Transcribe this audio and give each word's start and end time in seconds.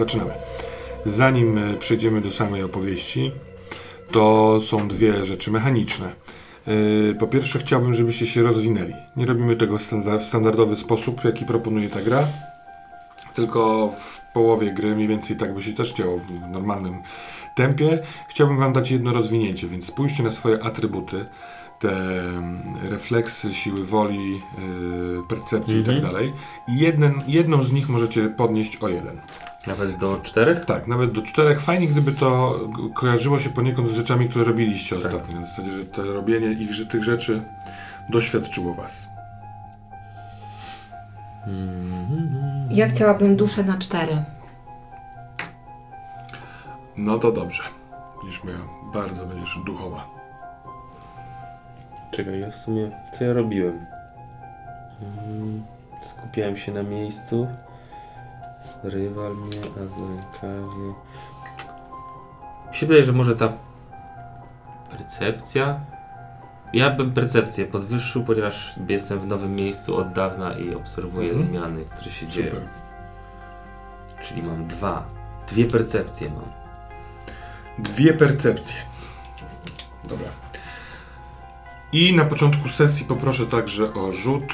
Zaczynamy. 0.00 0.30
Zanim 1.04 1.58
e, 1.58 1.74
przejdziemy 1.74 2.20
do 2.20 2.30
samej 2.30 2.62
opowieści, 2.62 3.32
to 4.12 4.60
są 4.66 4.88
dwie 4.88 5.24
rzeczy 5.24 5.50
mechaniczne. 5.50 6.12
E, 7.10 7.14
Po 7.14 7.26
pierwsze, 7.26 7.58
chciałbym, 7.58 7.94
żebyście 7.94 8.26
się 8.26 8.42
rozwinęli. 8.42 8.92
Nie 9.16 9.26
robimy 9.26 9.56
tego 9.56 9.78
w 9.78 9.82
standa- 9.82 10.18
w 10.18 10.24
standardowy 10.24 10.76
sposób, 10.76 11.24
jaki 11.24 11.44
proponuje 11.44 11.88
ta 11.88 12.00
gra, 12.02 12.26
tylko 13.34 13.90
w 14.00 14.20
połowie 14.34 14.72
gry, 14.74 14.94
mniej 14.94 15.08
więcej 15.08 15.36
tak 15.36 15.54
by 15.54 15.62
się 15.62 15.72
też 15.72 15.92
działo 15.94 16.18
w 16.18 16.50
normalnym 16.52 16.94
tempie. 17.56 17.98
Chciałbym 18.28 18.58
Wam 18.58 18.72
dać 18.72 18.90
jedno 18.90 19.12
rozwinięcie, 19.12 19.68
więc 19.68 19.86
spójrzcie 19.86 20.22
na 20.22 20.30
swoje 20.30 20.62
atrybuty, 20.64 21.26
te 21.80 22.20
mm, 22.20 22.62
refleksy, 22.82 23.54
siły 23.54 23.84
woli, 23.86 24.32
yy, 24.34 24.40
percepcji 25.28 25.84
tak 25.84 25.94
Mhm. 25.94 26.12
dalej. 26.12 26.32
I 26.68 26.78
jeden, 26.78 27.14
jedną 27.26 27.62
z 27.64 27.72
nich 27.72 27.88
możecie 27.88 28.28
podnieść 28.28 28.76
o 28.76 28.88
jeden. 28.88 29.20
Nawet 29.66 29.96
do 29.96 30.16
czterech? 30.22 30.64
Tak, 30.64 30.86
nawet 30.86 31.12
do 31.12 31.22
czterech. 31.22 31.60
Fajnie, 31.60 31.88
gdyby 31.88 32.12
to 32.12 32.60
kojarzyło 32.94 33.38
się 33.38 33.50
poniekąd 33.50 33.88
z 33.90 33.94
rzeczami, 33.96 34.28
które 34.28 34.44
robiliście 34.44 34.96
Tak. 34.96 35.04
ostatnio. 35.06 35.40
Na 35.40 35.46
zasadzie, 35.46 35.70
że 35.70 35.84
to 35.84 36.02
robienie 36.12 36.46
ich, 36.52 36.72
że 36.72 36.86
tych 36.86 37.04
rzeczy 37.04 37.42
doświadczyło 38.08 38.74
Was. 38.74 39.08
Ja 42.70 42.88
chciałabym 42.88 43.36
duszę 43.36 43.64
na 43.64 43.78
cztery. 43.78 44.22
No 46.96 47.18
to 47.18 47.32
dobrze. 47.32 47.62
Będziesz 48.22 48.44
miała, 48.44 48.58
bardzo 48.94 49.26
będziesz 49.26 49.58
duchowa. 49.66 50.06
Czekaj, 52.10 52.40
ja 52.40 52.50
w 52.50 52.56
sumie, 52.56 52.90
co 53.18 53.24
ja 53.24 53.32
robiłem? 53.32 53.86
Mm, 55.02 55.62
Skupiałem 56.06 56.56
się 56.56 56.72
na 56.72 56.82
miejscu. 56.82 57.46
Rywal 58.84 59.34
mnie, 59.36 59.58
a 59.58 59.88
z 59.88 60.00
rękawie. 60.00 60.94
Mi 62.70 62.76
się 62.76 62.86
wydaje, 62.86 63.04
że 63.04 63.12
może 63.12 63.36
ta 63.36 63.52
percepcja. 64.90 65.80
Ja 66.72 66.90
bym 66.90 67.12
percepcję 67.12 67.66
podwyższył, 67.66 68.24
ponieważ 68.24 68.74
jestem 68.88 69.18
w 69.20 69.26
nowym 69.26 69.56
miejscu 69.56 69.96
od 69.96 70.12
dawna 70.12 70.52
i 70.52 70.74
obserwuję 70.74 71.30
Mhm. 71.30 71.48
zmiany, 71.50 71.84
które 71.84 72.10
się 72.10 72.28
dzieją. 72.28 72.54
Czyli 74.22 74.42
mam 74.42 74.66
dwa. 74.66 75.04
Dwie 75.48 75.64
percepcje 75.66 76.30
mam. 76.30 76.52
Dwie 77.78 78.14
percepcje. 78.14 78.76
Dobra. 80.04 80.28
I 81.92 82.16
na 82.16 82.24
początku 82.24 82.68
sesji 82.68 83.06
poproszę 83.06 83.46
także 83.46 83.94
o 83.94 84.12
rzut 84.12 84.52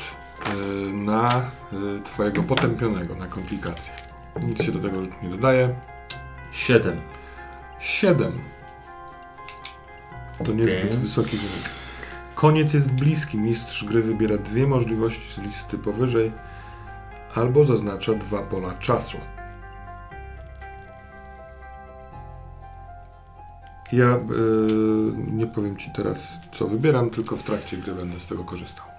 na 0.93 1.51
y, 1.73 2.01
Twojego 2.05 2.43
potępionego, 2.43 3.15
na 3.15 3.27
komplikacje. 3.27 3.93
Nic 4.47 4.63
się 4.63 4.73
do 4.73 4.79
tego 4.89 5.05
rzutu 5.05 5.17
nie 5.23 5.29
dodaje. 5.29 5.75
Siedem. 6.53 7.01
7. 7.81 8.33
To 10.45 10.53
niezbyt 10.53 10.85
Okej. 10.85 10.99
wysoki 10.99 11.37
wynik. 11.37 11.71
Koniec 12.35 12.75
jest 12.75 12.91
bliski. 12.91 13.39
Mistrz 13.39 13.85
gry 13.85 14.03
wybiera 14.03 14.39
dwie 14.39 14.67
możliwości 14.67 15.33
z 15.33 15.39
listy 15.39 15.79
powyżej 15.79 16.33
albo 17.35 17.65
zaznacza 17.65 18.15
dwa 18.15 18.43
pola 18.43 18.75
czasu. 18.75 19.19
Ja 23.93 24.17
y, 24.17 24.21
nie 25.33 25.47
powiem 25.47 25.77
Ci 25.77 25.91
teraz, 25.91 26.41
co 26.53 26.67
wybieram, 26.67 27.11
tylko 27.11 27.37
w 27.37 27.43
trakcie 27.43 27.77
gry 27.77 27.95
będę 27.95 28.21
z 28.21 28.27
tego 28.27 28.45
korzystał. 28.45 28.96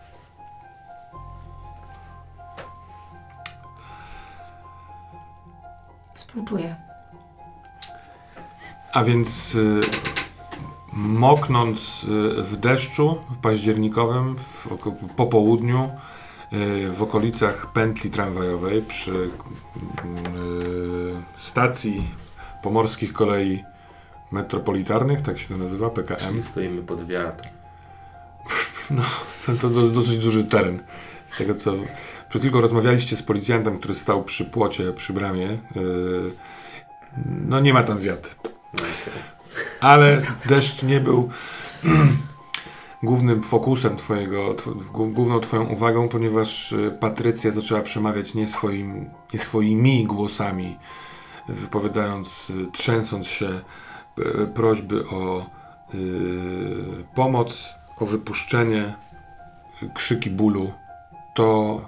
Współczuję. 6.18 6.76
A 8.94 9.04
więc 9.04 9.56
y, 9.56 9.82
moknąc 10.94 12.04
y, 12.04 12.44
w 12.44 12.56
deszczu 12.56 13.18
październikowym 13.42 14.36
w, 14.38 14.68
po 15.16 15.28
południu 15.28 15.90
y, 16.54 16.92
w 16.92 17.04
okolicach 17.04 17.74
pętli 17.74 18.10
tramwajowej 18.10 18.82
przy 18.82 19.12
y, 19.12 19.30
stacji 21.38 22.08
pomorskich 22.64 23.14
kolei 23.14 23.64
metropolitarnych, 24.32 25.22
tak 25.22 25.40
się 25.40 25.48
to 25.48 25.58
nazywa, 25.58 25.90
PKM. 25.90 26.28
Czyli 26.28 26.44
stoimy 26.44 26.84
pod 26.84 27.08
wiatrem. 27.08 27.54
No, 28.90 29.04
to, 29.46 29.54
to 29.54 29.70
do, 29.70 29.90
dosyć 29.90 30.18
duży 30.18 30.44
teren. 30.44 30.84
Z 31.28 31.38
tego 31.38 31.56
co 31.56 31.74
przed 32.30 32.42
chwilą 32.42 32.62
rozmawialiście 32.62 33.16
z 33.16 33.24
policjantem, 33.24 33.80
który 33.80 33.96
stał 33.96 34.24
przy 34.24 34.46
płocie, 34.46 34.94
przy 34.94 35.14
bramie. 35.14 35.50
y, 35.50 35.58
no 37.26 37.60
nie 37.60 37.74
ma 37.74 37.84
tam 37.84 38.00
wiatr. 38.00 38.36
Ale 39.80 40.22
deszcz 40.46 40.84
nie 40.84 41.00
był 41.00 41.30
głównym 43.04 43.44
fokusem 43.44 43.98
twojego, 43.98 44.56
główną 44.92 45.40
twoją 45.40 45.64
uwagą, 45.64 46.10
ponieważ 46.10 46.72
y, 46.72 46.98
Patrycja 47.00 47.52
zaczęła 47.52 47.82
przemawiać 47.82 48.34
nie, 48.34 48.48
swoim, 48.48 49.10
nie 49.34 49.40
swoimi 49.40 50.06
głosami, 50.06 50.78
wypowiadając, 51.50 52.50
y, 52.50 52.72
trzęsąc 52.72 53.28
się 53.28 53.62
y, 54.20 54.48
prośby 54.54 55.10
o 55.10 55.46
y, 55.94 55.98
pomoc, 57.16 57.70
o 57.98 58.06
wypuszczenie, 58.06 58.96
krzyki 59.94 60.30
bólu. 60.30 60.72
To 61.38 61.82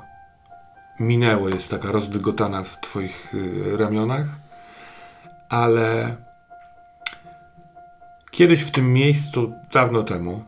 minęło, 0.99 1.49
jest 1.49 1.69
taka 1.69 1.91
rozdygotana 1.91 2.63
w 2.63 2.81
twoich 2.81 3.33
y, 3.33 3.77
ramionach, 3.77 4.25
ale 5.49 6.15
Kiedyś 8.31 8.63
w 8.63 8.71
tym 8.71 8.93
miejscu, 8.93 9.53
dawno 9.73 10.03
temu, 10.03 10.43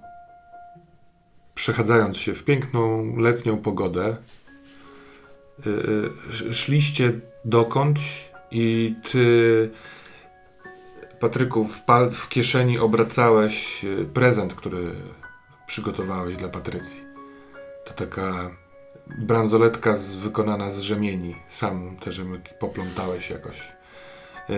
przechadzając 1.55 2.17
się 2.17 2.33
w 2.33 2.43
piękną 2.43 3.15
letnią 3.17 3.57
pogodę, 3.57 4.17
yy, 5.65 6.11
sz- 6.29 6.55
szliście 6.55 7.13
dokądś 7.45 8.29
i 8.51 8.95
ty, 9.11 9.71
Patryku, 11.19 11.65
w, 11.65 11.81
pal- 11.85 12.11
w 12.11 12.29
kieszeni 12.29 12.79
obracałeś 12.79 13.85
prezent, 14.13 14.53
który 14.53 14.91
przygotowałeś 15.67 16.35
dla 16.35 16.49
Patrycji. 16.49 17.03
To 17.85 17.93
taka 17.93 18.60
bransoletka 19.17 19.95
z, 19.95 20.13
wykonana 20.13 20.71
z 20.71 20.79
rzemieni. 20.79 21.35
Sam 21.49 21.97
te 21.97 22.11
rzemyki 22.11 22.51
poplątałeś 22.59 23.29
jakoś. 23.29 23.71
Yy, 24.49 24.55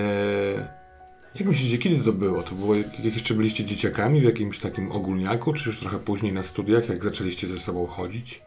jak 1.35 1.47
myślicie, 1.47 1.77
kiedy 1.77 2.03
to 2.03 2.13
było? 2.13 2.43
To 2.43 2.55
było, 2.55 2.75
jak 2.75 2.99
jeszcze 2.99 3.33
byliście 3.33 3.65
dzieciakami 3.65 4.21
w 4.21 4.23
jakimś 4.23 4.59
takim 4.59 4.91
ogólniaku, 4.91 5.53
czy 5.53 5.69
już 5.69 5.79
trochę 5.79 5.99
później 5.99 6.33
na 6.33 6.43
studiach, 6.43 6.89
jak 6.89 7.03
zaczęliście 7.03 7.47
ze 7.47 7.59
sobą 7.59 7.87
chodzić? 7.87 8.41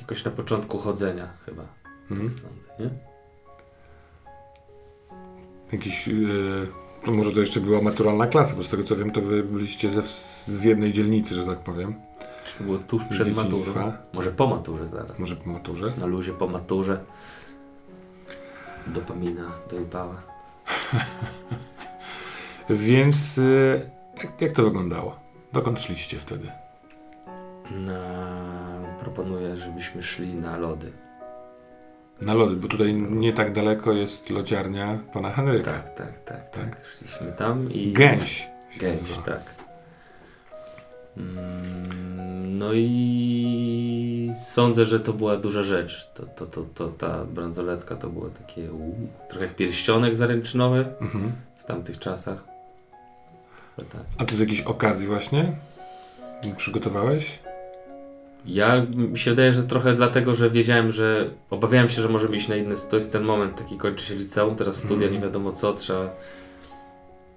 Jakoś 0.00 0.24
na 0.24 0.30
początku 0.30 0.78
chodzenia 0.78 1.28
chyba. 1.46 1.66
Mhm. 2.10 2.30
Tak 2.30 2.38
sądzę, 2.38 2.68
nie? 2.78 2.90
Jakiś, 5.72 6.08
yy, 6.08 6.68
to 7.04 7.12
może 7.12 7.32
to 7.32 7.40
jeszcze 7.40 7.60
była 7.60 7.80
maturalna 7.80 8.26
klasa, 8.26 8.56
bo 8.56 8.62
z 8.62 8.68
tego 8.68 8.82
co 8.82 8.96
wiem, 8.96 9.10
to 9.10 9.20
wy 9.20 9.42
byliście 9.42 9.90
ze, 9.90 10.02
z 10.02 10.64
jednej 10.64 10.92
dzielnicy, 10.92 11.34
że 11.34 11.44
tak 11.44 11.58
powiem. 11.64 12.09
To 12.60 12.64
było 12.64 12.78
tuż 12.78 13.04
przed 13.04 13.36
maturą? 13.36 13.92
Może 14.12 14.30
po 14.30 14.46
maturze 14.46 14.88
zaraz. 14.88 15.18
Może 15.18 15.36
po 15.36 15.50
maturze. 15.50 15.92
Na 15.98 16.06
luzie 16.06 16.32
po 16.32 16.46
maturze. 16.46 17.04
Dopamina 18.86 19.50
dojebała. 19.70 20.22
Więc 22.70 23.36
yy, 23.36 23.90
jak, 24.24 24.40
jak 24.40 24.52
to 24.52 24.62
wyglądało? 24.62 25.20
Dokąd 25.52 25.82
szliście 25.82 26.18
wtedy? 26.18 26.50
Na... 27.70 28.00
Proponuję, 29.00 29.56
żebyśmy 29.56 30.02
szli 30.02 30.34
na 30.34 30.56
lody. 30.56 30.92
Na 32.22 32.34
lody, 32.34 32.56
bo 32.56 32.68
tutaj 32.68 32.94
nie 32.94 33.32
tak 33.32 33.52
daleko 33.52 33.92
jest 33.92 34.30
lodziarnia 34.30 34.98
pana 35.12 35.30
Henryka. 35.30 35.70
Tak, 35.70 35.94
tak, 35.94 36.24
tak, 36.24 36.48
tak. 36.48 36.80
Szliśmy 36.84 37.32
tam 37.32 37.72
i... 37.72 37.92
Gęś. 37.92 38.48
Gęś, 38.78 39.00
tak. 39.24 39.59
Mm, 41.16 42.58
No 42.58 42.72
i 42.74 44.32
sądzę, 44.38 44.84
że 44.84 45.00
to 45.00 45.12
była 45.12 45.36
duża 45.36 45.62
rzecz. 45.62 46.10
To, 46.14 46.22
to, 46.26 46.46
to, 46.46 46.62
to, 46.74 46.88
ta 46.88 47.24
bransoletka 47.24 47.96
to 47.96 48.08
było 48.08 48.28
takie 48.28 48.72
uu, 48.72 48.94
trochę 49.28 49.44
jak 49.46 49.56
pierścionek 49.56 50.14
zaręczynowy 50.14 50.84
Mhm. 51.00 51.32
w 51.56 51.64
tamtych 51.64 51.98
czasach. 51.98 52.44
Tak. 53.76 54.02
A 54.18 54.24
to 54.24 54.36
z 54.36 54.40
jakiejś 54.40 54.60
okazji 54.60 55.06
właśnie? 55.06 55.52
Przygotowałeś? 56.56 57.38
Ja 58.46 58.86
mi 58.96 59.18
się 59.18 59.30
wydaje, 59.30 59.52
że 59.52 59.62
trochę 59.62 59.94
dlatego, 59.94 60.34
że 60.34 60.50
wiedziałem, 60.50 60.92
że 60.92 61.30
obawiałem 61.50 61.88
się, 61.88 62.02
że 62.02 62.08
możemy 62.08 62.36
iść 62.36 62.48
na 62.48 62.56
inny. 62.56 62.74
To 62.90 62.96
jest 62.96 63.12
ten 63.12 63.22
moment, 63.22 63.56
taki 63.58 63.76
kończy 63.76 64.04
się 64.04 64.14
liceum, 64.14 64.56
teraz 64.56 64.76
studia, 64.76 64.94
Mhm. 65.06 65.12
nie 65.14 65.20
wiadomo 65.20 65.52
co, 65.52 65.72
trzeba 65.72 66.10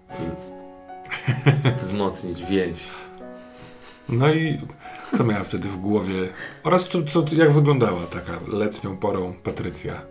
wzmocnić 1.79 2.45
więź. 2.45 2.79
No 4.09 4.33
i 4.33 4.61
co 5.17 5.23
miała 5.23 5.43
wtedy 5.43 5.67
w 5.67 5.77
głowie? 5.77 6.29
Oraz 6.63 6.87
co, 6.87 7.03
co, 7.03 7.23
jak 7.35 7.51
wyglądała 7.51 8.01
taka 8.05 8.31
letnią 8.47 8.97
porą 8.97 9.33
Patrycja 9.43 10.01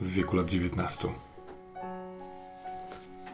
w 0.00 0.12
wieku 0.12 0.36
lat 0.36 0.48
19. 0.48 1.08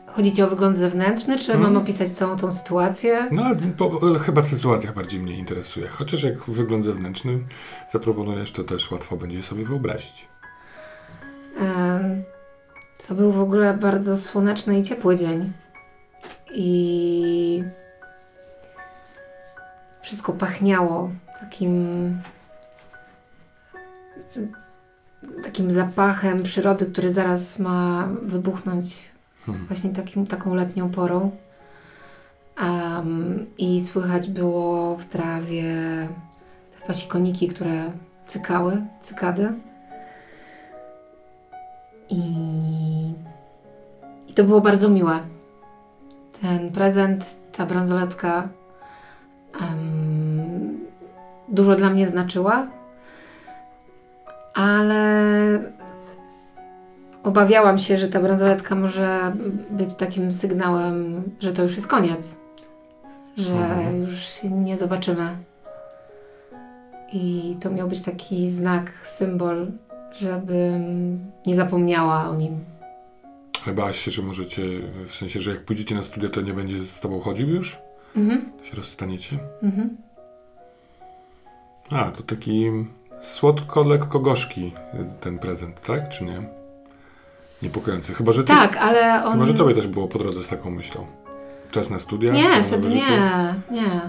Chodzi 0.07 0.33
ci 0.33 0.43
o 0.43 0.47
wygląd 0.47 0.77
zewnętrzny, 0.77 1.39
czy 1.39 1.53
Mhm. 1.53 1.73
mam 1.73 1.83
opisać 1.83 2.11
całą 2.11 2.37
tą 2.37 2.53
sytuację? 2.53 3.29
No, 3.33 3.45
po, 3.77 4.19
chyba 4.19 4.45
sytuacja 4.45 4.93
bardziej 4.93 5.21
mnie 5.21 5.39
interesuje. 5.39 5.89
Chociaż 5.89 6.23
jak 6.23 6.45
wygląd 6.45 6.85
zewnętrzny 6.85 7.39
zaproponujesz, 7.93 8.53
to 8.53 8.65
też 8.65 8.91
łatwo 8.91 9.17
będzie 9.17 9.43
sobie 9.43 9.65
wyobrazić. 9.65 10.29
To 13.09 13.15
był 13.15 13.33
w 13.33 13.41
ogóle 13.41 13.75
bardzo 13.75 14.17
słoneczny 14.17 14.79
i 14.79 14.83
ciepły 14.83 15.17
dzień. 15.17 15.53
I 16.55 17.65
wszystko 20.02 20.32
pachniało 20.32 21.11
takim 21.41 22.19
takim 25.43 25.70
zapachem 25.70 26.43
przyrody, 26.43 26.87
który 26.87 27.12
zaraz 27.12 27.58
ma 27.58 28.08
wybuchnąć 28.23 29.11
Hmm. 29.47 29.67
właśnie 29.67 29.91
takim, 29.91 30.26
taką 30.26 30.55
letnią 30.55 30.91
porą. 30.91 31.31
Em, 32.56 33.47
I 33.58 33.82
słychać 33.82 34.29
było 34.29 34.97
w 34.97 35.05
trawie 35.05 35.64
te 36.81 36.87
pasikoniki, 36.87 37.49
które 37.49 37.91
cykały, 38.26 38.82
cykady. 39.02 39.52
I, 42.11 42.23
I 44.29 44.35
to 44.35 44.44
było 44.44 44.61
bardzo 44.61 44.88
miłe. 44.88 45.20
Ten 46.41 46.70
prezent, 46.73 47.37
ta 47.52 47.67
bransoletka 47.67 48.49
dużo 51.49 51.75
dla 51.76 51.91
mnie 51.91 52.06
znaczyła, 52.08 52.67
ale 54.55 55.02
obawiałam 57.23 57.79
się, 57.79 57.97
że 57.97 58.08
ta 58.08 58.20
bransoletka 58.20 58.75
może 58.75 59.37
być 59.70 59.94
takim 59.94 60.32
sygnałem, 60.32 61.23
że 61.41 61.52
to 61.52 61.62
już 61.62 61.75
jest 61.76 61.87
koniec. 61.87 62.37
Że 63.37 63.55
Mhm. 63.55 64.00
już 64.00 64.29
się 64.29 64.50
nie 64.50 64.79
zobaczymy. 64.79 65.37
I 67.12 67.56
to 67.62 67.70
miał 67.70 67.88
być 67.88 68.02
taki 68.02 68.50
znak, 68.50 68.93
symbol, 69.05 69.67
żebym 70.12 71.19
nie 71.47 71.56
zapomniała 71.56 72.29
o 72.29 72.37
nim. 72.37 72.58
Ale 73.67 73.75
bałaś 73.75 73.99
się, 74.00 74.11
że 74.11 74.23
możecie, 74.23 74.62
w 75.08 75.14
sensie, 75.14 75.41
że 75.41 75.50
jak 75.50 75.64
pójdziecie 75.64 75.94
na 75.94 76.02
studia, 76.02 76.29
to 76.29 76.41
nie 76.41 76.52
będzie 76.55 76.79
z 76.79 77.00
tobą 77.00 77.20
chodził 77.20 77.49
już? 77.49 77.79
Mhm, 78.17 78.53
To 78.59 78.65
się 78.65 78.77
rozstaniecie? 78.77 79.39
mhm. 79.62 79.97
A, 81.91 82.11
to 82.11 82.23
taki 82.23 82.71
słodko, 83.21 83.83
lekko 83.83 84.21
gorzki 84.21 84.73
ten 85.21 85.39
prezent, 85.39 85.81
tak? 85.87 86.09
Czy 86.09 86.25
nie? 86.25 86.43
Niepokojący. 87.62 88.15
Chyba, 88.15 88.33
że 88.33 88.43
ty, 88.45 88.53
Tak, 88.53 88.77
ale 88.77 89.25
on... 89.25 89.33
chyba, 89.33 89.47
że 89.47 89.55
tobie 89.55 89.75
też 89.75 89.87
było 89.87 90.09
po 90.09 90.19
drodze 90.19 90.43
z 90.43 90.49
taką 90.49 90.71
myślą. 90.71 91.07
Czas 91.71 91.91
na 91.91 91.99
studia? 91.99 92.33
Nie, 92.33 92.62
wtedy 92.65 92.89
nie, 92.89 93.55
nie. 93.71 94.01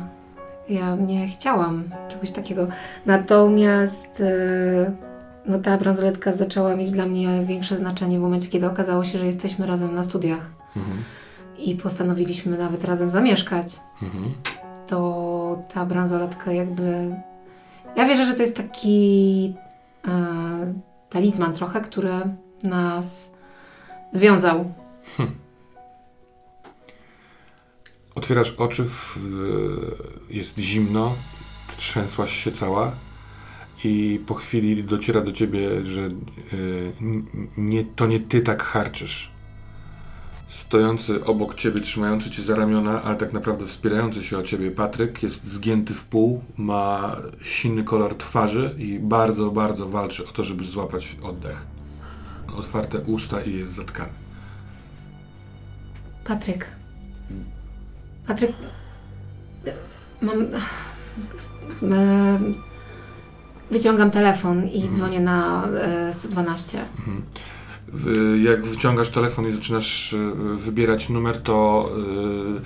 Ja 0.69 0.95
nie 0.95 1.27
chciałam 1.27 1.83
czegoś 2.09 2.31
takiego. 2.31 2.67
Natomiast 3.05 4.21
e, 4.21 4.91
no, 5.45 5.59
ta 5.59 5.77
bransoletka 5.77 6.33
zaczęła 6.33 6.75
mieć 6.75 6.91
dla 6.91 7.05
mnie 7.05 7.41
większe 7.45 7.77
znaczenie 7.77 8.19
w 8.19 8.21
momencie, 8.21 8.49
kiedy 8.49 8.65
okazało 8.67 9.03
się, 9.03 9.17
że 9.17 9.25
jesteśmy 9.25 9.65
razem 9.67 9.95
na 9.95 10.03
studiach 10.03 10.51
Mhm. 10.75 10.97
I 11.69 11.75
postanowiliśmy 11.75 12.57
nawet 12.57 12.83
razem 12.83 13.09
zamieszkać. 13.09 13.79
Mhm. 14.01 14.33
To 14.87 15.63
ta 15.73 15.85
bransoletka 15.85 16.51
jakby... 16.51 17.15
Ja 17.95 18.07
wierzę, 18.07 18.25
że 18.25 18.33
to 18.33 18.41
jest 18.41 18.57
taki 18.57 19.53
e, 20.07 20.73
talizman 21.09 21.53
trochę, 21.53 21.81
który 21.81 22.11
nas 22.63 23.31
związał. 24.11 24.73
Otwierasz 28.15 28.51
oczy, 28.51 28.83
w, 28.83 29.19
jest 30.29 30.59
zimno, 30.59 31.15
trzęsłaś 31.77 32.43
się 32.43 32.51
cała 32.51 32.95
i 33.83 34.19
po 34.27 34.33
chwili 34.33 34.83
dociera 34.83 35.21
do 35.21 35.31
ciebie, 35.31 35.85
że 35.85 36.01
y, 36.01 36.93
nie, 37.57 37.85
to 37.85 38.07
nie 38.07 38.19
ty 38.19 38.41
tak 38.41 38.63
harczysz. 38.63 39.31
Stojący 40.51 41.25
obok 41.25 41.55
ciebie, 41.55 41.81
trzymający 41.81 42.29
cię 42.29 42.41
za 42.43 42.55
ramiona, 42.55 43.03
ale 43.03 43.15
tak 43.15 43.33
naprawdę 43.33 43.65
wspierający 43.67 44.23
się 44.23 44.37
o 44.37 44.43
ciebie 44.43 44.71
Patryk 44.71 45.23
jest 45.23 45.47
zgięty 45.47 45.93
w 45.93 46.03
pół, 46.03 46.43
ma 46.57 47.15
silny 47.41 47.83
kolor 47.83 48.17
twarzy 48.17 48.75
i 48.77 48.99
bardzo, 48.99 49.51
bardzo 49.51 49.89
walczy 49.89 50.25
o 50.27 50.31
to, 50.31 50.43
żeby 50.43 50.63
złapać 50.63 51.17
oddech. 51.23 51.65
Otwarte 52.57 52.99
usta 52.99 53.41
i 53.41 53.53
jest 53.53 53.71
zatkany. 53.73 54.09
Patryk. 56.23 56.65
Patryk. 58.27 58.51
Mam. 60.21 60.41
e, 61.93 62.39
Wyciągam 63.71 64.11
telefon 64.11 64.67
i 64.67 64.75
Mhm. 64.75 64.93
dzwonię 64.93 65.19
na 65.19 65.67
e, 65.67 66.13
112. 66.13 66.85
W- 66.99 67.21
Jak 68.43 68.65
wyciągasz 68.65 69.09
telefon 69.09 69.47
i 69.47 69.51
zaczynasz 69.51 70.13
e, 70.13 70.17
wybierać 70.57 71.09
numer, 71.09 71.41
to 71.41 71.89
e, 72.57 72.61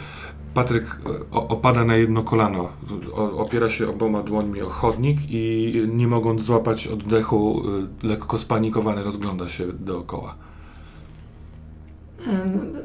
Patryk 0.53 0.99
o- 1.31 1.47
opada 1.47 1.85
na 1.85 1.95
jedno 1.95 2.23
kolano. 2.23 2.69
Opiera 3.13 3.69
się 3.69 3.89
oboma 3.89 4.23
dłońmi 4.23 4.61
o 4.61 4.69
chodnik 4.69 5.17
i 5.29 5.73
nie 5.93 6.07
mogąc 6.07 6.41
złapać 6.41 6.87
oddechu, 6.87 7.63
e, 8.03 8.07
lekko 8.07 8.37
spanikowany 8.37 9.03
rozgląda 9.03 9.49
się 9.49 9.67
dookoła. 9.79 10.35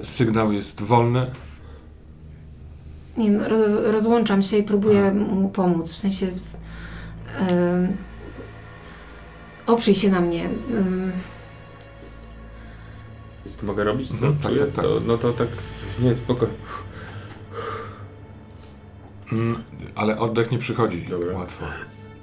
Sygnał 0.02 0.52
jest 0.52 0.82
wolny. 0.82 1.30
Nie, 3.16 3.30
no, 3.30 3.48
ro, 3.48 3.56
rozłączam 3.92 4.42
się 4.42 4.56
i 4.58 4.62
próbuję 4.62 5.12
mu 5.12 5.48
pomóc. 5.48 5.92
W 5.92 5.96
sensie. 5.96 6.26
em, 6.26 7.96
oprzyj 9.66 9.94
się 9.94 10.08
na 10.10 10.20
mnie. 10.20 10.44
Em, 10.44 11.12
Co 13.44 13.66
mogę 13.66 13.84
robić? 13.84 14.08
Co 14.08 14.26
Mhm, 14.26 14.38
tak, 14.42 14.52
czuję? 14.52 14.64
tak, 14.66 14.74
tak. 14.74 14.84
To, 14.84 15.00
no 15.06 15.18
to 15.18 15.32
tak, 15.32 15.48
nie, 16.00 16.14
spokojnie. 16.14 16.54
Mm, 19.32 19.62
Ale 19.94 20.18
oddech 20.18 20.50
nie 20.50 20.58
przychodzi 20.58 21.06
Dobra. 21.10 21.32
łatwo. 21.38 21.64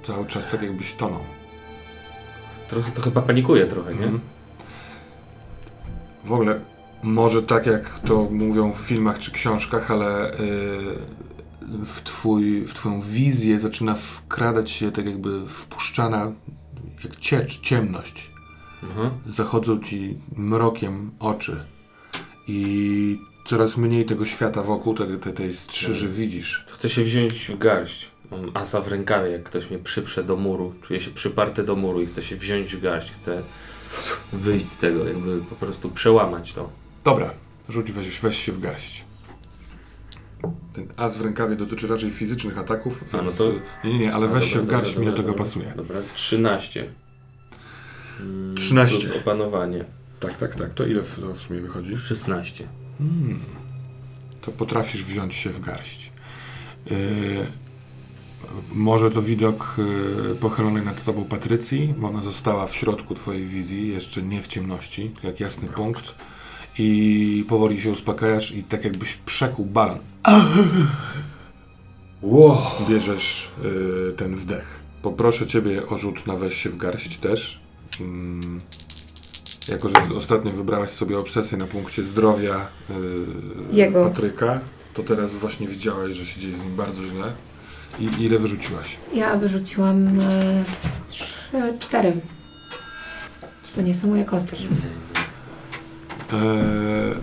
Cały 0.02 0.26
czas 0.26 0.50
tak 0.50 0.62
jakbyś 0.62 0.92
tonął. 0.92 1.20
Trochę, 2.68 2.92
to 2.92 3.02
chyba 3.02 3.22
panikuję 3.22 3.66
trochę, 3.66 3.90
nie? 3.94 4.02
Mhm. 4.04 4.20
W 6.24 6.32
ogóle, 6.32 6.60
może 7.02 7.42
tak 7.42 7.66
jak 7.66 7.98
to 7.98 8.28
mówią 8.30 8.72
w 8.72 8.78
filmach 8.78 9.18
czy 9.18 9.30
książkach, 9.30 9.90
ale 9.90 10.32
y, 10.32 10.36
w, 11.86 12.02
twój, 12.04 12.64
w 12.64 12.74
twoją 12.74 13.00
wizję 13.00 13.58
zaczyna 13.58 13.94
wkradać 13.94 14.70
się 14.70 14.92
tak 14.92 15.06
jakby 15.06 15.46
wpuszczana 15.48 16.32
jak 17.04 17.16
ciecz, 17.16 17.60
ciemność. 17.60 18.30
Mhm. 18.82 19.10
Zachodzą 19.26 19.80
ci 19.80 20.18
mrokiem 20.36 21.10
oczy 21.18 21.64
i 22.48 23.20
coraz 23.44 23.76
mniej 23.76 24.04
tego 24.04 24.24
świata 24.24 24.62
wokół, 24.62 24.94
tej, 24.94 25.18
tej, 25.18 25.32
tej 25.32 25.54
strzyży 25.54 26.08
widzisz. 26.08 26.64
Chcę 26.68 26.88
się 26.88 27.02
wziąć 27.02 27.46
w 27.46 27.58
garść. 27.58 28.10
Mam 28.30 28.50
asa 28.54 28.80
w 28.80 28.88
rękawie, 28.88 29.30
jak 29.30 29.42
ktoś 29.42 29.70
mnie 29.70 29.78
przyprze 29.78 30.24
do 30.24 30.36
muru. 30.36 30.74
Czuję 30.82 31.00
się 31.00 31.10
przyparty 31.10 31.62
do 31.62 31.76
muru 31.76 32.02
i 32.02 32.06
chcę 32.06 32.22
się 32.22 32.36
wziąć 32.36 32.76
w 32.76 32.80
garść. 32.80 33.10
Chcę 33.12 33.42
wyjść 34.32 34.66
z 34.68 34.76
tego, 34.76 35.08
jakby 35.08 35.40
po 35.40 35.56
prostu 35.56 35.90
przełamać 35.90 36.52
to. 36.52 36.70
Dobra, 37.04 37.30
rzuć, 37.68 37.92
weź, 37.92 38.20
weź 38.20 38.36
się 38.44 38.52
w 38.52 38.60
garść. 38.60 39.04
Ten 40.74 40.88
as 40.96 41.16
w 41.16 41.20
rękawie 41.20 41.56
dotyczy 41.56 41.86
raczej 41.86 42.10
fizycznych 42.10 42.58
ataków, 42.58 43.04
A, 43.12 43.16
no 43.16 43.22
więc... 43.22 43.36
to- 43.36 43.52
Nie, 43.84 43.92
nie, 43.92 43.98
nie, 43.98 44.14
ale 44.14 44.28
weź 44.28 44.34
dobra, 44.34 44.48
się 44.48 44.58
w 44.58 44.62
dobra, 44.62 44.78
garść, 44.78 44.96
mi 44.96 45.04
do 45.04 45.10
dobra, 45.10 45.16
tego 45.16 45.28
dobra. 45.28 45.44
pasuje. 45.44 45.72
Dobra, 45.76 45.96
13. 46.14 46.92
Mm, 48.20 48.56
13. 48.56 48.98
Plus 48.98 49.22
opanowanie. 49.22 49.84
Tak, 50.20 50.36
tak, 50.36 50.54
tak. 50.54 50.74
To 50.74 50.86
ile 50.86 51.02
w, 51.02 51.20
to 51.20 51.34
w 51.34 51.40
sumie 51.40 51.60
wychodzi? 51.60 51.96
16. 51.96 52.68
Hmm. 52.98 53.38
To 54.40 54.52
potrafisz 54.52 55.04
wziąć 55.04 55.34
się 55.34 55.50
w 55.50 55.60
garść. 55.60 56.12
Yy, 56.90 56.96
może 58.72 59.10
to 59.10 59.22
widok 59.22 59.74
yy, 59.78 60.34
pochylonej 60.34 60.84
nad 60.84 61.04
tobą 61.04 61.24
Patrycji, 61.24 61.94
bo 61.98 62.08
ona 62.08 62.20
została 62.20 62.66
w 62.66 62.76
środku 62.76 63.14
twojej 63.14 63.46
wizji, 63.46 63.88
jeszcze 63.88 64.22
nie 64.22 64.42
w 64.42 64.46
ciemności, 64.46 65.10
jak 65.22 65.40
jasny 65.40 65.68
punkt. 65.68 66.14
I 66.78 67.44
powoli 67.48 67.80
się 67.80 67.90
uspokajasz 67.90 68.52
i 68.52 68.64
tak 68.64 68.84
jakbyś 68.84 69.16
przekuł 69.16 69.66
balan. 69.66 69.98
Wow. 72.22 72.58
Bierzesz 72.88 73.50
yy, 73.62 74.14
ten 74.16 74.36
wdech. 74.36 74.78
Poproszę 75.02 75.46
ciebie 75.46 75.86
o 75.86 75.98
rzut 75.98 76.26
na 76.26 76.36
weź 76.36 76.54
się 76.54 76.70
w 76.70 76.76
garść 76.76 77.18
też. 77.18 77.60
Mm, 78.00 78.60
jako, 79.68 79.88
że 79.88 80.14
ostatnio 80.16 80.52
wybrałaś 80.52 80.90
sobie 80.90 81.18
obsesję 81.18 81.58
na 81.58 81.66
punkcie 81.66 82.02
zdrowia 82.04 82.66
yy. 83.72 83.92
Patryka, 83.92 84.60
to 84.94 85.02
teraz 85.02 85.32
właśnie 85.34 85.66
widziałaś, 85.68 86.12
że 86.12 86.26
się 86.26 86.40
dzieje 86.40 86.56
z 86.58 86.62
nim 86.62 86.76
bardzo 86.76 87.04
źle. 87.04 87.32
I 88.00 88.04
ile 88.24 88.38
wyrzuciłaś? 88.38 88.96
Ja 89.14 89.36
wyrzuciłam 89.36 90.06
e, 90.20 90.64
trzy, 91.08 91.74
cztery. 91.80 92.12
To 93.74 93.82
nie 93.82 93.94
są 93.94 94.08
moje 94.08 94.24
kostki. 94.24 94.66
Eee, 96.32 97.14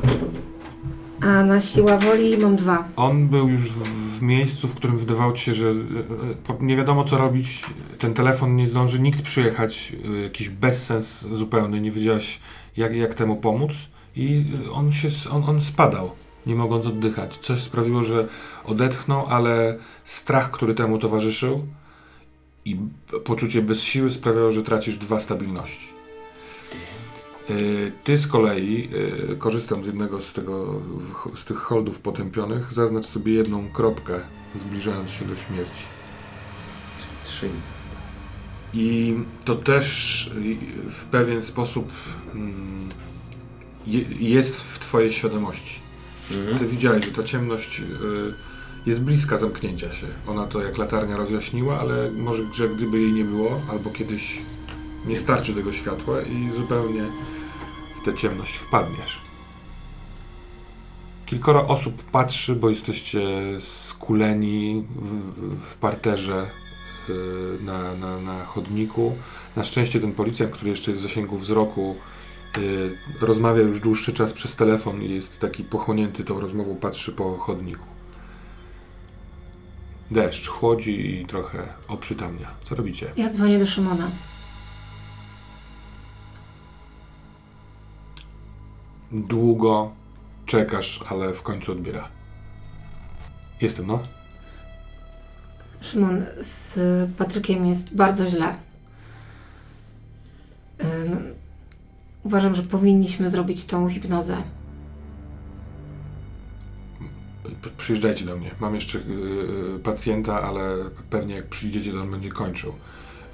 A 1.21 1.43
na 1.43 1.61
siła 1.61 1.97
woli 1.97 2.37
mam 2.37 2.55
dwa. 2.55 2.87
on 2.95 3.27
był 3.27 3.47
już 3.49 3.61
w, 3.61 3.83
w 4.15 4.21
miejscu, 4.21 4.67
w 4.67 4.75
którym 4.75 4.97
wydawało 4.97 5.33
ci 5.33 5.45
się, 5.45 5.53
że 5.53 5.69
e, 5.69 5.71
e, 5.71 6.57
nie 6.59 6.77
wiadomo 6.77 7.03
co 7.03 7.17
robić. 7.17 7.63
Ten 7.99 8.13
telefon 8.13 8.55
nie 8.55 8.67
zdąży 8.67 8.99
nikt 8.99 9.21
przyjechać. 9.21 9.93
e, 10.17 10.21
Jakiś 10.21 10.49
bezsens 10.49 11.21
zupełny. 11.21 11.81
Nie 11.81 11.91
wiedziałaś, 11.91 12.39
jak, 12.77 12.95
jak 12.95 13.13
temu 13.13 13.35
pomóc. 13.35 13.71
I 14.15 14.45
on 14.73 14.93
się 14.93 15.09
on, 15.31 15.43
on 15.43 15.61
spadał, 15.61 16.11
nie 16.45 16.55
mogąc 16.55 16.85
oddychać. 16.85 17.37
Coś 17.37 17.61
sprawiło, 17.61 18.03
że 18.03 18.27
odetchnął, 18.65 19.25
ale 19.27 19.77
strach, 20.03 20.51
który 20.51 20.73
temu 20.73 20.97
towarzyszył 20.97 21.65
i 22.65 22.77
poczucie 23.25 23.61
bez 23.61 23.81
siły 23.81 24.11
sprawiało, 24.11 24.51
że 24.51 24.63
tracisz 24.63 24.97
dwa 24.97 25.19
stabilności. 25.19 25.94
Y, 27.49 27.91
Ty 28.03 28.17
z 28.17 28.27
kolei, 28.27 28.89
y, 29.31 29.37
korzystam 29.37 29.83
z 29.83 29.87
jednego 29.87 30.21
z, 30.21 30.33
tego, 30.33 30.81
z 31.35 31.45
tych 31.45 31.57
holdów 31.57 31.99
potępionych, 31.99 32.73
zaznacz 32.73 33.05
sobie 33.05 33.33
jedną 33.33 33.69
kropkę, 33.69 34.19
zbliżając 34.55 35.11
się 35.11 35.25
do 35.25 35.35
śmierci. 35.35 35.83
Trzy. 37.25 37.49
I 38.73 39.15
to 39.45 39.55
też 39.55 40.27
y, 40.27 40.91
w 40.91 41.03
pewien 41.03 41.41
sposób 41.41 41.91
mm, 42.33 42.89
je, 43.87 44.01
jest 44.19 44.61
w 44.61 44.79
Twojej 44.79 45.11
świadomości. 45.11 45.79
Mhm. 46.31 46.59
Ty 46.59 46.67
widziałeś, 46.67 47.05
że 47.05 47.11
ta 47.11 47.23
ciemność 47.23 47.81
jest 48.85 49.01
bliska 49.01 49.37
zamknięcia 49.37 49.93
się. 49.93 50.07
Ona 50.27 50.47
to 50.47 50.61
jak 50.61 50.77
latarnia 50.77 51.17
rozjaśniła, 51.17 51.79
ale 51.79 52.11
może, 52.11 52.43
że 52.53 52.69
gdyby 52.69 52.99
jej 52.99 53.13
nie 53.13 53.23
było, 53.23 53.61
albo 53.69 53.89
kiedyś 53.89 54.41
nie 55.07 55.17
starczy 55.17 55.53
tego 55.53 55.71
światła 55.71 56.21
i 56.21 56.49
zupełnie 56.57 57.03
tę 58.05 58.13
ciemność 58.13 58.55
wpadniesz. 58.55 59.21
Kilkoro 61.25 61.67
osób 61.67 62.03
patrzy, 62.03 62.55
bo 62.55 62.69
jesteście 62.69 63.21
skuleni 63.59 64.85
w, 64.95 65.61
w 65.61 65.75
parterze 65.75 66.49
y, 67.09 67.13
na, 67.63 67.95
na, 67.95 68.17
na 68.21 68.45
chodniku. 68.45 69.15
Na 69.55 69.63
szczęście 69.63 70.01
ten 70.01 70.13
policjant, 70.13 70.51
który 70.51 70.71
jeszcze 70.71 70.91
jest 70.91 71.03
w 71.03 71.07
zasięgu 71.07 71.37
wzroku, 71.37 71.95
y, 72.57 72.97
rozmawia 73.21 73.61
już 73.61 73.79
dłuższy 73.79 74.13
czas 74.13 74.33
przez 74.33 74.55
telefon 74.55 75.01
i 75.01 75.15
jest 75.15 75.39
taki 75.39 75.63
pochłonięty 75.63 76.23
tą 76.23 76.39
rozmową, 76.39 76.75
patrzy 76.75 77.11
po 77.11 77.37
chodniku. 77.37 77.85
Deszcz 80.11 80.47
chłodzi 80.47 81.21
i 81.21 81.25
trochę 81.25 81.67
oprzytamnia. 81.87 82.47
Co 82.63 82.75
robicie? 82.75 83.11
Ja 83.17 83.29
dzwonię 83.29 83.59
do 83.59 83.65
Szymona. 83.65 84.11
Długo 89.11 89.91
czekasz, 90.45 90.99
ale 91.09 91.33
w 91.33 91.41
końcu 91.41 91.71
odbiera. 91.71 92.07
Jestem, 93.61 93.87
no. 93.87 93.99
Szymon, 95.81 96.25
z 96.41 96.79
Patrykiem 97.17 97.65
jest 97.65 97.95
bardzo 97.95 98.27
źle. 98.27 98.55
Ym, 100.83 101.17
uważam, 102.23 102.55
że 102.55 102.63
powinniśmy 102.63 103.29
zrobić 103.29 103.65
tą 103.65 103.89
hipnozę. 103.89 104.37
P- 107.61 107.69
Przyjeżdżajcie 107.77 108.25
do 108.25 108.37
mnie. 108.37 108.51
Mam 108.59 108.75
jeszcze 108.75 108.97
yy, 108.97 109.79
pacjenta, 109.83 110.41
ale 110.41 110.75
pewnie 111.09 111.35
jak 111.35 111.47
przyjdziecie, 111.47 111.91
to 111.93 112.01
on 112.01 112.11
będzie 112.11 112.29
kończył. 112.31 112.73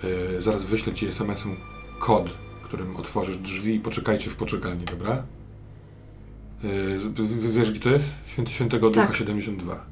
Yy, 0.04 0.42
zaraz 0.42 0.63
wyślę 0.63 0.94
ci 0.94 1.08
SMS-em 1.08 1.56
kod, 2.00 2.25
którym 2.63 2.96
otworzysz 2.96 3.38
drzwi 3.38 3.75
i 3.75 3.80
poczekajcie 3.80 4.30
w 4.30 4.36
poczekalni, 4.36 4.86
dobra? 4.86 5.24
Yy, 6.63 7.00
wiesz, 7.51 7.72
gdzie 7.72 7.80
to 7.80 7.89
jest? 7.89 8.13
Święty 8.25 8.51
Świętego 8.51 8.89
Ducha 8.89 9.08
Tak. 9.08 9.15
72. 9.15 9.86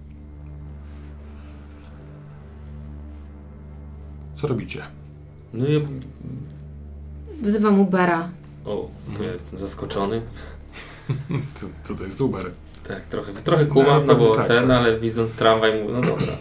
Co 4.35 4.47
robicie? 4.47 4.83
No 5.53 5.67
i... 5.67 5.85
Wzywam 7.41 7.79
Ubera. 7.79 8.29
O, 8.65 8.89
to 9.17 9.23
ja 9.23 9.31
jestem 9.31 9.59
zaskoczony. 9.59 10.21
Co, 11.55 11.65
co 11.83 11.95
to 11.95 12.03
jest 12.03 12.21
Uber? 12.21 12.51
Tak, 12.87 13.05
trochę, 13.05 13.33
trochę 13.33 13.65
kumam, 13.65 14.05
no 14.05 14.15
bo 14.15 14.35
Tak, 14.35 14.47
ten, 14.47 14.67
tak. 14.67 14.77
ale 14.77 14.99
widząc 14.99 15.33
tramwaj 15.33 15.81
mówię, 15.81 15.93
no 15.93 16.01
dobra. 16.01 16.33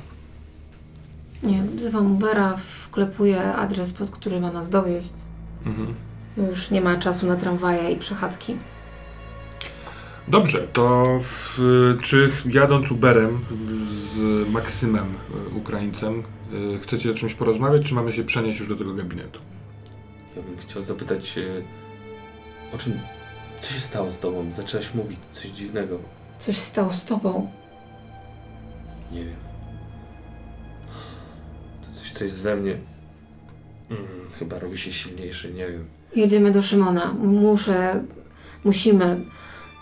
Nie, 1.42 1.62
wzywam 1.62 2.12
Ubera, 2.12 2.56
wklepuję 2.56 3.54
adres, 3.54 3.92
pod 3.92 4.10
który 4.10 4.40
ma 4.40 4.50
nas 4.52 4.70
dowieść. 4.70 5.12
Mhm. 5.66 5.94
Już 6.36 6.70
nie 6.70 6.80
ma 6.80 6.96
czasu 6.96 7.26
na 7.26 7.36
tramwaje 7.36 7.90
i 7.92 7.96
przechadzki. 7.96 8.56
Dobrze, 10.30 10.68
to 10.72 11.04
w, 11.22 11.58
czy 12.02 12.30
jadąc 12.46 12.90
Uberem 12.90 13.44
z 13.90 14.48
Maksymem, 14.48 15.14
y, 15.52 15.54
Ukraińcem, 15.54 16.22
y, 16.76 16.78
chcecie 16.78 17.10
o 17.10 17.14
czymś 17.14 17.34
porozmawiać, 17.34 17.82
czy 17.82 17.94
mamy 17.94 18.12
się 18.12 18.24
przenieść 18.24 18.60
już 18.60 18.68
do 18.68 18.76
tego 18.76 18.94
gabinetu? 18.94 19.40
Ja 20.36 20.42
bym 20.42 20.58
chciał 20.58 20.82
zapytać, 20.82 21.38
e, 21.38 21.42
o 22.74 22.78
czym, 22.78 22.92
co 23.60 23.72
się 23.72 23.80
stało 23.80 24.10
z 24.10 24.18
tobą? 24.18 24.52
Zaczęłaś 24.52 24.94
mówić 24.94 25.18
coś 25.30 25.50
dziwnego. 25.50 25.98
Co 26.38 26.52
się 26.52 26.60
stało 26.60 26.92
z 26.92 27.04
tobą? 27.04 27.50
Nie 29.12 29.24
wiem. 29.24 29.36
To 31.86 31.92
coś, 32.00 32.12
co 32.12 32.24
jest 32.24 32.42
we 32.42 32.56
mnie. 32.56 32.78
Mm, 33.90 34.06
chyba 34.38 34.58
robi 34.58 34.78
się 34.78 34.92
silniejszy, 34.92 35.52
nie 35.52 35.66
wiem. 35.68 35.84
Jedziemy 36.16 36.50
do 36.50 36.62
Szymona. 36.62 37.12
Muszę, 37.12 38.04
musimy 38.64 39.24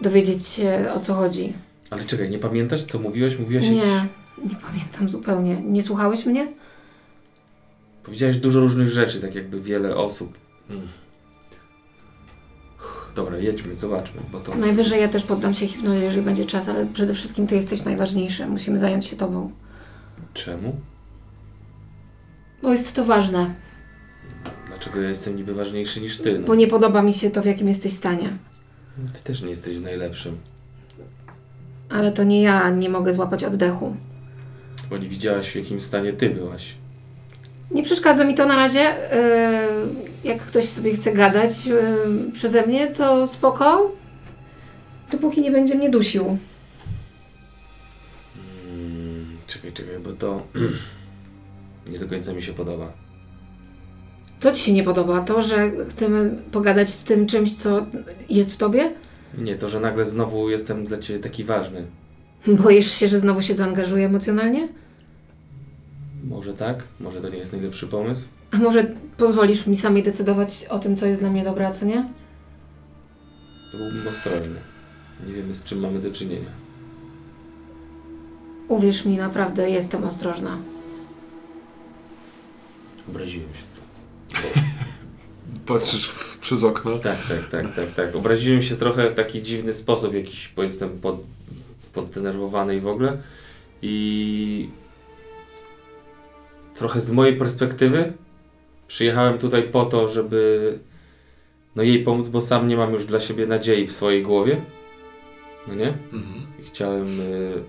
dowiedzieć 0.01 0.47
się 0.47 0.87
o 0.95 1.01
co 1.01 1.15
chodzi. 1.15 1.53
Ale 1.91 2.05
czekaj, 2.05 2.31
nie 2.31 2.39
pamiętasz, 2.39 2.85
co 2.85 2.99
mówiłaś? 2.99 3.39
Mówiłaś 3.39 3.65
Nie, 3.65 4.07
nie 4.45 4.57
pamiętam 4.67 5.09
zupełnie. 5.09 5.63
Nie 5.63 5.83
słuchałeś 5.83 6.27
mnie? 6.27 6.49
Powiedziałeś 8.03 8.37
dużo 8.37 8.61
różnych 8.61 8.89
rzeczy, 8.89 9.21
tak 9.21 9.35
jakby 9.35 9.61
wiele 9.61 9.97
osób. 9.97 10.39
Mm. 10.71 10.89
Dobra, 13.15 13.39
jedźmy, 13.39 13.77
zobaczmy, 13.77 14.21
bo 14.33 14.41
to... 14.41 14.55
Najwyżej 14.55 15.01
ja 15.01 15.09
też 15.09 15.23
poddam 15.23 15.55
się 15.55 15.67
hipnozie, 15.67 16.05
jeżeli 16.05 16.23
będzie 16.23 16.45
czas, 16.45 16.69
ale 16.69 16.87
przede 16.87 17.15
wszystkim 17.15 17.47
ty 17.47 17.55
jesteś 17.55 17.85
najważniejszy. 17.85 18.47
Musimy 18.47 18.79
zająć 18.79 19.07
się 19.07 19.17
tobą. 19.17 19.51
Czemu? 20.35 20.77
Bo 22.63 22.73
jest 22.73 22.93
to 22.93 23.05
ważne. 23.05 23.55
Dlaczego 24.67 25.01
ja 25.01 25.09
jestem 25.09 25.37
niby 25.37 25.55
ważniejszy 25.55 26.01
niż 26.01 26.19
ty? 26.19 26.39
No, 26.39 26.47
Bo 26.47 26.55
nie 26.55 26.67
podoba 26.67 27.03
mi 27.03 27.13
się 27.13 27.31
to, 27.31 27.43
w 27.43 27.47
jakim 27.47 27.69
jesteś 27.69 27.93
stanie. 27.93 28.29
Ty 29.15 29.21
też 29.25 29.43
nie 29.43 29.51
jesteś 29.51 29.79
najlepszym. 29.79 30.39
Ale 31.89 32.13
to 32.13 32.25
nie 32.25 32.43
ja 32.43 32.71
nie 32.71 32.89
mogę 32.89 33.13
złapać 33.13 33.45
oddechu. 33.45 33.97
Bo 34.91 34.99
nie 34.99 35.09
widziałaś, 35.09 35.51
w 35.51 35.57
jakim 35.57 35.81
stanie 35.81 36.13
ty 36.13 36.31
byłaś. 36.31 36.75
Nie 37.71 37.83
przeszkadza 37.83 38.25
mi 38.25 38.35
to 38.35 38.47
na 38.47 38.57
razie. 38.57 38.79
Yy, 38.81 40.31
jak 40.31 40.43
ktoś 40.43 40.65
sobie 40.65 40.95
chce 40.95 41.13
gadać 41.13 41.67
yy, 41.67 42.33
przeze 42.33 42.67
mnie, 42.67 42.87
to 42.87 43.27
spoko. 43.27 43.93
Dopóki 45.11 45.41
nie 45.41 45.51
będzie 45.51 45.75
mnie 45.75 45.91
dusił. 45.91 46.39
Mm, 48.67 49.39
czekaj, 49.47 49.73
czekaj, 49.73 49.99
bo 49.99 50.13
to 50.13 50.47
nie 51.93 51.99
do 51.99 52.09
końca 52.09 52.33
mi 52.33 52.43
się 52.43 52.53
podoba. 52.53 53.06
Co 54.41 54.53
ci 54.53 54.63
się 54.63 54.73
nie 54.73 54.83
podoba? 54.83 55.21
To, 55.21 55.43
że 55.43 55.71
chcemy 55.89 56.37
pogadać 56.53 56.89
z 56.89 57.05
tym 57.05 57.27
czymś, 57.27 57.55
co 57.55 57.87
jest 58.29 58.53
w 58.53 58.57
tobie? 58.57 58.93
Nie, 59.39 59.57
to, 59.57 59.69
że 59.69 59.81
nagle 59.81 60.05
znowu 60.05 60.51
jestem 60.51 60.85
dla 60.85 60.99
ciebie 60.99 61.19
taki 61.21 61.45
ważny. 61.45 61.87
Boisz 62.47 62.91
się, 62.91 63.09
że 63.09 63.19
znowu 63.21 63.43
się 63.43 63.55
zaangażuję 63.55 64.07
emocjonalnie? 64.07 64.69
Może 66.25 66.55
tak? 66.55 66.83
Może 67.01 67.21
to 67.21 67.29
nie 67.29 67.39
jest 67.39 67.53
najlepszy 67.53 67.87
pomysł? 67.87 68.27
A 68.51 68.57
może 68.57 68.95
pozwolisz 69.17 69.67
mi 69.67 69.77
samej 69.77 70.03
decydować 70.03 70.67
o 70.71 70.79
tym, 70.79 70.97
co 70.97 71.07
jest 71.07 71.21
dla 71.21 71.31
mnie 71.31 71.45
dobre, 71.45 71.67
a 71.69 71.73
co 71.73 71.87
nie? 71.87 72.09
Byłbym 73.73 74.09
ostrożny. 74.09 74.61
Nie 75.27 75.33
wiemy, 75.33 75.55
z 75.55 75.65
czym 75.65 75.81
mamy 75.81 75.99
do 75.99 76.11
czynienia. 76.13 76.51
Uwierz 78.69 79.05
mi, 79.05 79.17
naprawdę 79.17 79.71
jestem 79.71 80.05
ostrożna. 80.05 80.57
Obraziłem 83.09 83.49
się. 83.49 83.66
Patrzysz 85.67 86.07
w, 86.07 86.39
przez 86.39 86.65
okno. 86.65 86.99
Tak, 86.99 87.19
tak, 87.29 87.49
tak, 87.49 87.75
tak, 87.75 87.95
tak. 87.95 88.17
Obraziłem 88.17 88.63
się 88.63 88.77
trochę 88.77 89.11
w 89.11 89.15
taki 89.15 89.43
dziwny 89.43 89.73
sposób, 89.73 90.15
jakiś, 90.15 90.53
bo 90.57 90.63
jestem 90.63 90.99
pod, 90.99 91.17
poddenerwowany 91.93 92.77
i 92.77 92.81
w 92.81 92.87
ogóle. 92.87 93.19
I 93.83 94.69
trochę 96.75 97.01
z 97.01 97.11
mojej 97.11 97.37
perspektywy 97.37 98.13
przyjechałem 98.89 99.39
tutaj 99.39 99.63
po 99.63 99.85
to, 99.85 100.09
żeby 100.09 100.79
no 101.77 101.83
jej 101.83 102.03
pomóc, 102.03 102.29
bo 102.29 102.41
sam 102.41 102.69
nie 102.69 102.77
mam 102.77 102.93
już 102.93 103.07
dla 103.07 103.21
siebie 103.21 103.47
nadziei 103.47 103.87
w 103.87 103.93
swojej 103.93 104.23
głowie. 104.23 104.63
No 105.69 105.75
nie? 105.75 105.89
Mhm. 105.89 106.47
I 106.61 106.63
chciałem. 106.63 107.21
Y... 107.21 107.63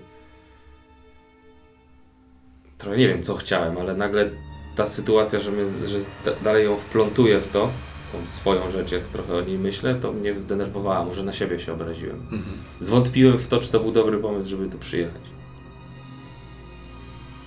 Trochę 2.78 2.96
nie 2.96 3.08
wiem, 3.08 3.22
co 3.22 3.36
chciałem, 3.36 3.78
ale 3.78 3.96
nagle 3.96 4.30
ta 4.78 4.86
sytuacja, 4.86 5.38
że, 5.38 5.50
mnie, 5.52 5.64
że 5.86 5.98
da- 6.24 6.40
dalej 6.42 6.64
ją 6.64 6.76
wplątuję 6.76 7.40
w 7.40 7.48
to, 7.48 7.70
w 8.08 8.12
tą 8.12 8.26
swoją 8.26 8.70
rzecz, 8.70 8.92
jak 8.92 9.02
trochę 9.02 9.34
o 9.34 9.40
niej 9.40 9.58
myślę, 9.58 9.94
to 9.94 10.12
mnie 10.12 10.40
zdenerwowała, 10.40 11.04
może 11.04 11.22
na 11.22 11.32
siebie 11.32 11.58
się 11.58 11.72
obraziłem. 11.72 12.16
Mhm. 12.20 12.56
Zwątpiłem 12.80 13.38
w 13.38 13.46
to, 13.46 13.58
czy 13.60 13.68
to 13.70 13.80
był 13.80 13.92
dobry 13.92 14.18
pomysł, 14.18 14.48
żeby 14.48 14.68
tu 14.68 14.78
przyjechać. 14.78 15.22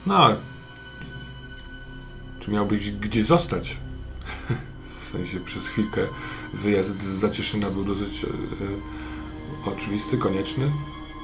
No. 0.07 0.29
Czy 2.39 2.51
miałbyś 2.51 2.91
gdzie 2.91 3.25
zostać? 3.25 3.77
w 4.97 5.03
sensie 5.03 5.39
przez 5.39 5.67
chwilkę 5.67 6.01
wyjazd 6.53 7.01
z 7.03 7.07
Zacieszyna 7.07 7.69
był 7.69 7.83
dosyć 7.83 8.23
e, 8.23 8.27
e, 8.27 9.71
oczywisty, 9.75 10.17
konieczny. 10.17 10.71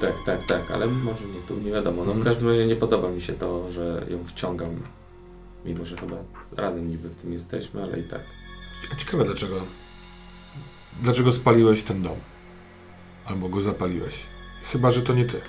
Tak, 0.00 0.12
tak, 0.26 0.46
tak, 0.46 0.70
ale 0.70 0.86
może 0.86 1.24
nie, 1.24 1.40
tu 1.48 1.58
nie 1.58 1.70
wiadomo. 1.70 1.96
No 2.04 2.12
w 2.12 2.16
Mhm. 2.16 2.24
każdym 2.24 2.48
razie 2.48 2.66
nie 2.66 2.76
podoba 2.76 3.10
mi 3.10 3.20
się 3.20 3.32
to, 3.32 3.72
że 3.72 4.06
ją 4.10 4.24
wciągam, 4.24 4.70
mimo 5.68 5.84
że 5.84 5.96
chyba 5.96 6.16
razem 6.56 6.88
niby 6.88 7.08
w 7.08 7.14
tym 7.14 7.32
jesteśmy, 7.32 7.82
ale 7.82 8.00
i 8.00 8.04
tak. 8.04 8.20
Ciekawe 8.98 9.24
dlaczego. 9.24 9.60
Dlaczego 11.02 11.32
spaliłeś 11.32 11.82
ten 11.82 12.02
dom? 12.02 12.16
Albo 13.24 13.48
go 13.48 13.62
zapaliłeś? 13.62 14.14
Chyba, 14.72 14.90
że 14.90 15.02
to 15.02 15.14
nie 15.14 15.24
ty. 15.24 15.40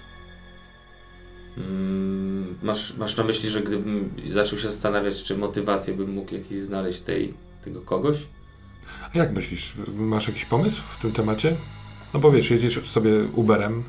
Mm, 1.57 2.57
masz, 2.63 2.97
masz 2.97 3.17
na 3.17 3.23
myśli, 3.23 3.49
że 3.49 3.61
gdybym 3.61 4.13
zaczął 4.27 4.59
się 4.59 4.69
zastanawiać, 4.69 5.23
czy 5.23 5.37
motywację 5.37 5.93
bym 5.93 6.13
mógł 6.13 6.33
jakieś 6.33 6.59
znaleźć 6.59 7.01
tej, 7.01 7.33
tego 7.63 7.81
kogoś? 7.81 8.17
A 9.13 9.17
jak 9.17 9.35
myślisz? 9.35 9.73
Masz 9.95 10.27
jakiś 10.27 10.45
pomysł 10.45 10.81
w 10.97 11.01
tym 11.01 11.11
temacie? 11.11 11.55
No 12.13 12.19
bo 12.19 12.31
wiesz, 12.31 12.51
jedziesz 12.51 12.89
sobie 12.89 13.23
Uberem, 13.33 13.83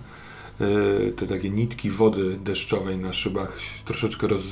te 1.16 1.26
takie 1.26 1.50
nitki 1.50 1.90
wody 1.90 2.36
deszczowej 2.44 2.98
na 2.98 3.12
szybach 3.12 3.58
troszeczkę 3.84 4.26
roz... 4.26 4.42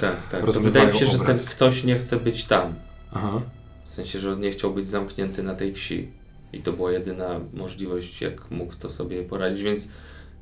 Tak, 0.00 0.28
tak. 0.28 0.52
To 0.52 0.60
wydaje 0.60 0.92
mi 0.92 0.98
się, 0.98 1.06
że 1.06 1.12
ten 1.12 1.20
obraz. 1.20 1.48
ktoś 1.48 1.84
nie 1.84 1.96
chce 1.96 2.16
być 2.16 2.44
tam. 2.44 2.74
Aha. 3.12 3.40
W 3.84 3.88
sensie, 3.88 4.18
że 4.18 4.36
nie 4.36 4.50
chciał 4.50 4.74
być 4.74 4.86
zamknięty 4.86 5.42
na 5.42 5.54
tej 5.54 5.72
wsi. 5.72 6.08
I 6.52 6.58
to 6.58 6.72
była 6.72 6.92
jedyna 6.92 7.40
możliwość, 7.54 8.20
jak 8.20 8.50
mógł 8.50 8.74
to 8.74 8.88
sobie 8.88 9.22
poradzić. 9.22 9.62
Więc 9.62 9.88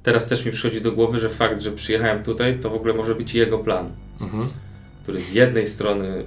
teraz 0.03 0.27
też 0.27 0.45
mi 0.45 0.53
przychodzi 0.53 0.81
do 0.81 0.93
głowy, 0.93 1.19
że 1.19 1.29
fakt, 1.29 1.61
że 1.61 1.73
przyjechałem 1.73 2.23
tutaj, 2.23 2.61
to 2.61 2.71
w 2.71 2.75
ogóle 2.75 2.95
może 2.95 3.15
być 3.15 3.35
jego 3.35 3.59
plan. 3.59 3.93
Mhm. 4.21 4.49
Który 5.03 5.19
z 5.19 5.33
jednej 5.33 5.67
strony 5.67 6.25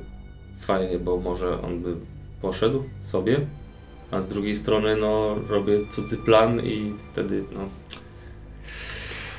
fajnie, 0.58 1.00
bo 1.00 1.18
może 1.18 1.62
on 1.62 1.82
by 1.82 1.96
poszedł 2.42 2.84
sobie, 3.00 3.40
a 4.12 4.22
z 4.22 4.28
drugiej 4.28 4.56
strony, 4.56 4.96
no, 4.96 5.36
robię 5.50 5.80
cudzy 5.90 6.18
plan 6.18 6.60
i 6.60 6.94
wtedy, 7.12 7.44
no, 7.54 7.70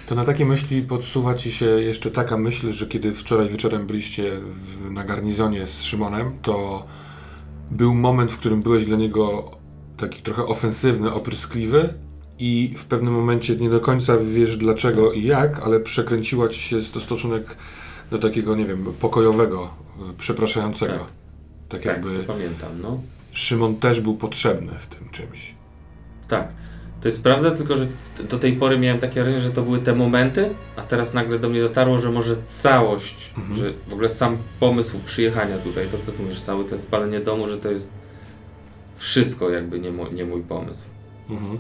To 0.07 0.15
na 0.15 0.25
takie 0.25 0.47
myśli 0.47 0.83
podsuwa 0.83 1.35
ci 1.35 1.53
się 1.53 1.67
jeszcze 1.67 2.11
taka 2.11 2.37
myśl, 2.37 2.73
że 2.73 2.87
kiedy 2.87 3.15
wczoraj 3.15 3.49
wieczorem 3.49 3.87
byliście 3.87 4.41
w, 4.41 4.91
na 4.91 5.05
garnizonie 5.05 5.67
z 5.67 5.83
Szymonem, 5.83 6.39
to 6.43 6.87
był 7.71 7.95
moment, 7.95 8.33
w 8.33 8.39
którym 8.39 8.63
byłeś 8.63 8.85
dla 8.85 8.97
niego 8.97 9.51
taki 9.97 10.23
trochę 10.23 10.45
ofensywny, 10.45 11.13
opryskliwy 11.13 11.95
i 12.39 12.75
w 12.77 12.85
pewnym 12.85 13.15
momencie 13.15 13.57
nie 13.57 13.71
do 13.71 13.81
końca 13.81 14.17
wiesz 14.17 14.57
dlaczego 14.57 15.13
i 15.13 15.23
jak, 15.23 15.59
ale 15.59 15.81
przekręciła 15.81 16.49
ci 16.49 16.61
się 16.61 16.77
to 16.83 17.01
stosunek 17.01 17.57
do 18.11 18.19
takiego, 18.19 18.57
nie 18.57 18.65
wiem, 18.65 18.95
pokojowego, 19.01 19.71
przepraszającego. 20.19 20.93
Tak. 20.93 21.07
Tak, 21.69 21.83
tak, 21.83 21.85
jakby 21.85 22.25
pamiętam, 22.25 22.81
no. 22.83 23.01
Szymon 23.33 23.77
też 23.77 24.01
był 24.01 24.17
potrzebny 24.17 24.73
w 24.79 24.87
tym 24.87 25.09
czymś. 25.09 25.55
Tak. 26.29 26.49
To 27.01 27.09
jest 27.09 27.23
prawda, 27.23 27.51
tylko 27.51 27.77
że 27.77 27.87
do 28.31 28.39
tej 28.39 28.53
pory 28.53 28.79
miałem 28.79 28.99
takie 28.99 29.15
wrażenie, 29.15 29.39
że 29.43 29.51
to 29.51 29.63
były 29.63 29.79
te 29.79 29.95
momenty, 29.95 30.55
a 30.77 30.83
teraz 30.83 31.15
nagle 31.15 31.39
do 31.39 31.49
mnie 31.49 31.61
dotarło, 31.61 31.99
że 31.99 32.11
może 32.13 32.37
całość, 32.49 33.33
Mhm. 33.39 33.57
że 33.59 33.73
w 33.89 33.93
ogóle 33.93 34.09
sam 34.09 34.39
pomysł 34.61 34.99
przyjechania 35.05 35.59
tutaj, 35.59 35.89
to 35.89 35.99
co 35.99 36.13
ty 36.13 36.23
mówisz, 36.23 36.41
całe 36.41 36.65
to 36.65 36.79
spalenie 36.79 37.21
domu, 37.21 37.47
że 37.47 37.57
to 37.59 37.71
jest 37.71 37.93
wszystko 38.95 39.51
jakby 39.51 39.81
nie, 39.81 39.91
mo- 39.91 40.09
nie 40.09 40.25
mój 40.25 40.43
pomysł. 40.43 40.85
Mhm. 41.31 41.59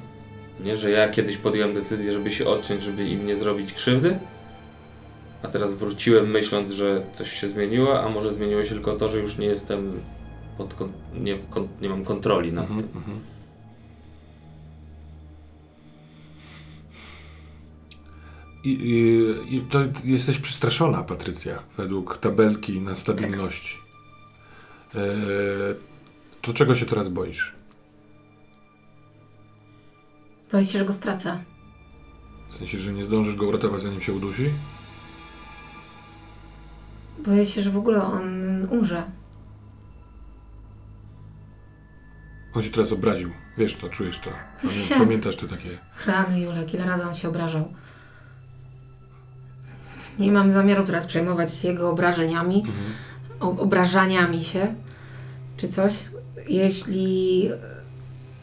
Nie, 0.64 0.77
że 0.77 0.90
ja 0.90 1.09
kiedyś 1.09 1.37
podjąłem 1.37 1.75
decyzję, 1.75 2.12
żeby 2.12 2.31
się 2.31 2.46
odciąć, 2.46 2.83
żeby 2.83 3.05
im 3.05 3.27
nie 3.27 3.37
zrobić 3.37 3.72
krzywdy, 3.72 4.18
a 5.42 5.49
teraz 5.49 5.75
wróciłem 5.75 6.31
myśląc, 6.31 6.70
że 6.70 7.03
coś 7.12 7.33
się 7.40 7.49
zmieniło, 7.49 8.03
a 8.03 8.09
może 8.09 8.33
zmieniło 8.33 8.62
się 8.62 8.68
tylko 8.75 8.92
to, 8.92 9.09
że 9.09 9.18
już 9.18 9.38
nie 9.38 9.46
jestem 9.46 9.92
pod 10.59 10.75
nie, 11.14 11.38
nie 11.83 11.88
mam 11.88 12.05
kontroli 12.05 12.53
nad 12.53 12.70
Mhm. 12.70 12.88
tym. 12.88 13.03
I, 18.66 19.55
i, 19.57 19.61
to 19.61 19.79
jesteś 20.05 20.38
przestraszona, 20.38 21.02
Patrycja, 21.02 21.62
według 21.76 22.18
tabelki 22.18 22.81
na 22.81 22.94
stabilności. 22.94 23.79
E, 24.94 24.98
to 26.42 26.52
czego 26.52 26.74
się 26.74 26.87
teraz 26.87 27.09
boisz? 27.09 27.55
Boję 30.52 30.64
się, 30.64 30.79
że 30.79 30.85
go 30.85 30.92
stracę. 30.92 31.44
W 32.50 32.57
sensie, 32.57 32.79
że 32.79 32.92
nie 32.92 33.05
zdążysz 33.05 33.37
go 33.37 33.46
uratować, 33.46 33.83
zanim 33.83 34.00
się 34.00 34.12
udusi? 34.12 34.50
Boję 37.18 37.46
się, 37.46 37.62
że 37.62 37.70
w 37.70 37.76
ogóle 37.76 38.02
on 38.02 38.29
umrze. 38.70 39.11
On 42.55 42.62
się 42.62 42.70
teraz 42.70 42.92
obraził. 42.92 43.31
Wiesz 43.59 43.74
to, 43.76 43.88
czujesz 43.88 44.18
to. 44.18 44.31
Pamiętasz 44.98 45.37
te 45.37 45.48
takie... 45.48 45.79
Rany, 46.07 46.40
Julek, 46.40 46.74
ile 46.74 46.87
razy 46.87 47.05
on 47.05 47.14
się 47.14 47.29
obrażał. 47.29 47.72
Nie 50.18 50.33
mam 50.33 50.50
zamiaru 50.50 50.85
teraz 50.85 51.07
przejmować 51.07 51.55
się 51.55 51.68
jego 51.68 51.90
obrażeniami, 51.90 52.57
Mhm. 52.66 53.59
obrażaniami 53.59 54.44
się, 54.44 54.74
czy 55.57 55.68
coś, 55.68 56.05
jeśli 56.48 57.48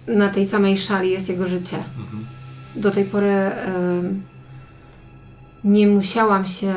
na 0.08 0.30
tej 0.30 0.46
samej 0.46 0.78
szali 0.78 1.10
jest 1.12 1.30
jego 1.30 1.48
życie. 1.48 1.78
Mhm. 1.78 2.26
Do 2.76 2.92
tej 2.92 3.06
pory 3.06 3.30
em, 3.32 4.24
nie 5.64 5.88
musiałam 5.88 6.46
się 6.46 6.74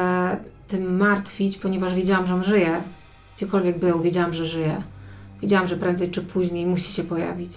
tym 0.68 0.96
martwić, 0.96 1.56
ponieważ 1.56 1.94
wiedziałam, 1.94 2.26
że 2.26 2.34
on 2.34 2.44
żyje. 2.44 2.80
Gdziekolwiek 3.36 3.78
był, 3.78 4.02
wiedziałam, 4.02 4.34
że 4.34 4.46
żyje. 4.46 4.82
Wiedziałam, 5.42 5.66
że 5.66 5.76
prędzej 5.76 6.10
czy 6.10 6.22
później 6.22 6.66
musi 6.66 6.92
się 6.92 7.04
pojawić. 7.04 7.50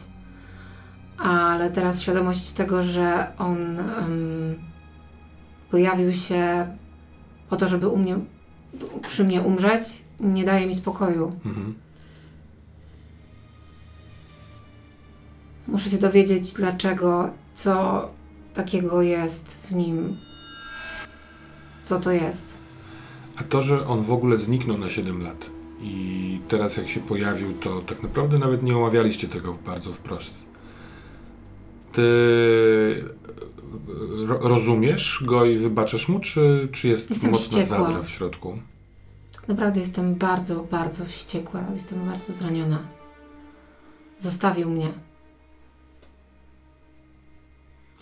Ale 1.18 1.70
teraz 1.72 2.02
świadomość 2.02 2.52
tego, 2.52 2.84
że 2.84 3.28
on 3.38 3.78
pojawił 5.72 6.12
się 6.12 6.68
po 7.50 7.58
to, 7.58 7.68
żeby 7.68 7.88
u 7.88 7.98
mnie, 7.98 8.20
przy 9.02 9.24
mnie 9.24 9.42
umrzeć, 9.42 9.84
nie 10.20 10.44
daje 10.44 10.68
mi 10.68 10.76
spokoju. 10.76 11.32
Mhm. 11.46 11.76
Muszę 15.68 15.90
się 15.90 15.98
dowiedzieć, 15.98 16.54
dlaczego, 16.54 17.30
co 17.54 18.08
takiego 18.54 19.02
jest 19.02 19.68
w 19.68 19.76
nim. 19.76 20.18
Co 21.82 22.00
to 22.00 22.12
jest. 22.12 22.58
A 23.36 23.44
to, 23.44 23.62
że 23.62 23.88
on 23.88 24.04
w 24.04 24.12
ogóle 24.12 24.38
zniknął 24.38 24.78
na 24.78 24.90
7 24.90 25.24
lat 25.24 25.50
i 25.82 26.40
teraz 26.48 26.78
jak 26.78 26.90
się 26.90 27.00
pojawił, 27.00 27.54
to 27.54 27.82
tak 27.82 28.04
naprawdę 28.04 28.38
nawet 28.40 28.64
nie 28.64 28.78
omawialiście 28.78 29.28
tego 29.28 29.54
bardzo 29.66 29.94
wprost. 29.94 30.34
Ty 31.92 32.04
rozumiesz 34.28 35.24
go 35.26 35.46
i 35.46 35.58
wybaczasz 35.58 36.08
mu, 36.08 36.20
czy, 36.20 36.70
czy 36.72 36.88
jest 36.88 37.10
Jestem 37.10 37.32
mocna 37.32 37.62
wściekła. 37.62 37.86
zadra 37.86 38.04
w 38.04 38.10
środku? 38.10 38.58
Tak 39.32 39.48
naprawdę 39.48 39.80
jestem 39.80 40.16
bardzo, 40.16 40.64
bardzo 40.64 41.06
wściekła. 41.06 41.62
Jestem 41.74 42.06
bardzo 42.10 42.34
zraniona. 42.34 42.80
Zostawił 44.18 44.70
mnie. 44.70 44.88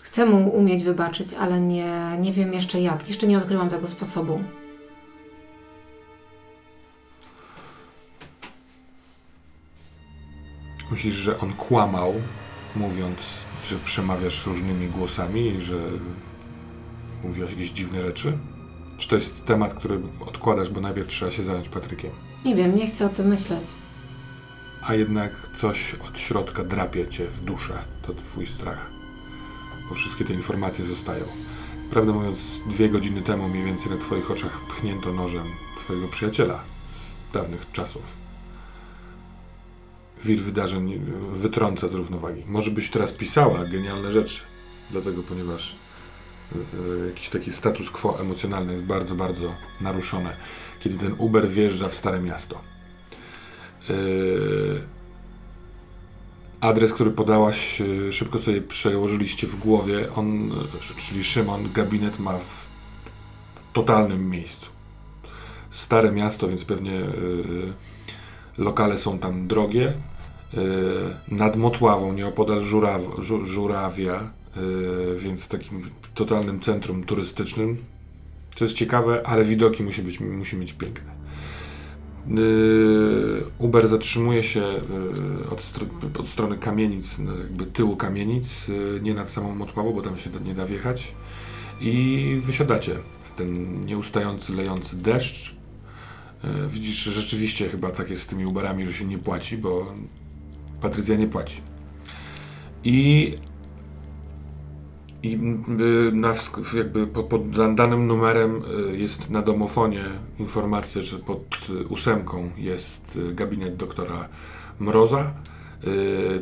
Chcę 0.00 0.26
mu 0.26 0.48
umieć 0.48 0.84
wybaczyć, 0.84 1.34
ale 1.34 1.60
nie, 1.60 1.92
nie 2.20 2.32
wiem 2.32 2.52
jeszcze 2.52 2.80
jak. 2.80 3.08
Jeszcze 3.08 3.26
nie 3.26 3.38
odkryłam 3.38 3.70
tego 3.70 3.88
sposobu. 3.88 4.40
Myślisz, 10.90 11.14
że 11.14 11.40
on 11.40 11.52
kłamał, 11.52 12.14
mówiąc, 12.76 13.16
że 13.68 13.76
przemawiasz 13.76 14.46
różnymi 14.46 14.88
głosami 14.88 15.46
i 15.46 15.60
że 15.60 15.78
mówiłaś 17.24 17.50
jakieś 17.50 17.70
dziwne 17.70 18.02
rzeczy? 18.02 18.38
Czy 18.98 19.08
to 19.08 19.16
jest 19.16 19.44
temat, 19.44 19.74
który 19.74 20.00
odkładasz, 20.26 20.70
bo 20.70 20.80
najpierw 20.80 21.08
trzeba 21.08 21.30
się 21.30 21.42
zająć 21.42 21.68
Patrykiem? 21.68 22.10
Nie 22.44 22.54
wiem, 22.54 22.74
nie 22.74 22.86
chcę 22.86 23.06
o 23.06 23.08
tym 23.08 23.26
myśleć. 23.26 23.64
A 24.86 24.94
jednak 24.94 25.32
coś 25.54 25.94
od 25.94 26.20
środka 26.20 26.64
drapie 26.64 27.08
cię 27.08 27.26
w 27.26 27.40
duszę. 27.40 27.78
To 28.02 28.14
twój 28.14 28.46
strach. 28.46 28.90
Bo 29.88 29.94
wszystkie 29.94 30.24
te 30.24 30.32
informacje 30.32 30.84
zostają. 30.84 31.24
Prawdę 31.90 32.12
mówiąc, 32.12 32.62
dwie 32.66 32.88
godziny 32.88 33.22
temu 33.22 33.48
mniej 33.48 33.64
więcej 33.64 33.90
na 33.90 33.96
twoich 33.96 34.30
oczach 34.30 34.60
pchnięto 34.68 35.12
nożem 35.12 35.46
twojego 35.78 36.08
przyjaciela 36.08 36.64
z 36.88 37.32
dawnych 37.32 37.72
czasów. 37.72 38.02
Wir 40.24 40.40
wydarzeń 40.40 41.00
wytrąca 41.32 41.88
z 41.88 41.94
równowagi. 41.94 42.44
Może 42.46 42.70
byś 42.70 42.90
teraz 42.90 43.12
pisała 43.12 43.64
genialne 43.64 44.12
rzeczy, 44.12 44.40
dlatego 44.90 45.22
ponieważ 45.22 45.76
y, 46.52 46.58
y, 47.04 47.06
jakiś 47.06 47.28
taki 47.28 47.52
status 47.52 47.90
quo 47.90 48.20
emocjonalny 48.20 48.72
jest 48.72 48.84
bardzo, 48.84 49.14
bardzo 49.14 49.54
naruszone, 49.80 50.36
kiedy 50.80 50.98
ten 50.98 51.14
Uber 51.18 51.48
wjeżdża 51.48 51.88
w 51.88 51.94
Stare 51.94 52.20
Miasto. 52.20 52.60
Yy, 53.88 54.82
adres, 56.60 56.92
który 56.92 57.10
podałaś, 57.10 57.80
e, 57.80 58.12
szybko 58.12 58.38
sobie 58.38 58.62
przełożyliście 58.62 59.46
w 59.46 59.56
głowie. 59.56 60.14
On, 60.14 60.52
e, 60.52 61.00
czyli 61.00 61.24
Szymon, 61.24 61.72
gabinet 61.72 62.18
ma 62.18 62.38
w 62.38 62.66
totalnym 63.72 64.30
miejscu. 64.30 64.70
Stare 65.70 66.12
miasto, 66.12 66.48
więc 66.48 66.64
pewnie 66.64 67.00
e, 67.00 67.08
lokale 68.58 68.98
są 68.98 69.18
tam 69.18 69.46
drogie. 69.46 69.92
E, 70.54 70.60
nad 71.34 71.56
Motławą, 71.56 72.12
nieopodal 72.12 72.62
Żuraw, 72.62 73.02
Żu, 73.18 73.46
Żurawia, 73.46 74.14
e, 74.16 74.60
więc 75.18 75.48
takim 75.48 75.90
totalnym 76.14 76.60
centrum 76.60 77.04
turystycznym. 77.04 77.76
Co 78.54 78.64
jest 78.64 78.76
ciekawe, 78.76 79.26
ale 79.26 79.44
widoki 79.44 79.82
musi, 79.82 80.02
być, 80.02 80.20
musi 80.20 80.56
mieć 80.56 80.72
piękne. 80.72 81.18
Yy, 82.28 83.44
Uber 83.58 83.88
zatrzymuje 83.88 84.42
się 84.42 84.62
od, 85.50 85.60
str- 85.60 86.20
od 86.20 86.28
strony 86.28 86.58
kamienic, 86.58 87.18
no, 87.18 87.38
jakby 87.38 87.66
tyłu 87.66 87.96
kamienic, 87.96 88.66
nie 89.02 89.14
nad 89.14 89.30
samą 89.30 89.54
Motławą, 89.54 89.92
bo 89.92 90.02
tam 90.02 90.18
się 90.18 90.30
nie 90.44 90.54
da 90.54 90.66
wjechać. 90.66 91.14
I 91.80 92.40
wysiadacie 92.44 92.96
w 93.22 93.32
ten 93.32 93.84
nieustający, 93.84 94.52
lejący 94.52 94.96
deszcz. 94.96 95.57
Yy, 96.44 96.68
Widzisz, 96.68 97.02
rzeczywiście 97.04 97.68
chyba 97.68 97.90
tak 97.90 98.10
jest 98.10 98.22
z 98.22 98.26
tymi 98.26 98.46
Uberami, 98.46 98.86
że 98.86 98.92
się 98.92 99.04
nie 99.04 99.18
płaci, 99.18 99.58
bo 99.58 99.92
Patrycja 100.80 101.16
nie 101.16 101.26
płaci. 101.26 101.62
I 102.84 103.34
i 105.22 105.34
y, 105.34 106.12
na, 106.12 106.34
jakby 106.76 107.06
po- 107.06 107.22
pod 107.24 107.50
dan- 107.50 107.74
danym 107.76 108.06
numerem 108.06 108.62
y, 108.92 108.96
jest 108.96 109.30
na 109.30 109.42
domofonie 109.42 110.04
informacja, 110.38 111.02
że 111.02 111.18
pod 111.18 111.42
y, 111.70 111.86
ósemką 111.86 112.50
jest 112.56 113.18
gabinet 113.32 113.76
doktora 113.76 114.28
Mroza. 114.80 115.34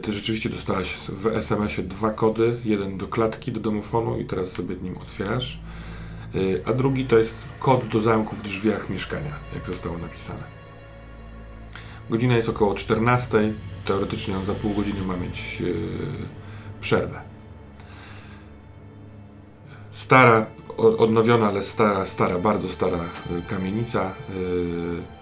Ty 0.02 0.12
rzeczywiście 0.12 0.50
dostałaś 0.50 0.94
w 0.94 1.26
SMS-ie 1.26 1.88
dwa 1.88 2.10
kody, 2.10 2.56
jeden 2.64 2.98
do 2.98 3.06
klatki, 3.06 3.52
do 3.52 3.60
domofonu 3.60 4.18
i 4.20 4.24
teraz 4.24 4.52
sobie 4.52 4.76
nim 4.76 4.96
otwierasz. 4.98 5.60
Y, 6.36 6.62
A 6.66 6.72
drugi 6.72 7.04
to 7.04 7.18
jest 7.18 7.36
kod 7.58 7.88
do 7.88 8.00
zamku 8.00 8.36
w 8.36 8.42
drzwiach 8.42 8.90
mieszkania, 8.90 9.32
jak 9.54 9.66
zostało 9.66 9.98
napisane. 9.98 10.42
Godzina 12.10 12.36
jest 12.36 12.48
około 12.48 12.74
14. 12.74 13.52
Teoretycznie 13.84 14.36
on 14.36 14.44
za 14.44 14.54
pół 14.54 14.74
godziny 14.74 15.06
ma 15.06 15.16
mieć 15.16 15.58
y, 15.60 15.74
przerwę 16.80 17.20
stara, 19.96 20.46
odnowiona, 20.76 21.48
ale 21.48 21.62
stara, 21.62 22.06
stara, 22.06 22.38
bardzo 22.38 22.68
stara 22.68 22.98
y, 23.30 23.42
kamienica. 23.48 24.14
y, 24.30 25.16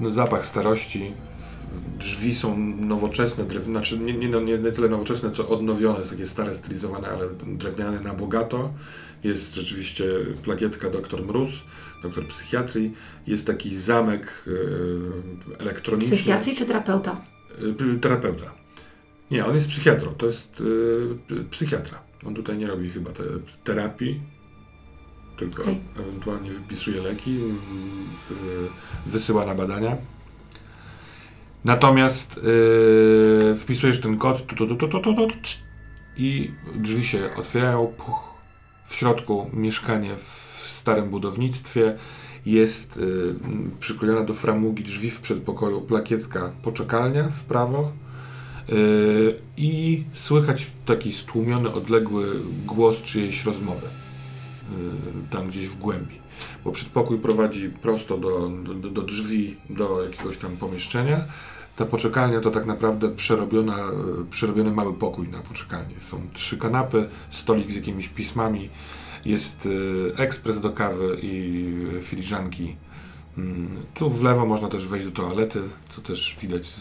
No, 0.00 0.10
zapach 0.10 0.46
starości. 0.46 1.14
Drzwi 1.98 2.34
są 2.34 2.56
nowoczesne, 2.76 3.44
drew... 3.44 3.64
znaczy 3.64 3.98
nie, 3.98 4.14
nie, 4.14 4.28
nie, 4.28 4.58
nie 4.58 4.72
tyle 4.72 4.88
nowoczesne, 4.88 5.30
co 5.30 5.48
odnowione, 5.48 6.04
takie 6.04 6.26
stare, 6.26 6.54
stylizowane, 6.54 7.08
ale 7.08 7.28
drewniane 7.46 8.00
na 8.00 8.14
bogato. 8.14 8.72
Jest 9.24 9.54
rzeczywiście 9.54 10.04
plakietka 10.42 10.90
doktor 10.90 11.26
Mróz, 11.26 11.50
doktor 12.02 12.26
psychiatrii. 12.28 12.92
Jest 13.26 13.46
taki 13.46 13.76
zamek 13.76 14.44
y, 14.46 15.58
elektroniczny. 15.58 16.16
Psychiatrii 16.16 16.56
czy 16.56 16.66
terapeuta? 16.66 17.20
Y, 17.96 17.98
Terapeuta. 18.00 18.52
Nie, 19.30 19.46
on 19.46 19.54
jest 19.54 19.68
psychiatrą. 19.68 20.14
To 20.14 20.26
jest 20.26 20.60
y, 21.30 21.44
psychiatra. 21.50 21.98
On 22.26 22.34
tutaj 22.34 22.58
nie 22.58 22.66
robi 22.66 22.90
chyba 22.90 23.10
te, 23.10 23.22
terapii, 23.64 24.20
tylko 25.38 25.62
Okej. 25.62 25.80
ewentualnie 26.00 26.50
wypisuje 26.50 27.02
leki, 27.02 27.38
y, 27.40 29.10
wysyła 29.10 29.46
na 29.46 29.54
badania. 29.54 29.96
Natomiast 31.64 32.38
y, 33.52 33.56
wpisujesz 33.56 34.00
ten 34.00 34.18
kod 34.18 34.46
tu, 34.46 34.56
tu, 34.56 34.66
tu, 34.66 34.76
tu, 34.76 35.00
tu, 35.00 35.14
tu, 35.14 35.28
i 36.16 36.50
drzwi 36.74 37.04
się 37.04 37.30
otwierają. 37.36 37.86
Puch. 37.86 38.36
W 38.86 38.94
środku 38.94 39.50
mieszkanie 39.52 40.16
w 40.16 40.64
starym 40.68 41.10
budownictwie. 41.10 41.96
Jest 42.46 42.96
y, 42.96 43.34
m, 43.44 43.70
przyklejona 43.80 44.24
do 44.24 44.34
framugi 44.34 44.84
drzwi 44.84 45.10
w 45.10 45.20
przedpokoju 45.20 45.80
plakietka 45.80 46.52
poczekalnia 46.62 47.28
w 47.28 47.44
prawo. 47.44 47.92
Yy, 48.68 49.38
I 49.56 50.04
słychać 50.12 50.66
taki 50.86 51.12
stłumiony, 51.12 51.72
odległy 51.72 52.26
głos 52.66 53.02
czyjejś 53.02 53.44
rozmowy. 53.44 53.86
Yy, 53.86 55.30
Tam 55.30 55.48
gdzieś 55.48 55.68
w 55.68 55.78
głębi. 55.78 56.14
Bo 56.64 56.72
przedpokój 56.72 57.18
prowadzi 57.18 57.70
prosto 57.70 58.18
do, 58.18 58.48
do, 58.74 58.90
do 58.90 59.02
drzwi, 59.02 59.56
do 59.70 60.02
jakiegoś 60.02 60.36
tam 60.36 60.56
pomieszczenia. 60.56 61.24
Ta 61.76 61.86
poczekalnia 61.86 62.40
to 62.40 62.50
tak 62.50 62.66
naprawdę 62.66 63.08
przerobiona, 63.08 63.76
yy, 64.18 64.24
przerobiony 64.30 64.70
mały 64.72 64.94
pokój 64.94 65.28
na 65.28 65.38
poczekalnię. 65.40 66.00
Są 66.00 66.20
trzy 66.32 66.58
kanapy, 66.58 67.08
stolik 67.30 67.70
z 67.72 67.74
jakimiś 67.74 68.08
pismami, 68.08 68.68
jest 69.24 69.64
yy, 69.66 70.12
ekspres 70.16 70.60
do 70.60 70.70
kawy 70.70 71.18
i 71.22 71.64
filiżanki. 72.02 72.76
Mm, 73.38 73.68
Tu 73.94 74.10
w 74.10 74.22
lewo 74.22 74.46
można 74.46 74.68
też 74.68 74.86
wejść 74.86 75.06
do 75.06 75.12
toalety, 75.12 75.62
co 75.88 76.00
też 76.00 76.36
widać 76.42 76.72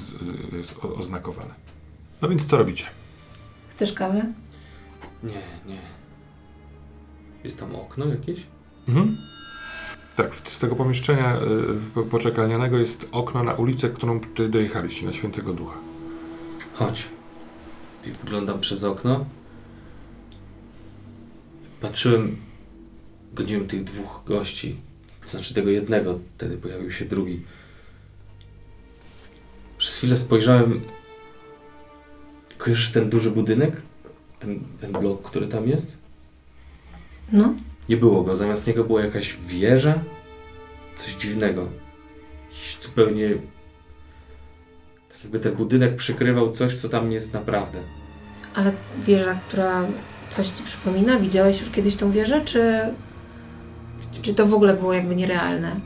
jest 0.53 0.75
oznakowane. 0.81 1.53
No 2.21 2.29
więc 2.29 2.45
co 2.45 2.57
robicie? 2.57 2.85
Chcesz 3.69 3.93
kawę? 3.93 4.33
Nie, 5.23 5.41
nie. 5.65 5.81
Jest 7.43 7.59
tam 7.59 7.75
okno 7.75 8.05
jakieś? 8.05 8.39
Mhm. 8.87 9.17
Tak, 10.15 10.35
z 10.35 10.59
tego 10.59 10.75
pomieszczenia 10.75 11.37
y, 11.37 11.41
po- 11.93 12.03
poczekalnianego 12.03 12.77
jest 12.77 13.07
okno 13.11 13.43
na 13.43 13.53
ulicę, 13.53 13.89
którą 13.89 14.19
tutaj 14.19 14.49
dojechaliście, 14.49 15.05
na 15.05 15.13
Świętego 15.13 15.53
Ducha. 15.53 15.77
Chodź. 16.73 17.05
I 18.05 18.11
wglądam 18.11 18.59
przez 18.59 18.83
okno. 18.83 19.25
Patrzyłem, 21.81 22.35
goniłem 23.33 23.67
tych 23.67 23.83
dwóch 23.83 24.21
gości. 24.25 24.75
To 25.21 25.27
znaczy 25.27 25.53
tego 25.53 25.69
jednego, 25.69 26.19
wtedy 26.37 26.57
pojawił 26.57 26.91
się 26.91 27.05
drugi. 27.05 27.45
Przez 29.77 29.95
chwilę 29.97 30.17
spojrzałem. 30.17 30.81
Kojarzysz 32.57 32.91
ten 32.91 33.09
duży 33.09 33.31
budynek? 33.31 33.81
Ten, 34.39 34.59
ten 34.81 34.91
blok, 34.91 35.23
który 35.23 35.47
tam 35.47 35.67
jest? 35.67 35.97
No. 37.31 37.53
Nie 37.89 37.97
było 37.97 38.23
go. 38.23 38.35
Zamiast 38.35 38.67
niego 38.67 38.83
była 38.83 39.01
jakaś 39.01 39.37
wieża. 39.37 39.93
Coś 40.95 41.13
dziwnego. 41.13 41.69
Zupełnie. 42.79 43.29
Tak 45.09 45.23
jakby 45.23 45.39
ten 45.39 45.55
budynek 45.55 45.95
przykrywał 45.95 46.51
coś, 46.51 46.75
co 46.75 46.89
tam 46.89 47.11
jest 47.11 47.33
naprawdę. 47.33 47.79
Ale 48.55 48.71
wieża, 48.99 49.39
która 49.47 49.87
coś 50.29 50.47
ci 50.47 50.63
przypomina? 50.63 51.19
Widziałeś 51.19 51.59
już 51.59 51.69
kiedyś 51.69 51.95
tą 51.95 52.11
wieżę, 52.11 52.41
czy, 52.45 52.79
czy 54.21 54.33
to 54.33 54.45
w 54.45 54.53
ogóle 54.53 54.73
było 54.73 54.93
jakby 54.93 55.15
nierealne? 55.15 55.79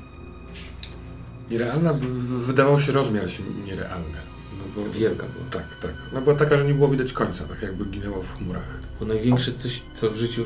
Nierealna, 1.51 1.93
wydawał 2.29 2.79
się 2.79 2.91
rozmiar 2.91 3.31
się 3.31 3.43
nierealny. 3.65 4.17
No 4.57 4.83
bo, 4.83 4.91
Wielka 4.91 5.25
była. 5.27 5.45
Tak, 5.51 5.79
tak. 5.81 5.91
No 6.13 6.21
była 6.21 6.35
taka, 6.35 6.57
że 6.57 6.65
nie 6.65 6.73
było 6.73 6.87
widać 6.87 7.13
końca, 7.13 7.43
tak 7.43 7.61
jakby 7.61 7.85
ginęło 7.85 8.23
w 8.23 8.37
chmurach. 8.37 8.79
Bo 8.99 9.05
największe 9.05 9.51
coś, 9.51 9.81
co 9.93 10.09
w 10.09 10.15
życiu 10.15 10.45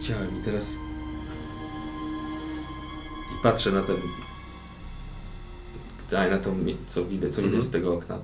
widziałem 0.00 0.40
i 0.40 0.44
teraz 0.44 0.72
i 3.32 3.42
patrzę 3.42 3.72
na 3.72 3.82
ten 3.82 3.96
daj 6.10 6.30
na 6.30 6.38
to, 6.38 6.50
co 6.86 7.04
widzę, 7.04 7.28
co 7.28 7.42
widać 7.42 7.44
Mhm. 7.54 7.62
z 7.62 7.70
tego 7.70 7.94
okna. 7.94 8.18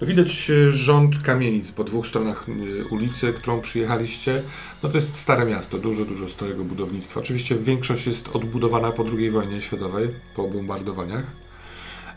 No 0.00 0.06
widać 0.06 0.50
e, 0.50 0.72
rząd 0.72 1.22
kamienic 1.22 1.72
po 1.72 1.84
dwóch 1.84 2.06
stronach 2.06 2.46
e, 2.48 2.84
ulicy, 2.84 3.32
którą 3.32 3.60
przyjechaliście. 3.60 4.42
No 4.82 4.88
to 4.88 4.96
jest 4.98 5.16
stare 5.18 5.44
miasto, 5.46 5.78
dużo, 5.78 6.04
dużo 6.04 6.28
starego 6.28 6.64
budownictwa. 6.64 7.20
Oczywiście 7.20 7.56
większość 7.56 8.06
jest 8.06 8.28
odbudowana 8.28 8.92
po 8.92 9.04
II 9.18 9.30
wojnie 9.30 9.62
światowej, 9.62 10.08
po 10.36 10.48
bombardowaniach. 10.48 11.24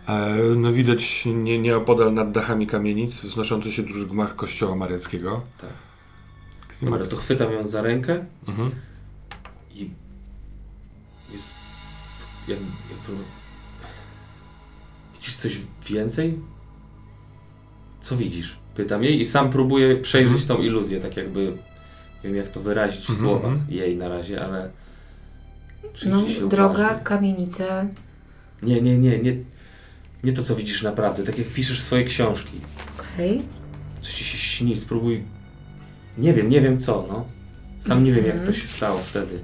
E, 0.07 0.35
No 0.55 0.73
widać 0.73 1.23
nie, 1.25 1.59
nieopodal 1.59 2.13
nad 2.13 2.31
dachami 2.31 2.67
kamienic 2.67 3.19
wznoszący 3.21 3.71
się 3.71 3.83
duży 3.83 4.05
gmach 4.05 4.35
kościoła 4.35 4.75
mariackiego. 4.75 5.41
Tak. 5.61 5.69
Dobra, 6.81 7.05
to 7.05 7.17
chwytam 7.17 7.51
ją 7.53 7.67
za 7.67 7.81
rękę 7.81 8.25
Mhm. 8.47 8.71
Jak, 12.49 12.59
jakby 12.91 13.23
widzisz 15.13 15.35
coś 15.35 15.57
więcej? 15.89 16.39
Co 18.01 18.17
widzisz? 18.17 18.57
Pytam 18.75 19.03
jej 19.03 19.19
i 19.21 19.25
sam 19.25 19.49
próbuję 19.49 19.95
przejrzeć 19.97 20.45
tą 20.45 20.57
iluzję, 20.57 20.99
tak 20.99 21.17
jakby 21.17 21.45
nie 22.23 22.23
wiem 22.23 22.35
jak 22.35 22.47
to 22.47 22.59
wyrazić 22.61 23.05
w 23.05 23.09
Mhm, 23.09 23.19
słowach 23.19 23.51
mhm. 23.51 23.71
jej 23.71 23.97
na 23.97 24.09
razie, 24.09 24.41
ale 24.45 24.69
No, 26.05 26.21
droga, 26.49 26.83
uważnie. 26.85 27.03
kamienice. 27.03 27.89
Nie, 28.63 28.81
nie, 28.81 28.97
nie, 28.97 29.19
nie. 29.19 29.35
Nie 30.23 30.33
to, 30.33 30.43
co 30.43 30.55
widzisz 30.55 30.81
naprawdę. 30.81 31.23
Tak 31.23 31.37
jak 31.37 31.47
piszesz 31.47 31.79
swoje 31.81 32.03
książki. 32.03 32.59
Okej. 32.99 33.41
Coś 34.01 34.13
ci 34.13 34.23
się 34.25 34.37
śni, 34.37 34.75
spróbuj. 34.75 35.23
Nie 36.17 36.33
wiem, 36.33 36.49
nie 36.49 36.61
wiem 36.61 36.79
co, 36.79 37.05
no. 37.09 37.25
Sam 37.79 38.03
nie 38.03 38.11
wiem, 38.13 38.25
jak 38.25 38.33
to 38.35 38.39
Mhm. 38.41 38.57
się 38.57 38.67
stało 38.67 38.99
wtedy. 38.99 39.39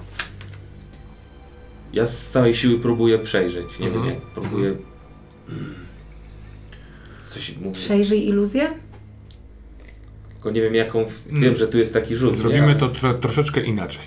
Ja 1.95 2.05
z 2.05 2.29
całej 2.29 2.55
siły 2.55 2.79
próbuję 2.79 3.19
przejrzeć. 3.19 3.79
Nie 3.79 3.87
Mhm. 3.87 4.05
wiem, 4.05 4.13
jak 4.15 4.23
próbuję. 4.23 4.75
coś 7.23 7.55
mówi. 7.61 7.75
Przejrzyj 7.75 8.27
iluzję? 8.27 8.73
Tylko 10.33 10.51
nie 10.51 10.61
wiem 10.61 10.75
jaką. 10.75 11.05
Wiem, 11.29 11.43
Mm. 11.43 11.55
że 11.55 11.67
tu 11.67 11.77
jest 11.77 11.93
taki 11.93 12.15
rzut. 12.15 12.35
Zrobimy 12.35 12.67
nie? 12.67 12.75
to 12.75 12.89
tro, 12.89 13.13
troszeczkę 13.13 13.61
inaczej. 13.61 14.03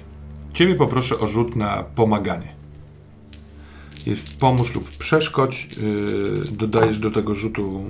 Ciebie 0.55 0.75
poproszę 0.75 1.19
o 1.19 1.27
rzut 1.27 1.57
na 1.57 1.83
pomaganie. 1.95 2.49
Jest 4.07 4.41
pomóż 4.41 4.75
lub 4.75 4.89
przeszkodź. 4.97 5.69
Yy, 5.77 6.57
dodajesz 6.57 6.99
do 6.99 7.11
tego 7.11 7.35
rzutu 7.35 7.85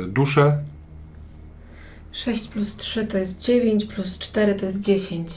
yy, 0.00 0.08
duszę. 0.08 0.58
6 2.12 2.48
plus 2.48 2.76
3 2.76 3.06
to 3.06 3.18
jest 3.18 3.40
9, 3.44 3.84
plus 3.84 4.18
4 4.18 4.54
to 4.54 4.64
jest 4.66 4.80
10. 4.80 5.28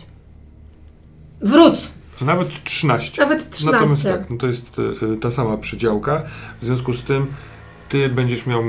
Wróć! 1.42 1.88
Nawet 2.22 2.64
13. 2.64 3.22
Nawet 3.22 3.50
13. 3.50 3.66
Natomiast 3.80 4.04
tak, 4.04 4.30
no 4.30 4.38
to 4.38 4.48
jest 4.48 4.66
y, 5.14 5.18
ta 5.18 5.32
sama 5.32 5.58
przydziałka. 5.58 6.24
W 6.62 6.66
związku 6.66 6.94
z 6.94 7.04
tym 7.04 7.28
ty 7.90 8.10
będziesz 8.10 8.46
miał 8.46 8.62
y, 8.64 8.66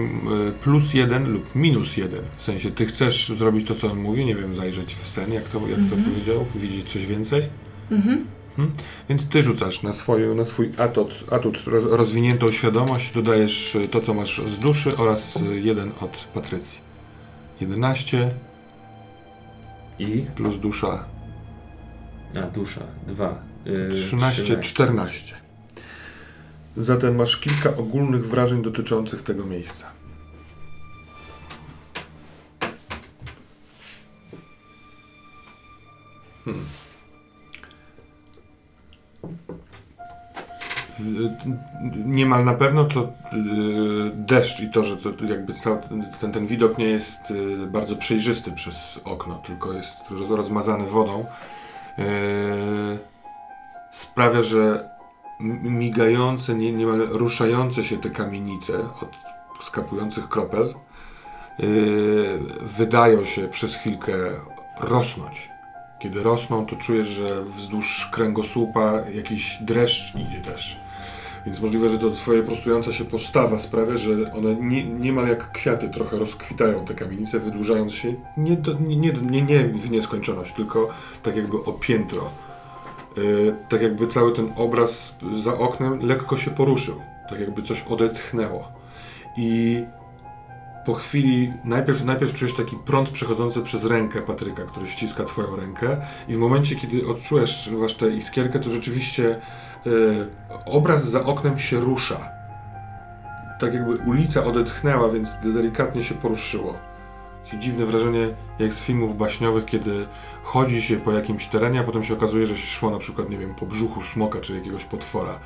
plus 0.62 0.94
jeden 0.94 1.32
lub 1.32 1.54
minus 1.54 1.96
jeden. 1.96 2.20
W 2.36 2.42
sensie 2.42 2.70
ty 2.70 2.86
chcesz 2.86 3.28
zrobić 3.28 3.68
to, 3.68 3.74
co 3.74 3.90
on 3.92 3.98
mówi, 3.98 4.24
nie 4.24 4.34
wiem, 4.34 4.54
zajrzeć 4.56 4.94
w 4.94 5.08
sen, 5.08 5.32
jak 5.32 5.48
to, 5.48 5.58
jak 5.60 5.76
to 5.76 5.96
Mhm. 5.96 6.02
powiedział, 6.04 6.46
widzieć 6.54 6.92
coś 6.92 7.06
więcej. 7.06 7.48
Mhm. 7.90 8.26
Więc 9.08 9.28
ty 9.28 9.42
rzucasz 9.42 9.82
na, 9.82 9.92
swoją, 9.92 10.34
na 10.34 10.44
swój 10.44 10.70
atut, 10.78 11.24
atut 11.30 11.58
ro- 11.66 11.96
rozwiniętą 11.96 12.48
świadomość, 12.48 13.12
dodajesz 13.14 13.74
y, 13.74 13.80
to, 13.88 14.00
co 14.00 14.14
masz 14.14 14.42
z 14.46 14.58
duszy 14.58 14.96
oraz 14.96 15.36
y, 15.36 15.60
jeden 15.60 15.92
od 16.00 16.10
Patrycji. 16.34 16.78
11 17.60 18.30
I. 19.98 20.26
plus 20.36 20.58
dusza 20.60 21.04
A, 22.34 22.40
dusza. 22.46 22.80
Dwa. 23.06 23.38
Yy, 23.64 23.90
13, 23.90 24.60
14. 24.60 25.34
Zatem 26.76 27.16
masz 27.16 27.36
kilka 27.36 27.76
ogólnych 27.76 28.26
wrażeń 28.26 28.62
dotyczących 28.62 29.22
tego 29.22 29.46
miejsca. 29.46 29.86
Hmm. 36.44 36.64
Y, 41.00 41.30
Niemal 42.04 42.44
na 42.44 42.54
pewno 42.54 42.84
to 42.84 43.00
y, 43.02 43.06
deszcz 44.14 44.60
i 44.60 44.70
to, 44.70 44.84
że 44.84 44.96
to 44.96 45.10
jakby 45.28 45.54
cały 45.54 45.78
ten, 46.20 46.32
ten 46.32 46.46
widok 46.46 46.78
nie 46.78 46.84
jest 46.84 47.30
y, 47.30 47.66
bardzo 47.66 47.96
przejrzysty 47.96 48.52
przez 48.52 49.00
okno, 49.04 49.42
tylko 49.46 49.72
jest 49.72 50.10
roz- 50.10 50.30
rozmazany 50.36 50.86
wodą. 50.86 51.26
Yy, 51.98 52.98
sprawia, 53.90 54.42
że 54.42 54.90
migające, 55.62 56.54
nie, 56.54 56.72
niemal 56.72 56.98
ruszające 56.98 57.84
się 57.84 57.96
te 57.96 58.10
kamienice 58.10 58.78
od 58.78 59.64
skapujących 59.64 60.28
kropel 60.28 60.74
yy, 61.58 62.38
wydają 62.60 63.24
się 63.24 63.48
przez 63.48 63.76
chwilkę 63.76 64.12
rosnąć. 64.80 65.48
Kiedy 65.98 66.22
rosną, 66.22 66.66
to 66.66 66.76
czujesz, 66.76 67.08
że 67.08 67.42
wzdłuż 67.42 68.08
kręgosłupa 68.12 69.00
jakiś 69.14 69.58
dreszcz 69.60 70.14
idzie 70.14 70.40
też. 70.40 70.85
Więc 71.46 71.60
możliwe, 71.60 71.88
że 71.88 71.98
to 71.98 72.10
twoja 72.10 72.42
prostująca 72.42 72.92
się 72.92 73.04
postawa 73.04 73.58
sprawia, 73.58 73.96
że 73.96 74.32
one 74.32 74.54
nie, 74.54 74.84
niemal 74.84 75.28
jak 75.28 75.52
kwiaty 75.52 75.88
trochę 75.88 76.18
rozkwitają 76.18 76.84
te 76.84 76.94
kamienice, 76.94 77.38
wydłużając 77.38 77.94
się 77.94 78.14
nie, 78.36 78.56
do, 78.56 78.72
nie, 78.72 78.96
nie, 78.96 79.12
nie, 79.12 79.42
nie 79.42 79.64
w 79.64 79.90
nieskończoność, 79.90 80.52
tylko 80.52 80.88
tak 81.22 81.36
jakby 81.36 81.56
o 81.56 81.72
piętro. 81.72 82.30
Yy, 83.16 83.54
tak 83.68 83.82
jakby 83.82 84.06
cały 84.06 84.32
ten 84.32 84.52
obraz 84.56 85.16
za 85.42 85.58
oknem 85.58 86.06
lekko 86.06 86.36
się 86.36 86.50
poruszył. 86.50 87.00
Tak 87.30 87.40
jakby 87.40 87.62
coś 87.62 87.82
odetchnęło. 87.82 88.68
I 89.36 89.82
po 90.86 90.94
chwili 90.94 91.52
najpierw, 91.64 92.04
najpierw 92.04 92.34
czujesz 92.34 92.54
taki 92.54 92.76
prąd 92.76 93.10
przechodzący 93.10 93.62
przez 93.62 93.84
rękę 93.84 94.22
Patryka, 94.22 94.62
który 94.62 94.86
ściska 94.86 95.24
twoją 95.24 95.56
rękę 95.56 95.96
i 96.28 96.34
w 96.34 96.38
momencie, 96.38 96.76
kiedy 96.76 97.08
odczujesz 97.08 97.70
wasz 97.72 97.94
tę 97.94 98.10
iskierkę, 98.10 98.60
to 98.60 98.70
rzeczywiście 98.70 99.40
obraz 100.64 101.04
za 101.04 101.24
oknem 101.24 101.58
się 101.58 101.80
rusza. 101.80 102.30
Tak 103.60 103.74
jakby 103.74 103.96
ulica 103.96 104.44
odetchnęła, 104.44 105.08
więc 105.08 105.36
delikatnie 105.44 106.02
się 106.02 106.14
poruszyło. 106.14 106.74
Takie 107.44 107.58
dziwne 107.58 107.84
wrażenie, 107.84 108.34
jak 108.58 108.74
z 108.74 108.80
filmów 108.80 109.16
baśniowych, 109.16 109.64
kiedy 109.64 110.06
chodzi 110.42 110.82
się 110.82 110.96
po 110.96 111.12
jakimś 111.12 111.46
terenie, 111.46 111.80
a 111.80 111.84
potem 111.84 112.02
się 112.02 112.14
okazuje, 112.14 112.46
że 112.46 112.56
się 112.56 112.66
szło 112.66 112.90
na 112.90 112.98
przykład, 112.98 113.30
nie 113.30 113.38
wiem, 113.38 113.54
po 113.54 113.66
brzuchu 113.66 114.02
smoka 114.02 114.40
czy 114.40 114.54
jakiegoś 114.54 114.84
potwora, 114.84 115.38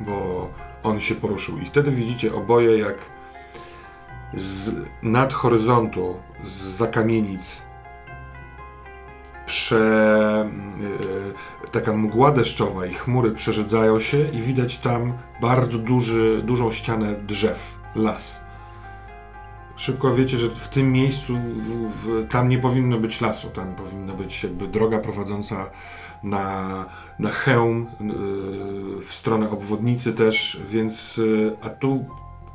bo 0.00 0.48
on 0.82 1.00
się 1.00 1.14
poruszył. 1.14 1.58
I 1.58 1.64
wtedy 1.64 1.90
widzicie 1.90 2.34
oboje, 2.34 2.78
jak 2.78 3.10
z 4.34 4.74
nad 5.02 5.32
horyzontu, 5.32 6.16
z 6.44 6.50
za 6.50 6.86
kamienic, 6.86 7.62
prze, 9.46 10.50
yy, 11.64 11.70
taka 11.70 11.92
mgła 11.92 12.30
deszczowa 12.30 12.86
i 12.86 12.94
chmury 12.94 13.30
przerzedzają 13.30 14.00
się 14.00 14.28
i 14.28 14.42
widać 14.42 14.76
tam 14.76 15.12
bardzo 15.40 15.78
duży, 15.78 16.42
dużą 16.44 16.70
ścianę 16.70 17.14
drzew, 17.14 17.78
las. 17.94 18.40
Szybko 19.76 20.14
wiecie, 20.14 20.38
że 20.38 20.48
w 20.48 20.68
tym 20.68 20.92
miejscu 20.92 21.34
w, 21.36 22.04
w, 22.04 22.28
tam 22.28 22.48
nie 22.48 22.58
powinno 22.58 22.98
być 22.98 23.20
lasu, 23.20 23.50
tam 23.50 23.74
powinna 23.74 24.14
być 24.14 24.42
jakby 24.42 24.68
droga 24.68 24.98
prowadząca 24.98 25.70
na, 26.22 26.84
na 27.18 27.30
hełm 27.30 27.86
yy, 28.00 29.02
w 29.02 29.12
stronę 29.12 29.50
obwodnicy 29.50 30.12
też, 30.12 30.60
więc 30.68 31.16
yy, 31.16 31.56
a 31.60 31.70
tu 31.70 32.04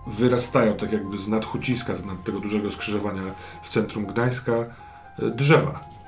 wyrastają 0.08 0.74
tak 0.74 0.92
jakby 0.92 1.18
z 1.18 1.28
nad 1.28 1.46
Huciska, 1.46 1.96
z 1.96 2.06
nad 2.06 2.24
tego 2.24 2.40
dużego 2.40 2.72
skrzyżowania 2.72 3.22
w 3.62 3.70
centrum 3.70 4.06
Gdańska 4.06 4.54
drzewa. 5.20 6.01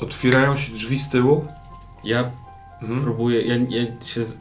Otwierają 0.00 0.56
się 0.56 0.72
drzwi 0.72 0.98
z 0.98 1.08
tyłu. 1.08 1.46
Ja 2.04 2.30
Mhm. 2.82 3.02
próbuję, 3.02 3.42
ja, 3.42 3.54
ja 3.68 4.04
się 4.04 4.24
z- 4.24 4.38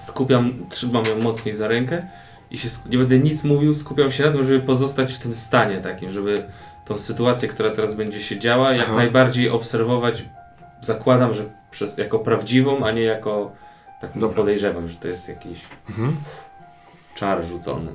skupiam, 0.00 0.52
trzymam 0.68 1.04
ją 1.04 1.22
mocniej 1.22 1.54
za 1.54 1.68
rękę 1.68 2.06
i 2.50 2.58
się, 2.58 2.68
nie 2.90 2.98
będę 2.98 3.18
nic 3.18 3.44
mówił, 3.44 3.74
skupiam 3.74 4.10
się 4.10 4.26
na 4.26 4.32
tym, 4.32 4.44
żeby 4.44 4.60
pozostać 4.60 5.12
w 5.14 5.18
tym 5.18 5.34
stanie 5.34 5.76
takim, 5.76 6.10
żeby 6.10 6.44
tą 6.84 6.98
sytuację, 6.98 7.48
która 7.48 7.70
teraz 7.70 7.94
będzie 7.94 8.20
się 8.20 8.38
działa, 8.38 8.72
jak 8.72 8.86
Aha. 8.86 8.96
najbardziej 8.96 9.50
obserwować. 9.50 10.24
Zakładam, 10.80 11.34
że 11.34 11.44
przez, 11.70 11.98
jako 11.98 12.18
prawdziwą, 12.18 12.84
a 12.86 12.90
nie 12.90 13.02
jako 13.02 13.52
tak 14.00 14.10
Dobra. 14.14 14.36
podejrzewam, 14.36 14.88
że 14.88 14.96
to 14.96 15.08
jest 15.08 15.28
jakiś 15.28 15.60
Mhm. 15.88 16.16
czar 17.14 17.44
rzucony. 17.44 17.92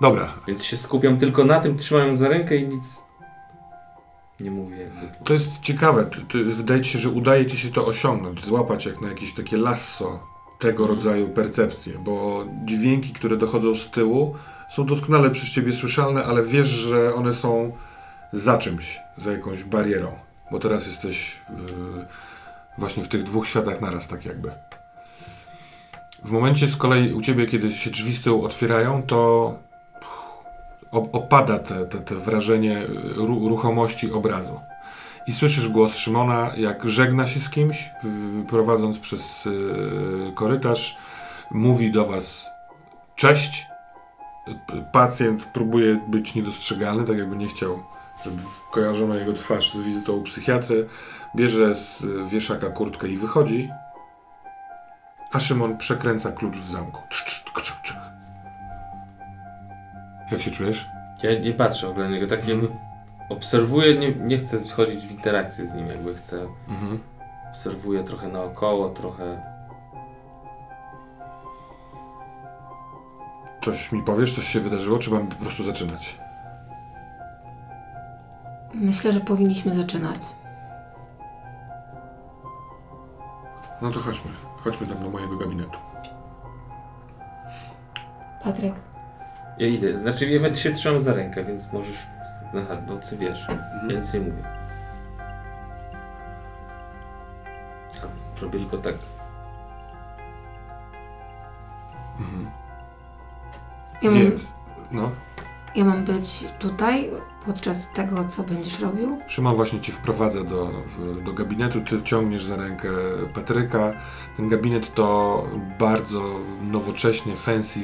Dobra, 0.00 0.34
Więc 0.46 0.64
się 0.64 0.76
skupiam 0.76 1.18
tylko 1.18 1.44
na 1.44 1.60
tym, 1.60 1.76
trzymam 1.76 2.08
ją 2.08 2.14
za 2.14 2.28
rękę 2.28 2.56
i 2.56 2.68
nic 2.68 3.02
nie 4.40 4.50
mówię. 4.50 4.76
Jakby. 4.76 5.24
To 5.24 5.32
jest 5.32 5.46
ciekawe. 5.62 6.10
Wydaje 6.44 6.80
ci 6.80 6.90
się, 6.90 6.98
że 6.98 7.10
udaje 7.10 7.46
ci 7.46 7.56
się 7.56 7.70
to 7.70 7.86
osiągnąć, 7.86 8.44
złapać 8.44 8.86
jak 8.86 9.00
na 9.00 9.08
jakieś 9.08 9.34
takie 9.34 9.56
lasso 9.56 10.22
tego 10.58 10.82
Mhm. 10.82 10.96
rodzaju 10.96 11.28
percepcje, 11.28 11.98
bo 11.98 12.44
dźwięki, 12.64 13.12
które 13.12 13.36
dochodzą 13.36 13.74
z 13.74 13.90
tyłu, 13.90 14.34
są 14.70 14.86
doskonale 14.86 15.30
przez 15.30 15.50
ciebie 15.50 15.72
słyszalne, 15.72 16.24
ale 16.24 16.44
wiesz, 16.44 16.68
że 16.68 17.14
one 17.14 17.34
są 17.34 17.72
za 18.32 18.58
czymś, 18.58 19.00
za 19.16 19.32
jakąś 19.32 19.64
barierą, 19.64 20.12
bo 20.50 20.58
teraz 20.58 20.86
jesteś 20.86 21.40
yy, 21.50 22.06
właśnie 22.78 23.02
w 23.02 23.08
tych 23.08 23.22
dwóch 23.22 23.46
światach 23.48 23.80
naraz, 23.80 24.08
tak 24.08 24.24
jakby. 24.24 24.50
W 26.24 26.30
momencie 26.30 26.68
z 26.68 26.76
kolei 26.76 27.12
u 27.12 27.20
ciebie, 27.20 27.46
kiedy 27.46 27.72
się 27.72 27.90
drzwi 27.90 28.12
z 28.12 28.22
tyłu 28.22 28.44
otwierają, 28.44 29.02
to 29.02 29.54
opada 30.92 31.58
te, 31.58 31.86
te, 31.86 31.98
te 31.98 32.14
wrażenie 32.14 32.86
ru, 33.16 33.48
ruchomości 33.48 34.12
obrazu. 34.12 34.60
I 35.26 35.32
słyszysz 35.32 35.68
głos 35.68 35.96
Szymona, 35.96 36.52
jak 36.56 36.88
żegna 36.88 37.26
się 37.26 37.40
z 37.40 37.50
kimś, 37.50 37.90
prowadząc 38.48 38.98
przez 38.98 39.46
y, 39.46 40.32
korytarz. 40.34 40.96
Mówi 41.50 41.92
do 41.92 42.06
was 42.06 42.46
cześć. 43.16 43.66
Pacjent 44.92 45.44
próbuje 45.44 46.00
być 46.08 46.34
niedostrzegalny, 46.34 47.04
tak 47.04 47.18
jakby 47.18 47.36
nie 47.36 47.48
chciał, 47.48 47.82
żeby 48.24 48.42
kojarzono 48.70 49.14
jego 49.14 49.32
twarz 49.32 49.72
z 49.74 49.82
wizytą 49.82 50.12
u 50.12 50.22
psychiatry. 50.22 50.88
Bierze 51.36 51.74
z 51.74 52.06
wieszaka 52.30 52.70
kurtkę 52.70 53.08
i 53.08 53.18
wychodzi. 53.18 53.70
A 55.32 55.40
Szymon 55.40 55.76
przekręca 55.76 56.32
klucz 56.32 56.56
w 56.56 56.70
zamku. 56.70 57.02
Tk, 57.10 57.52
tk, 57.52 57.62
tk. 57.62 58.17
Jak 60.32 60.40
się 60.40 60.50
czujesz? 60.50 60.88
Ja 61.22 61.38
nie 61.38 61.52
patrzę 61.52 61.86
w 61.86 61.90
ogóle 61.90 62.04
na 62.08 62.10
niego, 62.14 62.26
tak 62.26 62.48
jakby 62.48 62.68
obserwuję, 63.28 63.98
nie, 63.98 64.14
nie 64.14 64.36
chcę 64.38 64.58
wchodzić 64.58 65.06
w 65.06 65.10
interakcję 65.10 65.66
z 65.66 65.74
nim, 65.74 65.86
jakby 65.86 66.14
chcę, 66.14 66.46
Mhm. 66.68 66.98
obserwuję 67.50 68.04
trochę 68.04 68.28
naokoło, 68.28 68.88
trochę... 68.90 69.42
Coś 73.64 73.92
mi 73.92 74.02
powiesz, 74.02 74.34
coś 74.34 74.44
się 74.48 74.60
wydarzyło, 74.60 74.98
czy 74.98 75.10
mam 75.10 75.26
po 75.26 75.36
prostu 75.36 75.64
zaczynać? 75.64 76.18
Myślę, 78.74 79.12
że 79.12 79.20
powinniśmy 79.20 79.72
zaczynać. 79.74 80.20
No 83.82 83.90
to 83.90 84.00
chodźmy. 84.00 84.30
Chodźmy 84.64 84.86
tam 84.86 84.98
do 85.02 85.10
mojego 85.10 85.36
gabinetu. 85.36 85.78
Patryk, 88.44 88.74
Ja 89.58 89.66
idę, 89.66 89.94
znaczy 89.94 90.30
ja 90.30 90.40
będę 90.40 90.58
się 90.58 90.70
trzymał 90.70 90.98
za 90.98 91.14
rękę, 91.14 91.44
więc 91.44 91.72
możesz... 91.72 92.06
Aha, 92.56 92.76
no 92.86 92.96
ty 92.96 93.16
wiesz, 93.16 93.46
ja 93.48 93.54
Mhm. 93.54 94.00
nic 94.00 94.14
nie 94.14 94.20
mówię. 94.20 94.42
Robię 98.42 98.58
tylko 98.58 98.78
tak. 98.78 98.94
Mhm. 102.20 102.50
Ja 104.02 104.10
Więc, 104.10 104.52
no, 104.90 105.10
ja 105.78 105.84
mam 105.84 106.04
być 106.04 106.44
tutaj 106.58 107.10
podczas 107.46 107.92
tego, 107.92 108.24
co 108.24 108.42
będziesz 108.42 108.80
robił? 108.80 109.18
Szymon 109.26 109.56
właśnie 109.56 109.80
ci 109.80 109.92
wprowadza 109.92 110.44
do, 110.44 110.70
do 111.24 111.32
gabinetu, 111.32 111.80
ty 111.80 112.02
ciągniesz 112.02 112.44
za 112.44 112.56
rękę 112.56 112.88
Patryka. 113.34 113.92
Ten 114.36 114.48
gabinet 114.48 114.94
to 114.94 115.44
bardzo 115.78 116.40
nowocześnie, 116.62 117.36
fancy, 117.36 117.80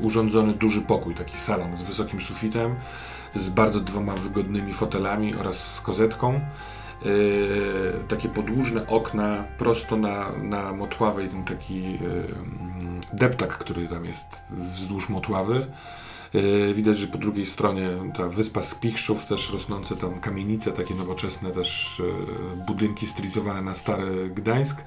urządzony 0.00 0.52
duży 0.52 0.80
pokój, 0.80 1.14
taki 1.14 1.36
salon 1.36 1.76
z 1.76 1.82
wysokim 1.82 2.20
sufitem, 2.20 2.74
z 3.34 3.48
bardzo 3.48 3.80
dwoma 3.80 4.14
wygodnymi 4.14 4.72
fotelami 4.72 5.34
oraz 5.34 5.74
z 5.74 5.80
kozetką. 5.80 6.40
Yy, 7.04 7.12
takie 8.08 8.28
podłużne 8.28 8.86
okna 8.86 9.44
prosto 9.58 9.96
na, 9.96 10.32
na 10.42 10.72
Motławej, 10.72 11.28
ten 11.28 11.44
taki 11.44 11.92
yy, 11.92 11.98
deptak, 13.12 13.58
który 13.58 13.88
tam 13.88 14.04
jest 14.04 14.26
wzdłuż 14.50 15.08
Motławy. 15.08 15.66
Yy, 16.34 16.74
Widać, 16.74 16.98
że 16.98 17.06
po 17.06 17.18
drugiej 17.18 17.46
stronie 17.46 17.88
ta 18.16 18.28
wyspa 18.28 18.62
Spichrzów, 18.62 19.26
też 19.26 19.52
rosnące 19.52 19.96
tam 19.96 20.20
kamienice, 20.20 20.72
takie 20.72 20.94
nowoczesne 20.94 21.50
też 21.50 22.02
yy, 22.04 22.64
budynki 22.66 23.06
stylizowane 23.06 23.62
na 23.62 23.74
stary 23.74 24.30
Gdańsk. 24.30 24.82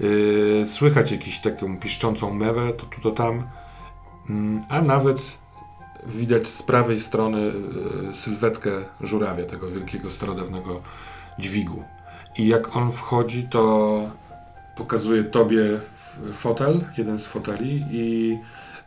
Yy, 0.00 0.66
Słychać 0.66 1.12
jakąś 1.12 1.38
taką 1.38 1.78
piszczącą 1.78 2.34
mewę, 2.34 2.72
to 2.72 2.86
tu, 2.86 3.00
to 3.00 3.10
tam. 3.10 3.42
Mm, 4.30 4.62
A 4.68 4.82
nawet 4.82 5.38
widać 6.06 6.48
z 6.48 6.62
prawej 6.62 7.00
strony 7.00 7.52
sylwetkę 8.12 8.70
żurawia, 9.00 9.44
tego 9.44 9.70
wielkiego 9.70 10.10
starodawnego 10.10 10.82
dźwigu. 11.38 11.84
I 12.38 12.46
jak 12.46 12.76
on 12.76 12.92
wchodzi, 12.92 13.48
to 13.50 14.00
pokazuje 14.76 15.24
tobie 15.24 15.80
fotel, 16.32 16.84
jeden 16.98 17.18
z 17.18 17.26
foteli 17.26 17.84
i 17.90 18.38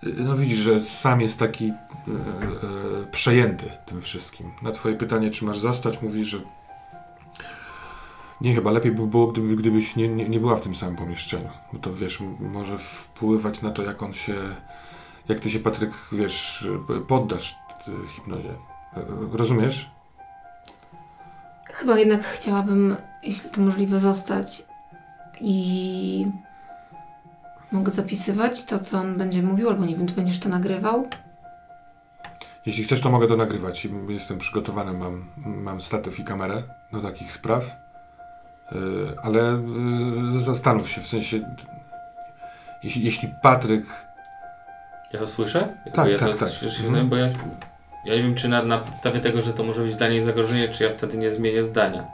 no 0.04 0.38
widzisz, 0.38 0.60
że 0.60 0.80
sam 0.80 1.22
jest 1.22 1.40
taki 1.40 1.68
e, 1.68 1.72
e, 1.72 3.12
przejęty 3.12 3.66
tym 3.86 4.02
wszystkim. 4.02 4.52
Na 4.62 4.72
twoje 4.72 4.96
pytanie, 4.96 5.32
czy 5.32 5.46
masz 5.46 5.60
zostać, 5.60 6.02
mówi, 6.02 6.26
że 6.26 6.40
nie, 8.42 8.56
chyba 8.56 8.72
lepiej 8.72 8.92
by 8.92 9.08
było, 9.08 9.28
gdyby, 9.28 9.56
gdybyś 9.56 9.96
nie, 9.96 10.08
nie, 10.08 10.30
nie 10.30 10.40
była 10.40 10.56
w 10.56 10.62
tym 10.62 10.76
samym 10.76 10.96
pomieszczeniu. 10.96 11.50
Bo 11.74 11.80
to, 11.80 11.94
wiesz, 11.94 12.20
może 12.40 12.78
wpływać 12.78 13.62
na 13.62 13.72
to, 13.72 13.84
jak 13.84 14.04
on 14.04 14.14
się, 14.14 14.36
jak 15.30 15.40
ty 15.40 15.50
się, 15.50 15.60
Patryk, 15.60 15.92
wiesz, 16.12 16.68
poddasz 17.08 17.56
y, 17.88 18.08
hipnozie. 18.16 18.50
E, 18.50 19.06
Rozumiesz? 19.32 19.90
Chyba 21.66 22.00
jednak 22.00 22.24
chciałabym, 22.24 22.96
jeśli 23.24 23.50
to 23.50 23.62
możliwe, 23.62 24.00
zostać 24.00 24.64
i 25.42 26.26
mogę 27.72 27.92
zapisywać 27.92 28.66
to, 28.66 28.80
co 28.80 29.00
on 29.00 29.18
będzie 29.18 29.44
mówił, 29.44 29.70
albo 29.70 29.86
nie 29.86 29.96
wiem, 29.96 30.08
ty 30.08 30.14
będziesz 30.14 30.40
to 30.40 30.50
nagrywał. 30.50 31.08
Jeśli 32.66 32.84
chcesz, 32.84 33.02
to 33.02 33.10
mogę 33.10 33.28
to 33.28 33.38
nagrywać. 33.38 33.88
Jestem 34.10 34.38
przygotowany, 34.38 34.94
mam, 34.94 35.26
mam 35.38 35.82
statyw 35.82 36.20
i 36.20 36.24
kamerę 36.24 36.64
do 36.92 37.02
takich 37.02 37.32
spraw. 37.32 37.64
Yy, 38.72 38.80
ale 39.24 39.40
yy, 40.34 40.40
zastanów 40.40 40.90
się, 40.90 41.02
w 41.02 41.08
sensie, 41.08 41.40
jeśli, 42.84 43.06
jeśli 43.06 43.30
Patryk. 43.42 43.86
Ja 45.14 45.20
to 45.20 45.28
słyszę? 45.28 45.60
Jakby 45.86 45.92
Tak, 45.92 46.10
ja 46.10 46.20
tak, 46.20 46.30
to 46.30 46.38
tak. 46.46 46.50
Się, 46.54 46.68
Mhm. 46.86 47.10
bo 47.10 47.16
ja, 47.16 47.26
ja 48.06 48.16
nie 48.16 48.24
wiem, 48.24 48.36
czy 48.36 48.50
na, 48.50 48.64
na 48.64 48.78
podstawie 48.78 49.20
tego, 49.20 49.42
że 49.42 49.54
to 49.54 49.64
może 49.64 49.82
być 49.84 49.96
dla 49.96 50.10
niej 50.10 50.22
zagrożenie, 50.22 50.70
czy 50.70 50.84
ja 50.84 50.92
wtedy 50.92 51.18
nie 51.18 51.32
zmienię 51.32 51.64
zdania. 51.64 52.08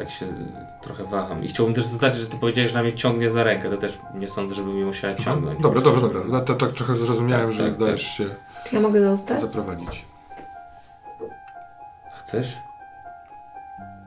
Tak 0.00 0.10
się 0.10 0.26
y, 0.26 0.28
trochę 0.80 1.04
waham. 1.04 1.44
I 1.44 1.48
chciałbym 1.48 1.74
też 1.74 1.84
zaznaczyć, 1.86 2.20
że 2.20 2.26
ty 2.26 2.36
powiedziałeś, 2.36 2.70
że 2.70 2.76
na 2.76 2.82
mnie 2.82 2.92
ciągnie 2.92 3.30
za 3.30 3.44
rękę. 3.44 3.70
To 3.70 3.76
też 3.76 3.98
nie 4.14 4.28
sądzę, 4.28 4.54
żeby 4.54 4.68
mnie 4.72 4.84
musiała 4.84 5.14
ciągnąć. 5.14 5.60
Dobra, 5.60 5.80
dobra, 5.80 6.00
dobra. 6.00 6.20
No, 6.28 6.40
to, 6.40 6.54
tak 6.54 6.72
trochę 6.72 6.96
zrozumiałem, 6.96 7.46
Tak, 7.46 7.56
że 7.56 7.70
tak, 7.70 7.78
dajesz 7.78 8.02
się 8.02 8.24
Czy 8.68 8.74
ja 8.74 8.80
mogę 8.80 9.00
zostać? 9.00 9.40
zaprowadzić. 9.40 10.04
Chcesz? 12.14 12.58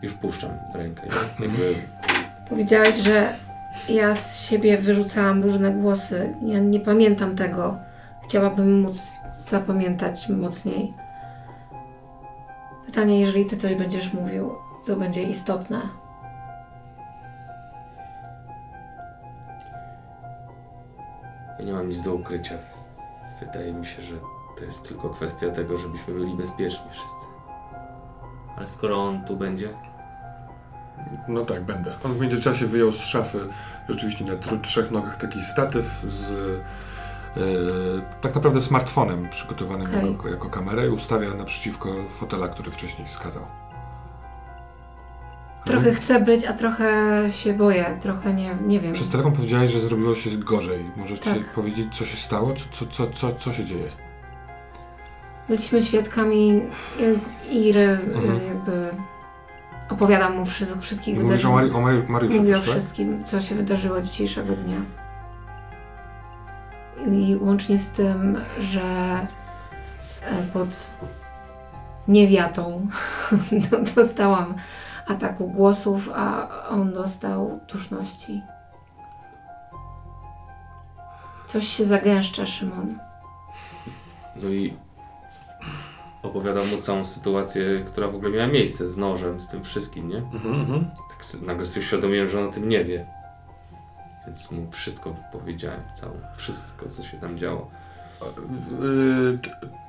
Już 0.01 0.13
puszczam 0.13 0.51
rękę. 0.73 1.01
Nie? 1.39 1.45
Jakby, 1.45 1.73
Powiedziałeś, 2.49 2.95
że 2.95 3.33
ja 3.89 4.15
z 4.15 4.41
siebie 4.49 4.77
wyrzucałam 4.77 5.43
różne 5.43 5.71
głosy. 5.71 6.35
Ja 6.45 6.59
nie 6.59 6.79
pamiętam 6.79 7.35
tego. 7.35 7.77
Chciałabym 8.23 8.81
móc 8.81 9.19
zapamiętać 9.37 10.29
mocniej. 10.29 10.93
Pytanie, 12.85 13.19
jeżeli 13.21 13.45
ty 13.45 13.57
coś 13.57 13.75
będziesz 13.75 14.13
mówił, 14.13 14.51
co 14.83 14.95
będzie 14.95 15.23
istotne. 15.23 15.81
ja 21.59 21.65
nie 21.65 21.73
mam 21.73 21.87
nic 21.87 22.01
do 22.01 22.13
ukrycia. 22.13 22.55
Wydaje 23.39 23.73
mi 23.73 23.85
się, 23.85 24.01
że 24.01 24.15
to 24.57 24.65
jest 24.65 24.87
tylko 24.87 25.09
kwestia 25.09 25.49
tego, 25.49 25.77
żebyśmy 25.77 26.13
byli 26.13 26.35
bezpieczni 26.35 26.85
wszyscy. 26.91 27.27
Ale 28.57 28.67
skoro 28.67 29.03
on 29.03 29.25
tu 29.25 29.37
będzie, 29.37 29.73
No 31.27 31.45
tak, 31.45 31.63
będę. 31.63 31.95
On 32.03 32.13
w 32.13 32.19
międzyczasie 32.19 32.65
wyjął 32.65 32.91
z 32.91 32.99
szafy 32.99 33.47
rzeczywiście 33.89 34.25
na 34.25 34.33
tr- 34.33 34.61
trzech 34.61 34.91
nogach 34.91 35.17
taki 35.17 35.41
statyw 35.41 36.01
z 36.03 36.31
e, 36.31 37.41
tak 38.21 38.35
naprawdę 38.35 38.61
smartfonem 38.61 39.29
przygotowanym 39.29 39.87
Okej. 39.87 40.11
jako, 40.11 40.29
jako 40.29 40.49
kamerę 40.49 40.85
i 40.87 40.89
ustawia 40.89 41.33
naprzeciwko 41.33 41.89
fotela, 42.09 42.47
który 42.47 42.71
wcześniej 42.71 43.07
wskazał. 43.07 43.43
Trochę 45.65 45.91
chcę 45.93 46.19
być, 46.19 46.45
a 46.45 46.53
trochę 46.53 46.91
się 47.29 47.53
boję. 47.53 47.97
Trochę 48.01 48.33
nie, 48.33 48.55
nie 48.67 48.79
wiem. 48.79 48.93
Przez 48.93 49.09
telefon 49.09 49.31
powiedziałeś, 49.31 49.71
że 49.71 49.79
zrobiło 49.79 50.15
się 50.15 50.29
gorzej. 50.37 50.85
Możesz 50.95 51.19
Tak. 51.19 51.53
powiedzieć, 51.55 51.97
co 51.97 52.05
się 52.05 52.17
stało? 52.17 52.53
Co, 52.53 52.85
co, 52.85 52.85
co, 52.91 53.11
co, 53.11 53.31
co 53.39 53.53
się 53.53 53.65
dzieje? 53.65 53.89
Byliśmy 55.49 55.81
świadkami 55.81 56.61
i, 57.49 57.57
i 57.57 57.69
re, 57.69 57.83
Mhm. 57.91 58.39
jakby 58.47 58.89
opowiadam 59.89 60.35
mu 60.37 60.45
wszy, 60.45 60.65
wszystkich 60.79 61.15
Mówisz 61.21 61.45
o, 61.45 61.51
wydarzeń. 61.53 61.71
Mari- 61.71 61.71
o 61.75 61.81
Mari- 61.81 62.09
Mariuszu, 62.09 62.37
Mówię 62.37 62.55
o 62.57 62.59
tak? 62.59 62.69
wszystkim, 62.69 63.23
co 63.23 63.41
się 63.41 63.55
wydarzyło 63.55 64.01
dzisiejszego 64.01 64.53
dnia. 64.55 64.77
I 67.07 67.35
łącznie 67.41 67.79
z 67.79 67.89
tym, 67.89 68.37
że 68.59 68.81
e, 70.21 70.43
pod 70.53 70.91
niewiatą 72.07 72.87
dostałam 73.95 74.53
ataku 75.07 75.49
głosów, 75.49 76.09
a 76.15 76.49
on 76.69 76.93
dostał 76.93 77.59
duszności. 77.71 78.41
Coś 81.45 81.67
się 81.67 81.85
zagęszcza, 81.85 82.45
Szymon. 82.45 82.99
no 84.35 84.49
i 84.49 84.77
opowiadam 86.23 86.67
mu 86.67 86.77
całą 86.77 87.03
sytuację, 87.03 87.83
która 87.87 88.07
w 88.07 88.15
ogóle 88.15 88.31
miała 88.31 88.47
miejsce 88.47 88.87
z 88.87 88.97
nożem, 88.97 89.41
z 89.41 89.47
tym 89.47 89.63
wszystkim, 89.63 90.09
nie? 90.09 90.17
Mhm, 90.17 90.55
mhm. 90.55 90.91
Tak 91.09 91.41
nagle 91.41 91.65
sobie 91.65 91.85
uświadomiłem, 91.85 92.27
że 92.27 92.39
on 92.39 92.47
o 92.47 92.51
tym 92.51 92.69
nie 92.69 92.85
wie. 92.85 93.05
Więc 94.25 94.51
mu 94.51 94.71
wszystko 94.71 95.15
powiedziałem, 95.31 95.81
całe, 95.93 96.13
wszystko, 96.35 96.89
co 96.89 97.03
się 97.03 97.17
tam 97.17 97.37
działo. 97.37 97.71
Yy, 98.81 99.39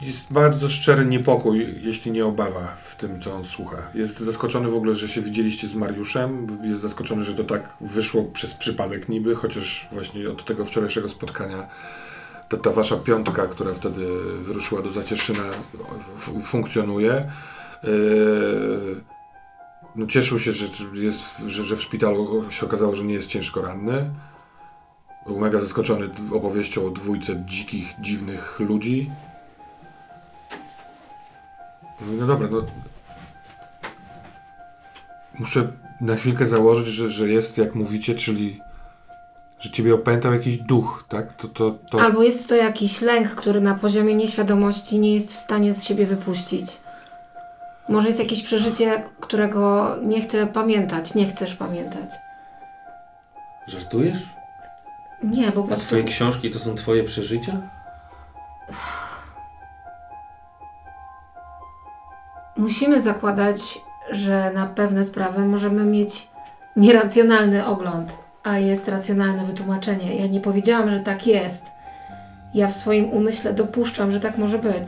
Jest 0.01 0.25
bardzo 0.31 0.69
szczery 0.69 1.05
niepokój, 1.05 1.75
jeśli 1.83 2.13
nie 2.13 2.27
obawa 2.27 2.77
w 2.83 2.97
tym, 2.97 3.21
co 3.21 3.35
on 3.35 3.45
słucha. 3.45 3.77
Jest 3.95 4.19
zaskoczony 4.19 4.69
w 4.69 4.75
ogóle, 4.75 4.95
że 4.95 5.09
się 5.09 5.21
widzieliście 5.23 5.69
z 5.69 5.75
Mariuszem. 5.75 6.47
Jest 6.63 6.81
zaskoczony, 6.81 7.25
że 7.25 7.35
to 7.35 7.45
tak 7.45 7.77
wyszło 7.81 8.25
przez 8.25 8.55
przypadek 8.55 9.09
niby, 9.09 9.35
chociaż 9.35 9.89
właśnie 9.93 10.31
od 10.31 10.45
tego 10.45 10.65
wczorajszego 10.65 11.09
spotkania 11.09 11.69
ta, 12.49 12.57
ta 12.57 12.71
wasza 12.71 12.97
piątka, 12.97 13.47
która 13.47 13.75
wtedy 13.75 14.07
wyruszyła 14.41 14.83
do 14.83 14.93
Zacieszyna, 14.93 15.45
funkcjonuje. 16.45 17.31
Yy, 17.83 19.01
No 19.97 20.07
cieszył 20.07 20.39
się, 20.39 20.53
że, 20.53 20.67
jest, 20.95 21.23
że, 21.47 21.65
że 21.65 21.77
w 21.77 21.83
szpitalu 21.83 22.51
się 22.51 22.67
okazało, 22.67 22.95
że 22.95 23.05
nie 23.05 23.15
jest 23.15 23.29
ciężko 23.29 23.63
ranny. 23.63 24.11
Był 25.27 25.39
mega 25.41 25.61
zaskoczony 25.61 26.09
opowieścią 26.33 26.87
o 26.87 26.91
dwójce 26.91 27.45
dzikich, 27.47 27.95
dziwnych 28.01 28.61
ludzi. 28.61 29.11
Mówi, 32.01 32.17
No 32.17 32.27
dobra, 32.27 32.49
no. 32.51 32.63
Muszę 35.39 35.69
na 36.01 36.17
chwilkę 36.17 36.47
założyć, 36.47 36.87
że, 36.87 37.09
że 37.09 37.29
jest 37.29 37.59
jak 37.59 37.75
mówicie, 37.75 38.15
czyli 38.15 38.61
że 39.59 39.71
ciebie 39.71 39.95
opętał 39.95 40.33
jakiś 40.33 40.57
duch, 40.57 41.05
tak? 41.09 41.33
To, 41.33 41.49
to, 41.49 41.79
to... 41.91 42.01
Albo 42.01 42.23
jest 42.23 42.49
to 42.49 42.55
jakiś 42.55 43.01
lęk, 43.01 43.29
który 43.29 43.61
na 43.61 43.75
poziomie 43.75 44.15
nieświadomości 44.15 44.99
nie 44.99 45.15
jest 45.15 45.33
w 45.33 45.37
stanie 45.37 45.73
z 45.73 45.85
siebie 45.85 46.07
wypuścić. 46.07 46.65
Może 47.89 48.09
jest 48.09 48.21
jakieś 48.21 48.43
przeżycie, 48.43 49.05
którego 49.21 49.97
nie 50.03 50.21
chcę 50.21 50.47
pamiętać, 50.47 51.15
nie 51.15 51.27
chcesz 51.27 51.55
pamiętać. 51.55 52.11
Żartujesz? 53.67 54.19
Nie, 55.25 55.53
po 55.53 55.61
A 55.61 55.67
prostu. 55.67 55.87
twoje 55.87 56.05
książki 56.05 56.51
to 56.51 56.59
są 56.59 56.75
twoje 56.75 57.05
przeżycia? 57.05 57.53
musimy 62.57 63.01
zakładać, 63.01 63.79
że 64.11 64.51
na 64.55 64.67
pewne 64.67 65.05
sprawy 65.05 65.45
możemy 65.47 65.85
mieć 65.85 66.29
nieracjonalny 66.77 67.67
ogląd, 67.67 68.19
a 68.43 68.59
jest 68.59 68.89
racjonalne 68.89 69.45
wytłumaczenie. 69.45 70.17
Ja 70.17 70.27
nie 70.27 70.41
powiedziałam, 70.41 70.91
że 70.91 71.01
tak 71.01 71.27
jest. 71.27 71.71
Ja 72.55 72.69
w 72.69 72.77
swoim 72.77 73.11
umyśle 73.11 73.55
dopuszczam, 73.55 74.11
że 74.11 74.21
tak 74.21 74.39
może 74.39 74.59
być. 74.59 74.85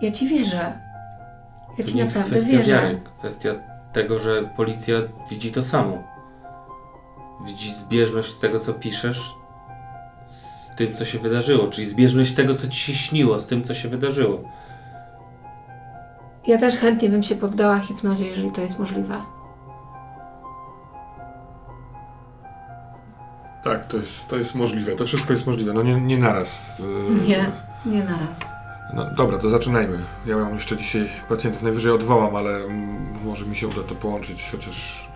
Ja 0.00 0.10
ci 0.10 0.28
wierzę. 0.28 0.72
Ja 1.78 1.84
ci 1.84 1.96
naprawdę 1.96 2.42
wierzę. 2.42 2.72
wiary. 2.72 3.00
Kwestia 3.18 3.50
tego, 3.92 4.18
że 4.18 4.42
policja 4.42 4.94
widzi 5.30 5.52
to 5.52 5.62
samo. 5.62 6.11
Widzi 7.44 7.74
zbieżność 7.74 8.34
tego, 8.34 8.58
co 8.58 8.72
piszesz 8.74 9.34
z 10.24 10.70
tym, 10.76 10.94
co 10.94 11.04
się 11.04 11.18
wydarzyło. 11.18 11.68
Czyli 11.68 11.86
zbieżność 11.86 12.32
tego, 12.32 12.54
co 12.54 12.68
ci 12.68 12.78
się 12.78 12.94
śniło 12.94 13.38
z 13.38 13.46
tym, 13.46 13.62
co 13.62 13.74
się 13.74 13.88
wydarzyło. 13.88 14.40
Ja 16.46 16.58
też 16.58 16.76
chętnie 16.76 17.08
bym 17.08 17.22
się 17.22 17.36
poddała 17.36 17.78
hipnozie, 17.78 18.26
jeżeli 18.26 18.52
to 18.52 18.60
jest 18.60 18.78
możliwe. 18.78 19.14
Tak, 23.62 23.86
to 23.88 23.96
jest, 23.96 24.28
to 24.28 24.36
jest 24.36 24.54
możliwe. 24.54 24.92
To 24.92 25.04
wszystko 25.04 25.32
jest 25.32 25.46
możliwe. 25.46 25.72
No 25.72 25.82
nie, 25.82 26.00
nie 26.00 26.18
naraz. 26.18 26.78
Yy, 26.78 27.28
Nie, 27.28 27.50
nie 27.86 28.04
naraz. 28.04 28.40
No 28.94 29.04
dobra, 29.16 29.38
to 29.38 29.50
zaczynajmy. 29.50 29.98
Ja 30.26 30.36
mam 30.36 30.54
jeszcze 30.54 30.76
dzisiaj 30.76 31.08
pacjentów 31.28 31.62
najwyżej 31.62 31.92
odwołam, 31.92 32.36
ale 32.36 32.60
może 33.24 33.46
mi 33.46 33.56
się 33.56 33.68
uda 33.68 33.82
to 33.82 33.94
połączyć, 33.94 34.50
chociaż 34.52 35.08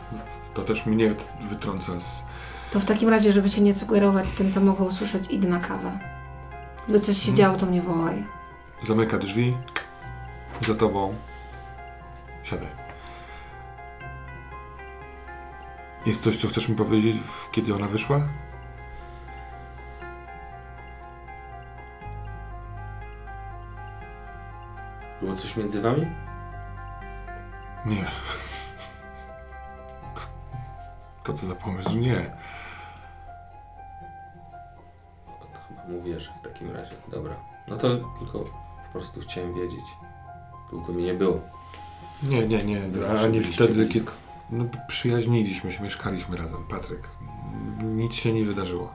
to 0.56 0.62
też 0.62 0.86
mnie 0.86 1.14
wytrąca 1.40 2.00
z... 2.00 2.24
To 2.72 2.80
w 2.80 2.84
takim 2.84 3.08
razie, 3.08 3.32
żeby 3.32 3.48
się 3.48 3.60
nie 3.60 3.74
sugerować 3.74 4.30
tym, 4.30 4.50
co 4.50 4.60
mogę 4.60 4.84
usłyszeć, 4.84 5.30
idę 5.30 5.48
na 5.48 5.60
kawę. 5.60 5.98
Gdyby 6.84 7.00
coś 7.00 7.16
się 7.16 7.30
Mhm. 7.30 7.36
działo, 7.36 7.56
to 7.56 7.66
mnie 7.66 7.82
wołaj. 7.82 8.24
Zamyka 8.82 9.18
drzwi 9.18 9.56
za 10.66 10.74
tobą. 10.74 11.14
Siadaj. 12.42 12.68
Jest 16.06 16.22
coś, 16.22 16.36
co 16.40 16.48
chcesz 16.48 16.68
mi 16.68 16.76
powiedzieć, 16.76 17.16
kiedy 17.52 17.74
ona 17.74 17.86
wyszła? 17.86 18.28
Było 25.22 25.36
coś 25.36 25.56
między 25.56 25.82
wami? 25.82 26.06
Nie. 27.86 28.04
To 31.26 31.32
to 31.32 31.46
za 31.46 31.54
pomysł? 31.54 31.96
Nie. 31.96 32.30
To 35.26 35.58
chyba 35.68 35.88
mu 35.88 36.02
wierzę 36.02 36.32
w 36.38 36.40
takim 36.40 36.70
razie. 36.70 36.94
Dobra. 37.08 37.36
No 37.68 37.76
to 37.76 37.88
tylko 38.18 38.38
po 38.38 38.92
prostu 38.92 39.20
chciałem 39.20 39.54
wiedzieć. 39.54 39.84
Długo 40.70 40.92
mi 40.92 41.02
nie 41.02 41.14
było. 41.14 41.40
Nie, 42.22 42.46
nie, 42.46 42.58
nie. 42.64 42.80
Wy 42.80 42.98
A 42.98 43.08
zawsze 43.08 43.24
nie 43.30 43.40
byliście 43.40 43.54
wtedy, 43.54 43.72
kiedy... 43.72 43.86
blisko. 43.86 44.12
No, 44.50 44.64
przyjaźniliśmy 44.88 45.72
się, 45.72 45.82
mieszkaliśmy 45.82 46.36
razem, 46.36 46.64
Patryk. 46.64 47.08
Nic 47.82 48.14
się 48.14 48.32
nie 48.32 48.44
wydarzyło. 48.44 48.92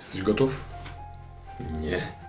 Jesteś 0.00 0.22
gotów? 0.22 0.64
Nie. 1.80 2.25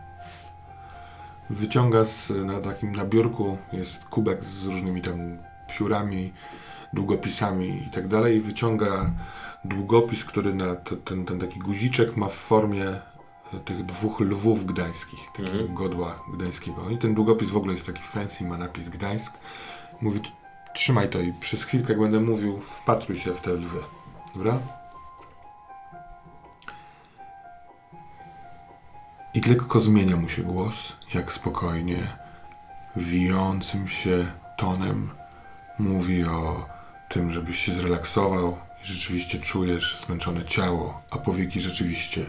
Wyciąga 1.50 2.06
z, 2.06 2.30
na 2.30 2.62
takim 2.62 2.96
na 2.96 3.06
biurku 3.06 3.58
jest 3.74 4.06
kubek 4.06 4.44
z 4.44 4.66
różnymi 4.66 5.02
tam 5.02 5.38
piórami, 5.78 6.34
długopisami 6.94 7.68
i 7.88 7.90
tak 7.92 8.08
dalej. 8.08 8.42
Wyciąga 8.42 9.12
długopis, 9.66 10.26
który 10.26 10.54
na 10.54 10.76
ten, 11.06 11.26
ten 11.26 11.40
taki 11.40 11.60
guziczek 11.60 12.18
ma 12.18 12.28
w 12.28 12.34
formie 12.34 12.88
e, 13.54 13.60
tych 13.66 13.86
dwóch 13.86 14.20
lwów 14.20 14.66
gdańskich, 14.66 15.20
takiego 15.32 15.52
Mhm. 15.52 15.74
godła 15.76 16.20
gdańskiego. 16.34 16.90
I 16.90 16.98
ten 16.98 17.14
długopis 17.14 17.50
w 17.50 17.58
ogóle 17.58 17.74
jest 17.74 17.86
taki 17.86 18.04
fancy, 18.04 18.44
ma 18.44 18.58
napis 18.58 18.90
Gdańsk. 18.90 19.34
Mówi, 20.02 20.20
trzymaj 20.74 21.10
to 21.10 21.20
i 21.20 21.34
przez 21.34 21.64
chwilkę, 21.64 21.94
jak 21.94 22.02
będę 22.02 22.20
mówił, 22.20 22.60
wpatruj 22.62 23.18
się 23.20 23.34
w 23.34 23.42
te 23.42 23.52
lwy. 23.52 23.80
Dobra? 24.36 24.60
I 29.38 29.50
lekko 29.50 29.80
zmienia 29.80 30.16
mu 30.16 30.30
się 30.30 30.44
głos, 30.44 30.94
jak 31.14 31.34
spokojnie, 31.34 32.18
wijącym 32.96 33.88
się 33.88 34.32
tonem 34.58 35.10
mówi 35.80 36.24
o 36.24 36.66
tym, 37.10 37.32
żebyś 37.32 37.60
się 37.60 37.74
zrelaksował 37.74 38.58
i 38.84 38.88
rzeczywiście 38.88 39.40
czujesz 39.40 40.00
zmęczone 40.06 40.46
ciało, 40.46 41.02
a 41.12 41.18
powieki 41.18 41.62
rzeczywiście 41.62 42.26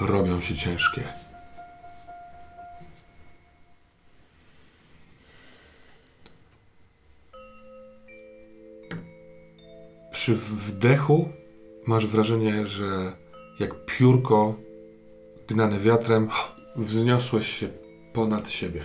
robią 0.00 0.40
się 0.40 0.54
ciężkie. 0.54 1.02
Przy 10.12 10.34
wdechu 10.34 11.28
masz 11.86 12.06
wrażenie, 12.06 12.66
że 12.66 13.12
jak 13.60 13.84
piórko 13.84 14.66
gnane 15.48 15.78
wiatrem, 15.78 16.28
wzniosłeś 16.76 17.46
się 17.46 17.68
ponad 18.12 18.50
siebie. 18.50 18.84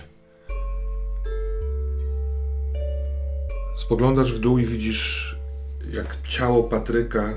Spoglądasz 3.74 4.32
w 4.32 4.38
dół 4.38 4.58
i 4.58 4.66
widzisz, 4.66 5.36
jak 5.90 6.22
ciało 6.28 6.64
Patryka 6.64 7.34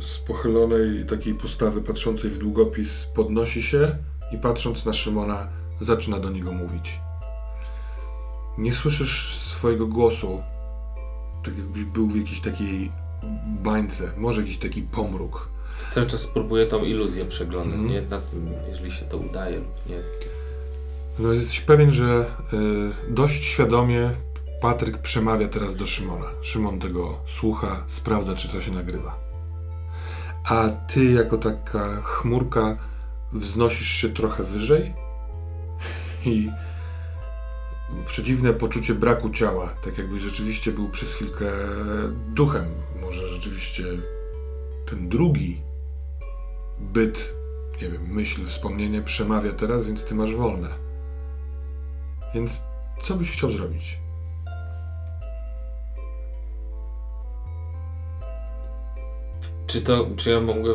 z 0.00 0.18
pochylonej 0.18 1.06
takiej 1.06 1.34
postawy, 1.34 1.82
patrzącej 1.82 2.30
w 2.30 2.38
długopis, 2.38 3.06
podnosi 3.14 3.62
się 3.62 3.98
i 4.32 4.38
patrząc 4.38 4.84
na 4.84 4.92
Szymona, 4.92 5.48
zaczyna 5.80 6.20
do 6.20 6.30
niego 6.30 6.52
mówić. 6.52 7.00
Nie 8.58 8.72
słyszysz 8.72 9.38
swojego 9.38 9.86
głosu, 9.86 10.42
tak 11.44 11.58
jakbyś 11.58 11.84
był 11.84 12.08
w 12.08 12.16
jakiejś 12.16 12.40
takiej 12.40 12.92
bańce, 13.62 14.12
może 14.16 14.40
jakiś 14.40 14.58
taki 14.58 14.82
pomruk. 14.82 15.53
Cały 15.90 16.06
czas 16.06 16.26
próbuję 16.26 16.66
tą 16.66 16.84
iluzję 16.84 17.24
przeglądać. 17.24 17.80
Mhm. 17.80 17.90
Nie 17.90 18.02
na 18.02 18.18
tym, 18.18 18.52
jeżeli 18.68 18.90
się 18.90 19.04
to 19.04 19.16
udaje 19.16 19.56
lub 19.56 19.86
nie. 19.88 19.96
Natomiast 21.18 21.42
jesteś 21.42 21.60
pewien, 21.60 21.90
że 21.90 22.26
y, 23.08 23.12
dość 23.12 23.44
świadomie 23.44 24.10
Patryk 24.60 24.98
przemawia 24.98 25.48
teraz 25.48 25.76
do 25.76 25.86
Szymona. 25.86 26.26
Szymon 26.42 26.80
tego 26.80 27.18
słucha, 27.26 27.84
sprawdza, 27.86 28.34
czy 28.34 28.48
to 28.48 28.60
się 28.60 28.70
nagrywa. 28.70 29.18
A 30.44 30.68
ty, 30.68 31.04
jako 31.04 31.38
taka 31.38 32.02
chmurka, 32.02 32.76
wznosisz 33.32 33.88
się 33.88 34.08
trochę 34.08 34.44
wyżej 34.44 34.94
i 36.24 36.50
przeciwne 38.06 38.52
poczucie 38.52 38.94
braku 38.94 39.30
ciała, 39.30 39.74
tak 39.84 39.98
jakby 39.98 40.20
rzeczywiście 40.20 40.72
był 40.72 40.88
przez 40.88 41.14
chwilkę 41.14 41.46
duchem. 42.28 42.64
Może 43.00 43.28
rzeczywiście 43.28 43.84
ten 44.90 45.08
drugi 45.08 45.62
byt, 46.92 47.34
nie 47.82 47.88
wiem, 47.90 48.02
myśl, 48.08 48.44
wspomnienie 48.44 49.02
przemawia 49.02 49.52
teraz, 49.52 49.86
więc 49.86 50.04
ty 50.04 50.14
masz 50.14 50.34
wolne. 50.34 50.68
Więc 52.34 52.62
co 53.02 53.14
byś 53.14 53.30
chciał 53.30 53.50
zrobić? 53.50 53.98
Czy 59.66 59.80
to, 59.82 60.10
czy 60.16 60.30
ja 60.30 60.40
mogę... 60.40 60.74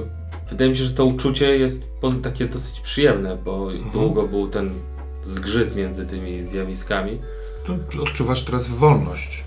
Wydaje 0.50 0.70
mi 0.72 0.78
się, 0.78 0.84
że 0.84 0.92
to 0.94 1.06
uczucie 1.06 1.58
jest 1.58 1.88
takie 2.24 2.46
dosyć 2.46 2.80
przyjemne, 2.80 3.38
bo 3.46 3.72
Mhm. 3.72 3.92
długo 3.92 4.28
był 4.28 4.48
ten 4.50 4.74
zgrzyt 5.22 5.76
między 5.76 6.06
tymi 6.06 6.44
zjawiskami. 6.44 7.20
To 7.66 8.02
odczuwasz 8.04 8.44
teraz 8.44 8.68
wolność. 8.68 9.44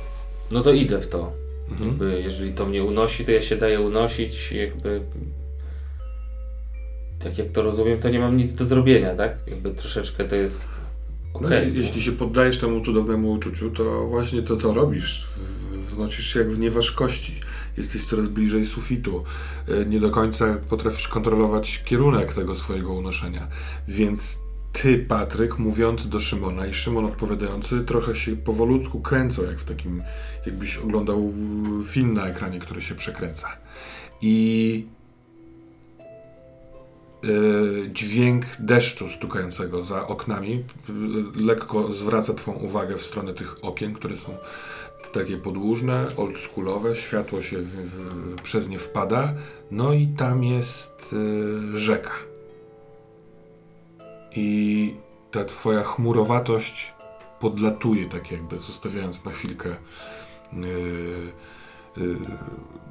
No 0.50 0.60
to 0.60 0.72
idę 0.72 1.00
w 1.00 1.08
to. 1.08 1.32
Mhm. 1.70 1.88
Jakby, 1.90 2.22
jeżeli 2.22 2.52
to 2.52 2.66
mnie 2.66 2.84
unosi, 2.84 3.24
to 3.24 3.32
ja 3.32 3.40
się 3.40 3.56
daję 3.56 3.80
unosić, 3.80 4.52
jakby... 4.52 5.00
Tak 7.22 7.38
jak 7.38 7.48
to 7.48 7.62
rozumiem, 7.62 7.98
to 8.00 8.10
nie 8.10 8.18
mam 8.18 8.36
nic 8.36 8.52
do 8.52 8.64
zrobienia, 8.64 9.14
tak? 9.14 9.38
Jakby 9.46 9.70
troszeczkę 9.70 10.24
to 10.24 10.36
jest 10.36 10.80
No, 11.34 11.46
okej. 11.46 11.72
i 11.72 11.78
jeśli 11.78 12.02
się 12.02 12.12
poddajesz 12.12 12.58
temu 12.58 12.84
cudownemu 12.84 13.32
uczuciu, 13.32 13.70
to 13.70 14.06
właśnie 14.06 14.42
to 14.42 14.56
to 14.56 14.74
robisz. 14.74 15.26
Wznosisz 15.88 16.26
się 16.32 16.38
jak 16.38 16.50
w 16.52 16.58
nieważkości. 16.58 17.40
Jesteś 17.76 18.04
coraz 18.04 18.28
bliżej 18.28 18.66
sufitu. 18.66 19.24
E, 19.68 19.84
Nie 19.84 20.00
do 20.00 20.10
końca 20.10 20.58
potrafisz 20.68 21.08
kontrolować 21.08 21.82
kierunek 21.84 22.34
tego 22.34 22.54
swojego 22.54 22.92
unoszenia. 22.92 23.48
Więc 23.88 24.38
ty, 24.72 24.98
Patryk, 24.98 25.58
mówiąc 25.58 26.08
do 26.08 26.20
Szymona 26.20 26.66
i 26.66 26.74
Szymon 26.74 27.04
odpowiadający, 27.04 27.80
trochę 27.80 28.16
się 28.16 28.36
powolutku 28.36 29.00
kręcą, 29.00 29.42
jak 29.42 29.58
w 29.58 29.64
takim, 29.64 30.02
jakbyś 30.46 30.76
oglądał 30.78 31.32
film 31.86 32.14
na 32.14 32.26
ekranie, 32.26 32.58
który 32.58 32.82
się 32.82 32.94
przekręca. 32.94 33.48
I 34.22 34.86
dźwięk 37.88 38.44
deszczu 38.58 39.10
stukającego 39.10 39.82
za 39.82 40.06
oknami 40.06 40.64
y, 41.38 41.42
lekko 41.44 41.92
zwraca 41.92 42.34
Twą 42.34 42.52
uwagę 42.52 42.96
w 42.96 43.02
stronę 43.02 43.34
tych 43.34 43.64
okien, 43.64 43.94
które 43.94 44.16
są 44.16 44.36
takie 45.12 45.36
podłużne, 45.36 46.08
oldschoolowe, 46.16 46.96
światło 46.96 47.42
się 47.42 47.58
w, 47.58 47.70
w, 47.70 48.42
przez 48.42 48.68
nie 48.68 48.78
wpada, 48.78 49.34
no 49.70 49.92
i 49.92 50.06
tam 50.06 50.44
jest 50.44 51.12
y, 51.12 51.78
rzeka. 51.78 52.12
I 54.36 54.94
ta 55.30 55.44
Twoja 55.44 55.82
chmurowatość 55.82 56.94
podlatuje, 57.40 58.06
tak 58.06 58.32
jakby, 58.32 58.60
zostawiając 58.60 59.24
na 59.24 59.30
chwilkę 59.30 59.76
yy, 60.52 60.62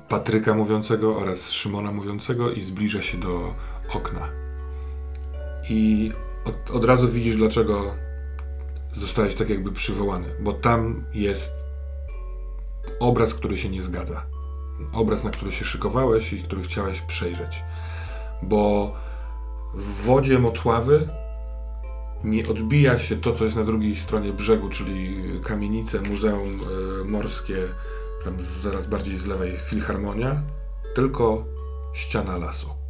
Patryka 0.10 0.54
mówiącego 0.54 1.18
oraz 1.18 1.52
Szymona 1.52 1.92
mówiącego 1.92 2.52
i 2.52 2.62
zbliża 2.62 3.02
się 3.02 3.18
do 3.18 3.54
okna. 3.94 4.30
I 5.70 6.12
od, 6.46 6.72
od 6.72 6.86
razu 6.86 7.10
widzisz, 7.10 7.38
dlaczego 7.38 7.96
zostałeś 8.96 9.36
tak 9.36 9.50
jakby 9.50 9.72
przywołany, 9.72 10.26
bo 10.40 10.54
tam 10.54 11.04
jest 11.14 11.52
obraz, 13.00 13.34
który 13.34 13.58
się 13.58 13.70
nie 13.70 13.82
zgadza. 13.82 14.26
Obraz, 14.94 15.24
na 15.24 15.30
który 15.30 15.52
się 15.52 15.66
szykowałeś 15.66 16.34
i 16.34 16.44
który 16.44 16.62
chciałeś 16.62 17.02
przejrzeć. 17.02 17.64
Bo 18.42 18.94
w 19.74 20.06
wodzie 20.06 20.40
Motławy 20.40 21.08
nie 22.24 22.48
odbija 22.48 23.00
się 23.00 23.16
to, 23.16 23.34
co 23.34 23.44
jest 23.44 23.56
na 23.56 23.64
drugiej 23.64 23.96
stronie 23.96 24.34
brzegu, 24.34 24.70
czyli 24.70 25.18
kamienice, 25.44 26.02
muzeum 26.02 26.60
y, 27.02 27.06
morskie, 27.06 27.58
tam 28.24 28.38
zaraz 28.42 28.88
bardziej 28.88 29.18
z 29.18 29.26
lewej 29.26 29.58
filharmonia, 29.58 30.42
tylko 30.96 31.46
ściana 31.94 32.38
lasu. 32.38 32.81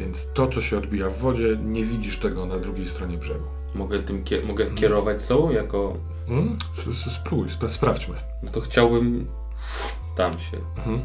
Więc 0.00 0.28
to, 0.34 0.48
co 0.48 0.60
się 0.60 0.78
odbija 0.78 1.10
w 1.10 1.18
wodzie, 1.18 1.56
nie 1.62 1.84
widzisz 1.84 2.18
tego 2.18 2.46
na 2.46 2.58
drugiej 2.58 2.86
stronie 2.86 3.18
brzegu. 3.18 3.44
Mogę 3.74 4.02
tym 4.02 4.24
mogę 4.46 4.64
hmm. 4.64 4.80
kierować 4.80 5.22
sobą 5.22 5.50
jako. 5.50 5.96
Hmm? 6.28 6.56
Spróbuj, 7.10 7.48
sprawdźmy. 7.68 8.14
No 8.42 8.50
to 8.50 8.60
chciałbym 8.60 9.26
tam 10.16 10.38
się. 10.38 10.58
Hmm. 10.76 11.04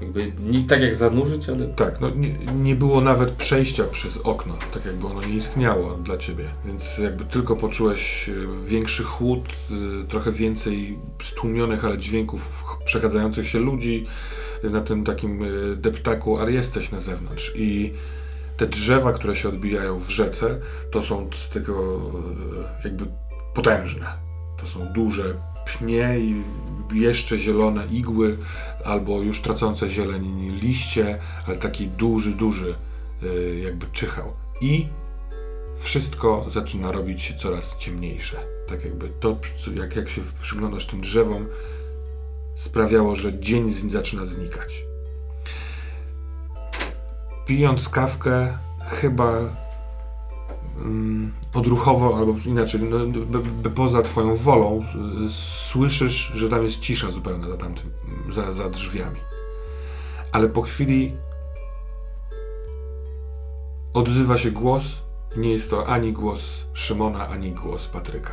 Jakby 0.00 0.32
nie 0.40 0.66
tak 0.66 0.80
jak 0.80 0.94
zanurzyć, 0.94 1.48
ale. 1.48 1.66
Tak, 1.66 2.00
no 2.00 2.10
nie, 2.10 2.34
nie, 2.54 2.74
było 2.74 3.00
nawet 3.00 3.30
przejścia 3.30 3.84
przez 3.84 4.16
okno, 4.16 4.54
tak 4.74 4.84
jakby 4.84 5.06
ono 5.06 5.20
nie 5.22 5.34
istniało 5.34 5.94
dla 5.94 6.16
ciebie. 6.16 6.44
Więc 6.64 6.98
jakby 6.98 7.24
tylko 7.24 7.56
poczułeś 7.56 8.28
e, 8.28 8.32
większy 8.66 9.04
chłód, 9.04 9.40
e, 9.44 10.06
trochę 10.06 10.32
więcej 10.32 10.98
stłumionych, 11.22 11.84
ale 11.84 11.98
dźwięków 11.98 12.64
przechadzających 12.84 13.48
się 13.48 13.58
ludzi 13.58 14.06
na 14.62 14.80
tym 14.80 15.04
takim 15.04 15.42
e, 15.42 15.76
deptaku, 15.76 16.38
ale 16.38 16.52
jesteś 16.52 16.90
na 16.90 16.98
zewnątrz. 16.98 17.52
I 17.56 17.92
te 18.56 18.66
drzewa, 18.66 19.12
które 19.12 19.36
się 19.36 19.48
odbijają 19.48 19.98
w 19.98 20.10
rzece, 20.10 20.60
to 20.90 21.02
są 21.02 21.30
z 21.34 21.48
tego 21.48 22.00
jakby 22.84 23.04
potężne. 23.54 24.06
To 24.60 24.66
są 24.66 24.86
duże 24.92 25.34
pnie 25.76 26.18
i 26.18 26.42
jeszcze 26.92 27.38
zielone 27.38 27.86
igły, 27.86 28.38
albo 28.84 29.20
już 29.22 29.40
tracące 29.40 29.88
zieleń 29.88 30.52
liście, 30.60 31.18
ale 31.46 31.56
taki 31.56 31.86
duży, 31.86 32.30
duży 32.30 32.74
y, 33.22 33.60
jakby 33.64 33.86
czyhał. 33.86 34.32
I 34.60 34.88
wszystko 35.78 36.46
zaczyna 36.50 36.92
robić 36.92 37.22
się 37.22 37.34
coraz 37.34 37.76
ciemniejsze. 37.76 38.36
Tak 38.68 38.84
jakby 38.84 39.08
to, 39.08 39.38
jak, 39.74 39.96
jak 39.96 40.08
się 40.08 40.22
przyglądasz 40.42 40.86
tym 40.86 41.00
drzewom, 41.00 41.46
sprawiało, 42.54 43.16
że 43.16 43.40
dzień 43.40 43.70
zaczyna 43.70 44.26
znikać. 44.26 44.84
Pijąc 47.46 47.88
kawkę, 47.88 48.58
chyba 48.86 49.54
Mm, 50.84 51.32
odruchowo, 51.54 52.16
albo 52.16 52.34
inaczej, 52.46 52.80
no, 53.30 53.40
poza 53.74 54.02
twoją 54.02 54.34
wolą, 54.34 54.84
słyszysz, 55.70 56.32
że 56.34 56.48
tam 56.48 56.64
jest 56.64 56.80
cisza 56.80 57.10
zupełna 57.10 57.48
za 57.48 57.56
tamtym, 57.56 57.90
za, 58.32 58.52
za 58.52 58.70
drzwiami. 58.70 59.20
Ale 60.32 60.48
po 60.48 60.62
chwili 60.62 61.16
odzywa 63.94 64.38
się 64.38 64.50
głos 64.50 65.02
nie 65.36 65.52
jest 65.52 65.70
to 65.70 65.86
ani 65.86 66.12
głos 66.12 66.64
Szymona, 66.72 67.28
ani 67.28 67.52
głos 67.52 67.88
Patryka. 67.88 68.32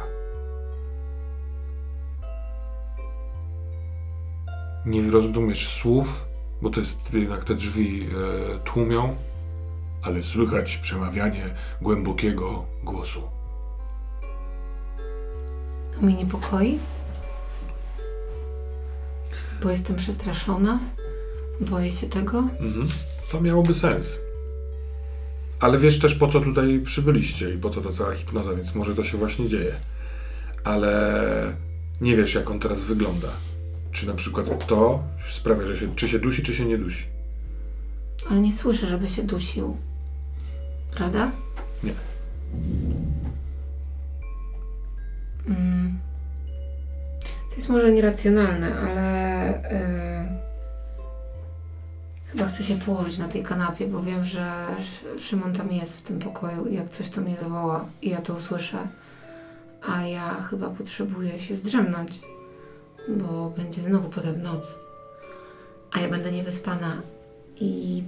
Nie 4.86 5.12
rozumiesz 5.12 5.70
słów, 5.70 6.26
bo 6.62 6.70
to 6.70 6.80
jest 6.80 7.14
jednak 7.14 7.44
te 7.44 7.56
drzwi 7.56 8.08
e, 8.56 8.60
tłumią 8.60 9.16
ale 10.06 10.24
słychać 10.24 10.78
przemawianie 10.78 11.54
głębokiego 11.82 12.66
głosu. 12.84 13.22
To 15.94 16.02
mnie 16.02 16.16
niepokoi, 16.16 16.80
bo 19.64 19.70
jestem 19.70 19.96
przestraszona, 19.96 20.80
boję 21.62 21.92
się 21.92 22.08
tego. 22.08 22.38
Mhm. 22.40 22.88
To 23.32 23.42
miałoby 23.42 23.74
sens. 23.74 24.20
Ale 25.60 25.80
wiesz 25.80 26.00
też, 26.00 26.16
po 26.16 26.28
co 26.28 26.42
tutaj 26.42 26.80
przybyliście 26.80 27.54
i 27.54 27.58
po 27.58 27.70
co 27.70 27.82
ta 27.82 27.92
cała 27.92 28.14
hipnoza, 28.14 28.54
więc 28.54 28.76
może 28.76 28.96
to 28.96 29.04
się 29.04 29.18
właśnie 29.18 29.50
dzieje. 29.50 29.76
Ale 30.64 31.58
nie 32.02 32.16
wiesz, 32.16 32.34
jak 32.34 32.50
on 32.50 32.60
teraz 32.60 32.84
wygląda. 32.84 33.28
Czy 33.92 34.08
na 34.08 34.14
przykład 34.14 34.68
to 34.68 35.04
sprawia, 35.30 35.68
że 35.68 35.78
się, 35.78 35.96
czy 35.96 36.08
się 36.08 36.20
dusi, 36.20 36.44
czy 36.44 36.56
się 36.56 36.66
nie 36.66 36.78
dusi. 36.78 37.06
Ale 38.30 38.42
nie 38.42 38.54
słyszę, 38.54 38.88
żeby 38.88 39.08
się 39.08 39.24
dusił. 39.24 39.78
Prawda? 40.96 41.32
Nie. 41.84 41.94
Mm. 45.48 46.00
To 47.50 47.56
jest 47.56 47.70
może 47.70 47.92
nieracjonalne, 47.92 48.76
ale 48.80 49.48
yy, 49.72 50.38
chyba 52.32 52.46
chcę 52.46 52.64
się 52.64 52.76
położyć 52.76 53.18
na 53.18 53.28
tej 53.28 53.44
kanapie, 53.44 53.88
bo 53.88 54.02
wiem, 54.02 54.24
że 54.24 54.52
Szymon 55.20 55.54
tam 55.54 55.72
jest 55.72 56.00
w 56.00 56.08
tym 56.08 56.20
pokoju 56.20 56.66
i 56.66 56.76
jak 56.76 56.90
coś 56.90 57.10
to 57.10 57.22
mnie 57.22 57.36
zawoła 57.36 57.86
i 58.02 58.10
ja 58.10 58.22
to 58.22 58.34
usłyszę, 58.34 58.88
a 59.88 60.02
ja 60.02 60.34
chyba 60.34 60.70
potrzebuję 60.70 61.40
się 61.40 61.56
zdrzemnąć, 61.56 62.20
bo 63.10 63.50
będzie 63.50 63.82
znowu 63.82 64.10
potem 64.10 64.42
noc, 64.42 64.78
a 65.92 66.00
ja 66.00 66.10
będę 66.10 66.32
niewyspana 66.32 67.02
i 67.56 68.04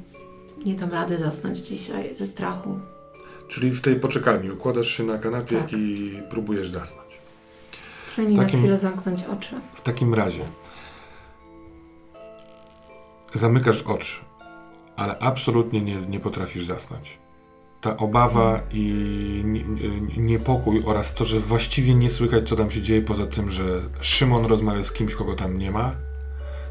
nie 0.66 0.76
dam 0.76 0.92
rady 0.92 1.18
zasnąć 1.18 1.58
dzisiaj 1.58 2.16
ze 2.16 2.26
strachu. 2.26 2.80
Czyli 3.48 3.72
w 3.72 3.82
tej 3.82 3.96
poczekalni 3.96 4.52
układasz 4.52 4.88
się 4.88 5.04
na 5.04 5.18
kanapie 5.18 5.58
tak. 5.58 5.74
i 5.74 6.22
próbujesz 6.30 6.70
zasnąć. 6.70 7.08
Przynajmniej 8.08 8.40
takim, 8.40 8.60
na 8.60 8.64
chwilę 8.64 8.78
zamknąć 8.78 9.24
oczy. 9.24 9.56
W 9.76 9.82
takim 9.82 10.14
razie 10.14 10.46
zamykasz 13.34 13.82
oczy, 13.82 14.16
ale 14.96 15.20
absolutnie 15.20 15.82
nie, 15.82 15.96
nie 15.96 16.20
potrafisz 16.20 16.66
zasnąć. 16.66 17.18
Ta 17.82 17.98
obawa 17.98 18.52
hmm. 18.52 18.70
i 18.72 19.44
niepokój 20.18 20.84
oraz 20.86 21.14
to, 21.14 21.26
że 21.26 21.40
właściwie 21.40 21.96
nie 21.96 22.10
słychać, 22.10 22.50
co 22.50 22.56
tam 22.56 22.72
się 22.72 22.82
dzieje, 22.82 23.02
poza 23.02 23.28
tym, 23.28 23.52
że 23.52 23.64
Szymon 24.02 24.46
rozmawia 24.46 24.84
z 24.84 24.92
kimś, 24.92 25.16
kogo 25.16 25.34
tam 25.34 25.58
nie 25.58 25.72
ma, 25.72 25.96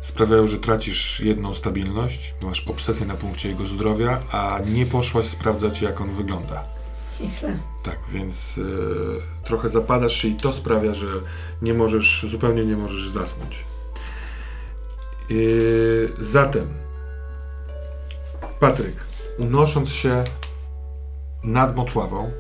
sprawiają, 0.07 0.47
że 0.47 0.59
tracisz 0.59 1.21
jedną 1.21 1.55
stabilność, 1.55 2.35
masz 2.43 2.69
obsesję 2.69 3.07
na 3.07 3.15
punkcie 3.15 3.49
jego 3.49 3.67
zdrowia, 3.67 4.23
a 4.33 4.61
nie 4.67 4.87
poszłaś 4.87 5.27
sprawdzać, 5.27 5.83
jak 5.83 6.01
on 6.01 6.11
wygląda. 6.11 6.65
Źle. 7.25 7.59
Tak, 7.83 7.99
więc 8.13 8.59
y, 8.59 8.63
trochę 9.45 9.69
zapadasz 9.69 10.25
i 10.25 10.37
to 10.37 10.53
sprawia, 10.53 10.95
że 10.95 11.07
nie 11.63 11.75
możesz, 11.75 12.27
zupełnie 12.31 12.65
nie 12.65 12.77
możesz 12.77 13.09
zasnąć. 13.09 13.65
Y, 15.31 16.13
zatem, 16.19 16.69
Patryk, 18.61 18.97
unosząc 19.39 19.89
się 19.89 20.25
nad 21.45 21.77
Motławą, 21.77 22.31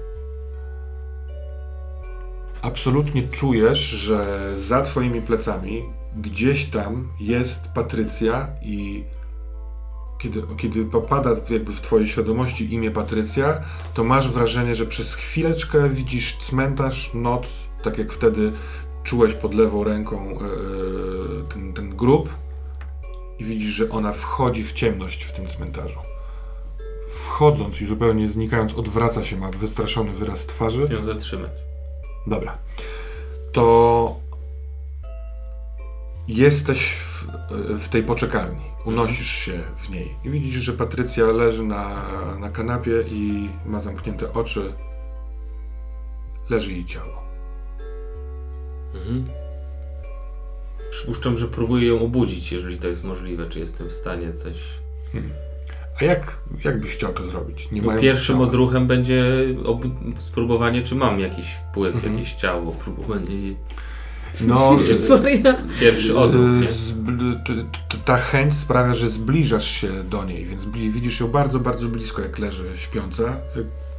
absolutnie 2.62 3.28
czujesz, 3.28 3.78
że 3.78 4.26
za 4.58 4.82
twoimi 4.82 5.22
plecami 5.22 5.95
gdzieś 6.20 6.64
tam 6.64 7.08
jest 7.20 7.60
Patrycja 7.74 8.48
i 8.62 9.04
kiedy, 10.18 10.42
kiedy 10.56 10.84
popada 10.84 11.30
jakby 11.50 11.72
w 11.72 11.80
twojej 11.80 12.06
świadomości 12.06 12.74
imię 12.74 12.90
Patrycja, 12.90 13.60
to 13.94 14.04
masz 14.04 14.30
wrażenie, 14.30 14.74
że 14.74 14.86
przez 14.86 15.14
chwileczkę 15.14 15.88
widzisz 15.88 16.38
cmentarz, 16.38 17.10
noc, 17.14 17.48
tak 17.82 17.98
jak 17.98 18.12
wtedy 18.12 18.52
czułeś 19.04 19.34
pod 19.34 19.54
lewą 19.54 19.84
ręką 19.84 20.30
yy, 20.30 20.38
ten, 21.54 21.72
ten 21.72 21.96
grób 21.96 22.28
i 23.38 23.44
widzisz, 23.44 23.70
że 23.70 23.90
ona 23.90 24.12
wchodzi 24.12 24.64
w 24.64 24.72
ciemność 24.72 25.24
w 25.24 25.32
tym 25.32 25.46
cmentarzu. 25.46 25.98
Wchodząc 27.08 27.80
i 27.80 27.86
zupełnie 27.86 28.28
znikając, 28.28 28.74
odwraca 28.74 29.24
się, 29.24 29.36
ma 29.36 29.50
wystraszony 29.50 30.12
wyraz 30.12 30.46
twarzy. 30.46 30.86
Ją 30.90 31.02
zatrzymać. 31.02 31.50
Dobra. 32.26 32.58
To 33.52 34.16
jesteś 36.28 36.92
w 36.96 37.16
w 37.78 37.88
tej 37.88 38.02
poczekalni. 38.02 38.62
Unosisz 38.84 39.30
się 39.30 39.52
w 39.76 39.90
niej 39.90 40.14
i 40.24 40.30
widzisz, 40.30 40.62
że 40.62 40.72
Patrycja 40.72 41.26
leży 41.26 41.62
na, 41.62 42.02
na 42.40 42.50
kanapie 42.50 42.92
i 43.10 43.48
ma 43.66 43.80
zamknięte 43.80 44.32
oczy. 44.32 44.72
Leży 46.50 46.72
jej 46.72 46.84
ciało. 46.84 47.22
Mhm. 48.94 49.24
Przypuszczam, 50.90 51.36
że 51.36 51.48
próbuję 51.48 51.88
ją 51.88 52.00
obudzić, 52.00 52.52
jeżeli 52.52 52.78
to 52.78 52.88
jest 52.88 53.04
możliwe. 53.04 53.48
Czy 53.48 53.58
jestem 53.58 53.88
w 53.88 53.92
stanie 53.92 54.32
coś. 54.32 54.56
A 56.00 56.04
jak, 56.04 56.38
jak 56.64 56.80
byś 56.80 56.90
chciał 56.92 57.12
to 57.12 57.24
zrobić? 57.26 57.68
No, 57.72 57.98
pierwszym 58.00 58.34
ciała. 58.36 58.46
odruchem 58.48 58.86
będzie 58.86 59.24
spróbowanie, 60.18 60.82
czy 60.82 60.94
mam 60.94 61.20
jakiś 61.20 61.46
wpływ, 61.46 61.94
Mhm. 61.94 62.12
jakieś 62.14 62.32
ciało. 62.34 62.72
Próbowanie. 62.72 63.26
No, 64.40 64.76
Maria. 65.22 65.56
Pierwszy 65.80 66.18
odruch. 66.18 66.46
Y, 66.62 67.98
ta 68.04 68.16
chęć 68.16 68.54
sprawia, 68.54 68.94
że 68.94 69.08
zbliżasz 69.08 69.70
się 69.70 69.88
do 70.04 70.24
niej, 70.24 70.44
więc 70.44 70.64
widzisz 70.64 71.20
ją 71.20 71.28
bardzo, 71.28 71.60
bardzo 71.60 71.88
blisko, 71.88 72.22
jak 72.22 72.38
leży 72.38 72.64
śpiąca. 72.76 73.36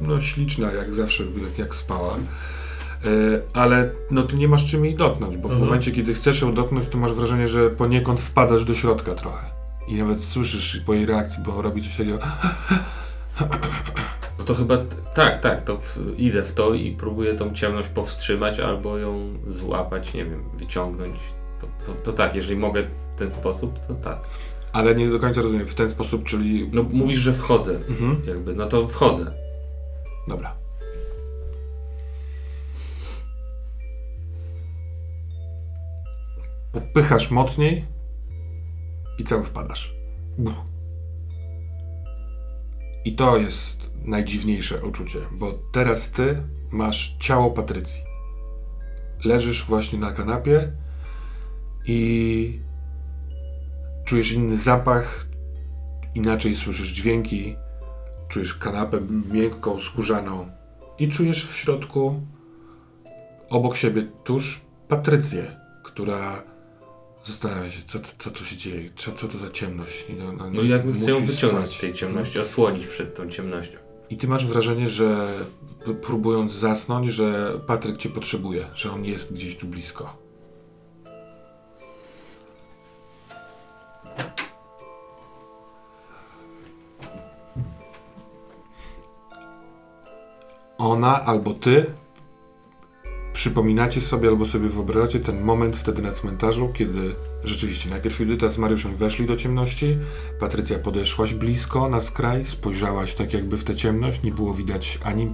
No 0.00 0.20
śliczna, 0.20 0.72
jak 0.72 0.94
zawsze, 0.94 1.24
jak, 1.24 1.58
jak 1.58 1.74
spała. 1.74 2.16
Y, 2.16 3.42
Ale 3.52 3.90
no, 4.10 4.22
ty 4.22 4.36
nie 4.36 4.48
masz 4.48 4.64
czym 4.64 4.84
jej 4.84 4.94
dotknąć, 4.96 5.36
bo 5.36 5.48
w 5.48 5.52
Mhm. 5.52 5.68
momencie, 5.68 5.90
kiedy 5.92 6.14
chcesz 6.14 6.40
ją 6.40 6.54
dotknąć, 6.54 6.88
to 6.88 6.98
masz 6.98 7.12
wrażenie, 7.12 7.48
że 7.48 7.70
poniekąd 7.70 8.20
wpadasz 8.20 8.64
do 8.64 8.74
środka 8.74 9.14
trochę. 9.14 9.46
I 9.88 9.94
nawet 9.94 10.24
słyszysz 10.24 10.80
po 10.86 10.94
jej 10.94 11.06
reakcji, 11.06 11.42
bo 11.46 11.62
robi 11.62 11.82
coś 11.82 11.90
takiego. 11.96 12.18
No 14.38 14.44
to 14.44 14.54
chyba 14.54 14.76
tak, 15.14 15.40
tak, 15.40 15.64
to 15.64 15.78
w, 15.78 15.98
idę 16.18 16.42
w 16.42 16.52
to 16.52 16.74
i 16.74 16.90
próbuję 16.92 17.34
tą 17.34 17.50
ciemność 17.50 17.88
powstrzymać 17.88 18.60
albo 18.60 18.98
ją 18.98 19.16
złapać, 19.46 20.14
nie 20.14 20.24
wiem, 20.24 20.44
wyciągnąć. 20.58 21.18
To, 21.60 21.66
to, 21.86 21.94
to 21.94 22.12
tak, 22.12 22.34
jeżeli 22.34 22.56
mogę 22.60 22.82
w 22.82 23.18
ten 23.18 23.30
sposób, 23.30 23.86
to 23.86 23.94
tak. 23.94 24.18
Ale 24.72 24.94
nie 24.94 25.08
do 25.08 25.18
końca 25.18 25.42
rozumiem, 25.42 25.66
w 25.66 25.74
ten 25.74 25.88
sposób, 25.88 26.24
czyli. 26.24 26.68
No 26.72 26.82
mówisz, 26.82 27.18
że 27.18 27.32
wchodzę, 27.32 27.76
Mhm. 27.88 28.16
jakby, 28.26 28.54
no 28.54 28.66
to 28.66 28.88
wchodzę. 28.88 29.32
Dobra. 30.28 30.54
Popychasz 36.72 37.30
mocniej 37.30 37.84
i 39.18 39.24
cały 39.24 39.44
wpadasz. 39.44 39.94
Buch. 40.38 40.54
I 43.04 43.14
to 43.14 43.36
jest 43.36 43.90
najdziwniejsze 44.04 44.84
uczucie, 44.84 45.18
bo 45.32 45.58
teraz 45.72 46.10
ty 46.10 46.42
masz 46.70 47.16
ciało 47.18 47.50
Patrycji. 47.50 48.02
Leżysz 49.24 49.64
właśnie 49.64 49.98
na 49.98 50.12
kanapie 50.12 50.72
i 51.86 52.60
czujesz 54.04 54.32
inny 54.32 54.58
zapach, 54.58 55.26
inaczej 56.14 56.54
słyszysz 56.54 56.88
dźwięki, 56.88 57.56
czujesz 58.28 58.54
kanapę 58.54 59.00
miękką, 59.32 59.80
skórzaną 59.80 60.50
i 60.98 61.08
czujesz 61.08 61.46
w 61.46 61.56
środku 61.56 62.22
obok 63.50 63.76
siebie 63.76 64.02
tuż 64.24 64.60
Patrycję, 64.88 65.56
która 65.84 66.42
zastanawia 67.28 67.70
się, 67.70 67.82
co, 67.86 67.98
co 68.18 68.30
tu 68.30 68.44
się 68.44 68.56
dzieje, 68.56 68.90
co, 68.96 69.12
co 69.12 69.28
to 69.28 69.38
za 69.38 69.50
ciemność. 69.50 70.06
Ona 70.28 70.50
No 70.50 70.62
i 70.62 70.68
jakby 70.68 70.92
chcę 70.92 71.10
ją 71.10 71.26
wyciągnąć 71.26 71.70
z 71.70 71.80
tej 71.80 71.92
ciemności, 71.92 72.40
osłonić 72.40 72.86
przed 72.86 73.16
tą 73.16 73.30
ciemnością. 73.30 73.78
I 74.10 74.16
ty 74.16 74.28
masz 74.28 74.46
wrażenie, 74.46 74.88
że 74.88 75.28
próbując 76.02 76.52
zasnąć, 76.52 77.08
że 77.08 77.60
Patryk 77.66 77.96
cię 77.96 78.08
potrzebuje, 78.08 78.66
że 78.74 78.92
on 78.92 79.04
jest 79.04 79.34
gdzieś 79.34 79.56
tu 79.56 79.66
blisko. 79.66 80.16
Ona 90.78 91.24
albo 91.24 91.54
ty 91.54 91.86
przypominacie 93.32 94.00
sobie 94.00 94.28
albo 94.28 94.46
sobie 94.46 94.68
wyobrażacie 94.68 95.20
ten 95.20 95.40
moment 95.40 95.76
wtedy 95.76 96.02
na 96.02 96.12
cmentarzu, 96.12 96.68
kiedy 96.68 97.14
rzeczywiście 97.44 97.90
najpierw 97.90 98.20
Judyta 98.20 98.48
z 98.48 98.58
Mariuszem 98.58 98.96
weszli 98.96 99.26
do 99.26 99.36
ciemności, 99.36 99.98
Patrycja 100.40 100.78
podeszłaś 100.78 101.34
blisko 101.34 101.88
na 101.88 102.00
skraj, 102.00 102.46
spojrzałaś 102.46 103.14
tak 103.14 103.32
jakby 103.32 103.58
w 103.58 103.64
tę 103.64 103.76
ciemność, 103.76 104.22
nie 104.22 104.32
było 104.32 104.54
widać 104.54 104.98
ani 105.04 105.26
y, 105.26 105.30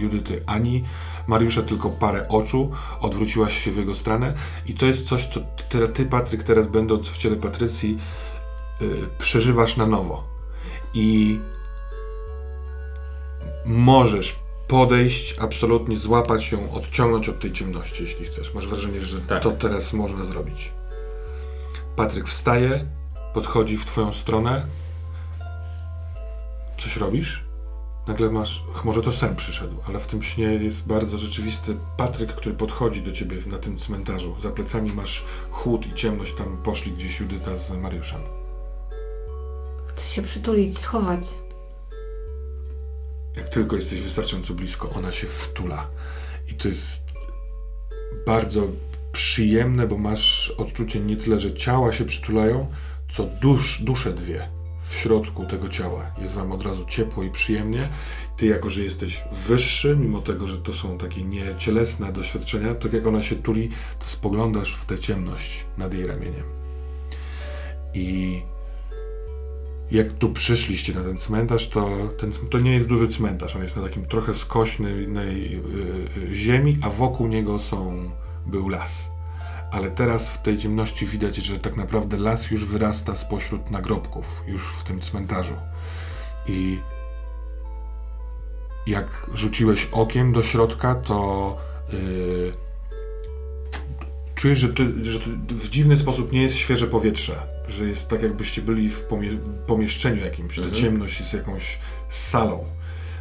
Judyty, 0.00 0.42
ani 0.46 0.84
Mariusza, 1.26 1.62
tylko 1.62 1.90
parę 1.90 2.28
oczu, 2.28 2.70
odwróciłaś 3.00 3.64
się 3.64 3.70
w 3.70 3.76
jego 3.76 3.94
stronę 3.94 4.34
i 4.66 4.74
to 4.74 4.86
jest 4.86 5.08
coś, 5.08 5.26
co 5.26 5.40
ty, 5.68 5.88
ty 5.88 6.06
Patryk, 6.06 6.42
teraz 6.42 6.66
będąc 6.66 7.08
w 7.08 7.18
ciele 7.18 7.36
Patrycji, 7.36 7.98
y, 8.82 8.86
przeżywasz 9.18 9.76
na 9.76 9.86
nowo. 9.86 10.24
I 10.94 11.38
możesz 13.66 14.47
podejść, 14.68 15.36
absolutnie 15.38 15.96
złapać 15.96 16.52
ją, 16.52 16.72
odciągnąć 16.72 17.28
od 17.28 17.40
tej 17.40 17.52
ciemności, 17.52 18.02
jeśli 18.02 18.24
chcesz. 18.24 18.54
Masz 18.54 18.66
wrażenie, 18.66 19.00
że 19.00 19.20
Tak. 19.20 19.42
to 19.42 19.50
teraz 19.50 19.92
można 19.92 20.24
zrobić. 20.24 20.72
Patryk 21.96 22.28
wstaje, 22.28 22.86
podchodzi 23.34 23.78
w 23.78 23.84
twoją 23.84 24.12
stronę. 24.12 24.66
Coś 26.78 26.96
robisz? 26.96 27.44
Nagle 28.06 28.30
masz, 28.30 28.62
może 28.84 29.02
to 29.02 29.12
sen 29.12 29.36
przyszedł, 29.36 29.76
ale 29.88 29.98
w 29.98 30.06
tym 30.06 30.22
śnie 30.22 30.44
jest 30.44 30.86
bardzo 30.86 31.18
rzeczywisty 31.18 31.76
Patryk, 31.96 32.34
który 32.34 32.54
podchodzi 32.54 33.02
do 33.02 33.12
ciebie 33.12 33.36
na 33.46 33.58
tym 33.58 33.78
cmentarzu. 33.78 34.36
Za 34.40 34.50
plecami 34.50 34.92
masz 34.92 35.24
chłód 35.50 35.86
i 35.86 35.94
ciemność, 35.94 36.34
tam 36.34 36.56
poszli 36.62 36.92
gdzieś 36.92 37.20
Judyta 37.20 37.56
z 37.56 37.70
Mariuszem. 37.70 38.20
Chcę 39.88 40.06
się 40.14 40.22
przytulić, 40.22 40.78
schować. 40.78 41.20
Jak 43.38 43.48
tylko 43.48 43.76
jesteś 43.76 44.00
wystarczająco 44.00 44.54
blisko, 44.54 44.90
ona 44.90 45.12
się 45.12 45.26
wtula. 45.26 45.88
I 46.50 46.54
to 46.54 46.68
jest 46.68 47.02
bardzo 48.26 48.68
przyjemne, 49.12 49.86
bo 49.86 49.98
masz 49.98 50.50
odczucie 50.56 51.00
nie 51.00 51.16
tyle, 51.16 51.40
że 51.40 51.54
ciała 51.54 51.92
się 51.92 52.04
przytulają, 52.04 52.66
co 53.10 53.24
dusz, 53.24 53.82
dusze 53.82 54.12
dwie 54.12 54.48
w 54.88 54.94
środku 54.94 55.46
tego 55.46 55.68
ciała. 55.68 56.10
Jest 56.22 56.34
wam 56.34 56.52
od 56.52 56.62
razu 56.62 56.84
ciepło 56.84 57.22
i 57.22 57.30
przyjemnie. 57.30 57.88
Ty, 58.36 58.46
jako 58.46 58.70
że 58.70 58.82
jesteś 58.82 59.24
wyższy, 59.32 59.96
mimo 59.96 60.20
tego, 60.20 60.46
że 60.46 60.58
to 60.58 60.72
są 60.72 60.98
takie 60.98 61.22
niecielesne 61.22 62.12
doświadczenia, 62.12 62.74
to 62.74 62.88
jak 62.88 63.06
ona 63.06 63.22
się 63.22 63.36
tuli, 63.36 63.68
to 63.98 64.06
spoglądasz 64.06 64.74
w 64.74 64.84
tę 64.84 64.98
ciemność 64.98 65.64
nad 65.76 65.94
jej 65.94 66.06
ramieniem. 66.06 66.44
I 67.94 68.42
jak 69.90 70.12
tu 70.12 70.32
przyszliście 70.32 70.94
na 70.94 71.02
ten 71.02 71.18
cmentarz, 71.18 71.68
to 71.68 71.88
ten, 72.20 72.32
to 72.50 72.58
nie 72.58 72.74
jest 72.74 72.86
duży 72.86 73.08
cmentarz, 73.08 73.56
on 73.56 73.62
jest 73.62 73.76
na 73.76 73.82
takim 73.82 74.06
trochę 74.06 74.34
skośnej 74.34 75.04
y, 75.04 75.20
y, 76.16 76.34
ziemi, 76.34 76.78
a 76.82 76.90
wokół 76.90 77.28
niego 77.28 77.58
są, 77.58 78.10
był 78.46 78.68
las. 78.68 79.10
Ale 79.70 79.90
teraz 79.90 80.30
w 80.30 80.42
tej 80.42 80.58
ciemności 80.58 81.06
widać, 81.06 81.36
że 81.36 81.58
tak 81.58 81.76
naprawdę 81.76 82.16
las 82.16 82.50
już 82.50 82.64
wyrasta 82.64 83.14
spośród 83.14 83.70
nagrobków, 83.70 84.42
już 84.46 84.62
w 84.62 84.84
tym 84.84 85.00
cmentarzu. 85.00 85.54
I 86.46 86.78
jak 88.86 89.30
rzuciłeś 89.34 89.88
okiem 89.92 90.32
do 90.32 90.42
środka, 90.42 90.94
to 90.94 91.56
y, 91.92 92.52
czujesz, 94.34 94.58
że, 94.58 94.68
ty, 94.68 95.04
że 95.04 95.20
to 95.20 95.26
w 95.48 95.68
dziwny 95.68 95.96
sposób 95.96 96.32
nie 96.32 96.42
jest 96.42 96.56
świeże 96.56 96.86
powietrze, 96.86 97.57
że 97.68 97.84
jest 97.84 98.08
tak 98.08 98.22
jakbyście 98.22 98.62
byli 98.62 98.90
w 98.90 99.00
pomie- 99.00 99.38
pomieszczeniu 99.66 100.24
jakimś, 100.24 100.56
ta 100.56 100.62
Mhm. 100.62 100.82
ciemność 100.82 101.20
jest 101.20 101.34
jakąś 101.34 101.78
salą. 102.08 102.64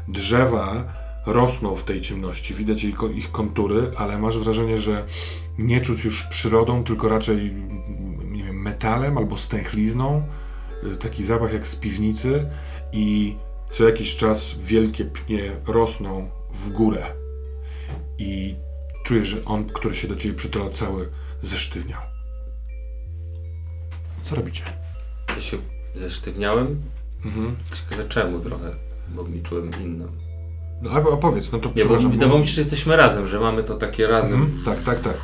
Drzewa 0.07 0.93
rosną 1.25 1.75
w 1.75 1.83
tej 1.83 2.01
ciemności, 2.01 2.53
widać 2.53 2.83
ich, 2.83 2.95
ich 3.15 3.31
kontury, 3.31 3.91
ale 3.97 4.17
masz 4.17 4.37
wrażenie, 4.37 4.77
że 4.77 5.05
nie 5.59 5.81
czuć 5.81 6.05
już 6.05 6.23
przyrodą, 6.23 6.83
tylko 6.83 7.09
raczej 7.09 7.53
nie 8.31 8.43
wiem, 8.43 8.61
metalem 8.61 9.17
albo 9.17 9.37
stęchlizną, 9.37 10.23
taki 10.99 11.23
zapach 11.23 11.53
jak 11.53 11.67
z 11.67 11.75
piwnicy 11.75 12.49
i 12.91 13.35
co 13.71 13.83
jakiś 13.83 14.15
czas 14.15 14.55
wielkie 14.59 15.05
pnie 15.05 15.51
rosną 15.67 16.29
w 16.53 16.69
górę 16.69 17.03
i 18.17 18.55
czujesz, 19.03 19.27
że 19.27 19.45
on, 19.45 19.65
który 19.65 19.95
się 19.95 20.07
do 20.07 20.15
ciebie 20.15 20.35
przytula 20.35 20.69
cały, 20.69 21.09
zesztywniał. 21.41 22.01
Co 24.29 24.35
robicie? 24.35 24.63
Ja 25.29 25.39
się 25.39 25.57
zesztywniałem. 25.95 26.81
Mhm. 27.25 27.55
Ciekawe 27.75 28.09
czemu 28.09 28.39
trochę, 28.39 28.71
bo 29.15 29.23
mi 29.23 29.41
czułem 29.41 29.71
inną. 29.83 30.07
No 30.81 30.91
a, 30.91 31.13
a 31.13 31.17
powiedz, 31.17 31.51
no 31.51 31.59
to 31.59 31.71
Nie, 31.75 31.85
bo 31.85 31.97
wydawało 31.97 32.39
mi 32.39 32.47
się, 32.47 32.53
że 32.53 32.61
jesteśmy 32.61 32.95
razem, 32.95 33.27
że 33.27 33.39
mamy 33.39 33.63
to 33.63 33.75
takie 33.75 34.07
razem. 34.07 34.41
Mhm. 34.41 34.63
Tak, 34.65 34.83
tak, 34.83 34.99
tak. 34.99 35.17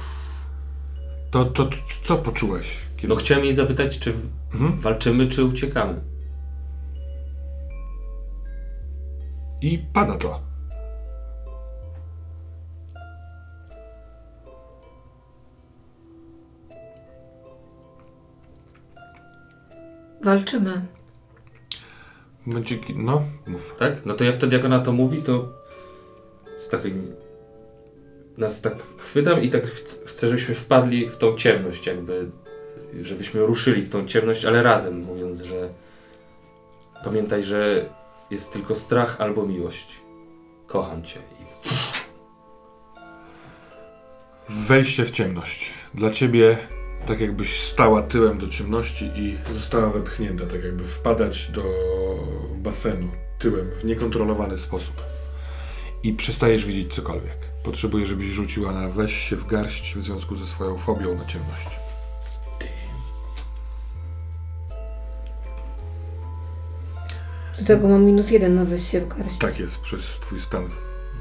To, 1.32 1.45
to, 1.45 1.66
to 1.66 1.76
co 2.04 2.18
poczułeś? 2.18 2.80
Kiedy... 2.97 3.08
No 3.08 3.16
chciałem 3.16 3.43
jej 3.43 3.54
zapytać, 3.54 3.99
czy 3.99 4.14
Mhm. 4.54 4.80
walczymy, 4.80 5.28
czy 5.28 5.43
uciekamy. 5.43 6.01
I 9.62 9.80
pada 9.93 10.18
to. 10.18 10.41
Walczymy. 20.24 20.82
Momencie, 22.45 22.78
ki- 22.78 22.95
no, 22.97 23.21
mów. 23.47 23.76
Tak? 23.80 24.05
No 24.05 24.13
to 24.13 24.24
ja 24.24 24.32
wtedy 24.32 24.55
jak 24.55 24.65
ona 24.65 24.80
to 24.80 24.91
mówi, 24.91 25.21
to 25.21 25.49
z 26.57 26.69
takim 26.69 27.15
nas 28.38 28.61
tak 28.61 28.74
chwytam 28.97 29.41
i 29.41 29.49
tak 29.49 29.65
ch- 29.65 30.05
chcę, 30.05 30.28
żebyśmy 30.28 30.53
wpadli 30.55 31.07
w 31.09 31.17
tą 31.17 31.36
ciemność 31.36 31.88
jakby, 31.88 32.30
żebyśmy 33.01 33.41
ruszyli 33.45 33.82
w 33.82 33.89
tą 33.89 34.05
ciemność, 34.07 34.45
ale 34.45 34.63
razem 34.63 35.01
mówiąc, 35.03 35.41
że 35.41 35.69
pamiętaj, 37.03 37.43
że 37.43 37.89
jest 38.32 38.53
tylko 38.53 38.76
strach 38.76 39.21
albo 39.21 39.45
miłość. 39.45 39.88
Kocham 40.67 41.03
cię. 41.03 41.19
I 41.19 41.43
Wejście 44.49 45.05
w 45.05 45.11
ciemność. 45.11 45.74
Dla 45.93 46.11
ciebie 46.11 46.57
tak 47.08 47.20
jakbyś 47.20 47.62
stała 47.64 48.01
tyłem 48.01 48.38
do 48.39 48.47
ciemności 48.47 49.12
i 49.16 49.38
została 49.54 49.89
wepchnięta, 49.89 50.45
tak 50.45 50.64
jakby 50.64 50.84
wpadać 50.84 51.51
do 51.51 51.64
basenu 52.56 53.08
tyłem 53.39 53.72
w 53.72 53.86
niekontrolowany 53.86 54.58
sposób. 54.58 55.04
I 56.04 56.14
przestajesz 56.14 56.66
widzieć 56.66 56.95
cokolwiek. 56.95 57.38
Potrzebuję, 57.64 58.06
żebyś 58.06 58.26
rzuciła 58.26 58.72
na 58.72 58.89
weź 58.89 59.14
się 59.18 59.36
w 59.36 59.45
garść 59.47 59.95
w 59.95 60.04
związku 60.04 60.36
ze 60.36 60.45
swoją 60.45 60.78
fobią 60.78 61.16
na 61.16 61.26
ciemność. 61.26 61.68
Do 67.60 67.66
tego 67.66 67.88
mam 67.88 68.04
minus 68.06 68.32
jeden 68.32 68.56
na 68.56 68.66
weź 68.66 68.88
się 68.91 69.01
w 69.01 69.08
garść. 69.08 69.38
Tak 69.38 69.60
jest, 69.60 69.80
przez 69.82 70.20
twój 70.20 70.39
stan. 70.39 70.70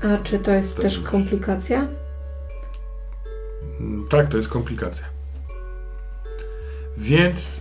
A 0.03 0.18
czy 0.22 0.39
to 0.39 0.53
jest 0.53 0.76
też 0.76 0.93
Stabilność. 0.93 1.11
komplikacja? 1.12 1.89
Mm, 3.80 4.09
Tak, 4.09 4.28
to 4.28 4.37
jest 4.37 4.49
komplikacja. 4.49 5.07
Więc 6.97 7.61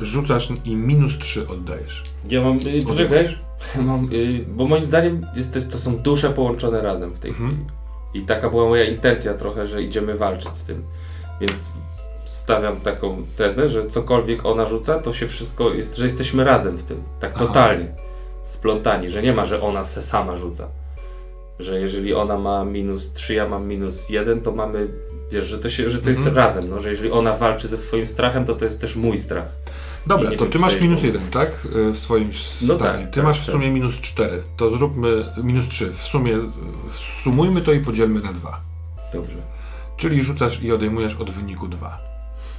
rzucasz 0.00 0.48
i 0.64 0.76
minus 0.76 1.18
3 1.18 1.48
oddajesz. 1.48 2.02
Ja 2.28 2.42
mam, 2.42 2.56
y, 2.56 2.82
poczekaj, 2.86 3.38
mam, 3.86 4.08
y, 4.12 4.44
bo 4.48 4.66
moim 4.66 4.84
zdaniem 4.84 5.26
jest, 5.36 5.54
to- 5.54 5.70
to 5.72 5.78
są 5.78 5.96
dusze 5.96 6.30
połączone 6.30 6.82
razem 6.82 7.10
w 7.10 7.18
tej 7.18 7.30
Mhm. 7.30 7.50
chwili. 7.50 7.66
I 8.14 8.22
taka 8.22 8.50
była 8.50 8.68
moja 8.68 8.84
intencja 8.84 9.34
trochę, 9.34 9.66
że 9.66 9.82
idziemy 9.82 10.14
walczyć 10.14 10.54
z 10.56 10.64
tym. 10.64 10.82
Więc 11.40 11.72
stawiam 12.24 12.80
taką 12.80 13.22
tezę, 13.36 13.68
że 13.68 13.84
cokolwiek 13.86 14.46
ona 14.46 14.66
rzuca, 14.66 14.98
to 15.00 15.12
się 15.12 15.28
wszystko, 15.28 15.74
jest, 15.74 15.96
że 15.96 16.04
jesteśmy 16.04 16.44
razem 16.44 16.76
w 16.76 16.82
tym. 16.84 17.02
Tak 17.20 17.32
Aha. 17.36 17.46
totalnie. 17.46 17.88
Splątani, 18.42 19.10
że 19.10 19.22
nie 19.22 19.32
ma, 19.32 19.44
że 19.44 19.62
ona 19.62 19.84
se 19.84 20.00
sama 20.02 20.36
rzuca. 20.36 20.68
Że 21.60 21.80
jeżeli 21.80 22.14
ona 22.14 22.38
ma 22.38 22.64
minus 22.64 23.12
3, 23.12 23.34
ja 23.34 23.48
mam 23.48 23.68
minus 23.68 24.08
1, 24.08 24.40
to 24.40 24.52
mamy, 24.52 24.88
wiesz, 25.32 25.46
że 25.46 25.58
to, 25.58 25.70
się, 25.70 25.90
że 25.90 25.98
to 25.98 26.08
jest 26.10 26.26
Mhm. 26.26 26.36
razem. 26.36 26.70
No, 26.70 26.80
że 26.80 26.90
jeżeli 26.90 27.10
ona 27.10 27.36
walczy 27.36 27.68
ze 27.68 27.76
swoim 27.76 28.06
strachem, 28.06 28.44
to 28.44 28.54
to 28.54 28.64
jest 28.64 28.80
też 28.80 28.96
mój 28.96 29.18
strach. 29.18 29.48
Dobra, 30.06 30.30
to 30.30 30.36
wiem, 30.44 30.52
ty 30.52 30.58
masz 30.58 30.80
minus 30.80 31.00
pomysł. 31.00 31.06
1, 31.18 31.30
tak? 31.30 31.50
Y, 31.76 31.92
W 31.92 31.98
swoim 31.98 32.30
No 32.62 32.74
stanie. 32.74 32.98
tak, 32.98 33.10
ty 33.10 33.14
tak, 33.14 33.24
masz 33.24 33.40
w 33.40 33.46
tak. 33.46 33.52
sumie 33.52 33.70
minus 33.70 34.00
4. 34.00 34.42
To 34.56 34.70
zróbmy 34.70 35.24
minus 35.42 35.68
3. 35.68 35.90
W 35.92 36.02
sumie 36.02 36.38
sumujmy 37.22 37.60
to 37.60 37.72
i 37.72 37.80
podzielmy 37.80 38.20
na 38.20 38.32
2. 38.32 38.60
Dobrze. 39.12 39.36
Czyli 39.96 40.22
rzucasz 40.22 40.62
i 40.62 40.72
odejmujesz 40.72 41.14
od 41.14 41.30
wyniku 41.30 41.68
2. 41.68 41.98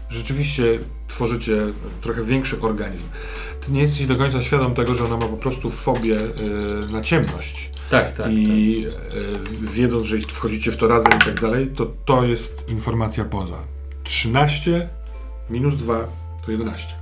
Rzeczywiście 0.09 0.79
tworzycie 1.07 1.57
trochę 2.01 2.23
większy 2.23 2.61
organizm. 2.61 3.03
Ty 3.65 3.71
nie 3.71 3.81
jesteś 3.81 4.05
do 4.05 4.15
końca 4.15 4.41
świadom 4.41 4.73
tego, 4.73 4.95
że 4.95 5.05
ona 5.05 5.17
ma 5.17 5.27
po 5.27 5.37
prostu 5.37 5.69
fobię 5.69 6.17
y, 6.17 6.93
na 6.93 7.01
ciemność. 7.01 7.69
Tak, 7.91 8.17
tak. 8.17 8.31
I 8.31 8.79
y, 8.85 9.67
wiedząc, 9.73 10.03
że 10.03 10.15
jeśli 10.15 10.33
wchodzicie 10.33 10.71
w 10.71 10.77
to 10.77 10.87
razem 10.87 11.11
i 11.21 11.25
tak 11.25 11.41
dalej, 11.41 11.67
to 11.75 11.85
to 12.05 12.23
jest 12.23 12.69
informacja 12.69 13.25
poza. 13.25 13.57
13 14.03 14.89
minus 15.49 15.75
2 15.75 16.07
to 16.45 16.51
11. 16.51 16.95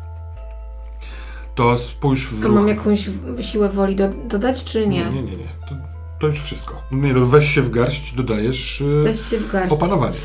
To 1.55 1.77
spójrz 1.77 2.27
w 2.27 2.43
ruch. 2.43 2.55
mam 2.55 2.67
jakąś 2.67 3.09
siłę 3.41 3.69
woli 3.69 3.95
do, 3.95 4.09
dodać, 4.09 4.63
czy 4.63 4.87
nie? 4.87 5.05
Nie, 5.05 5.11
nie, 5.11 5.21
nie. 5.21 5.31
nie. 5.37 5.47
To, 5.69 5.75
to 6.19 6.27
już 6.27 6.39
wszystko. 6.41 6.81
Nie, 6.91 7.13
no, 7.13 7.25
weź 7.25 7.49
się 7.49 7.61
w 7.61 7.69
garść, 7.69 8.13
dodajesz 8.15 8.81
y, 8.81 9.01
Weź 9.03 9.29
się 9.29 9.37
w 9.37 9.51
garść. 9.51 9.73
opanowanie. 9.73 10.17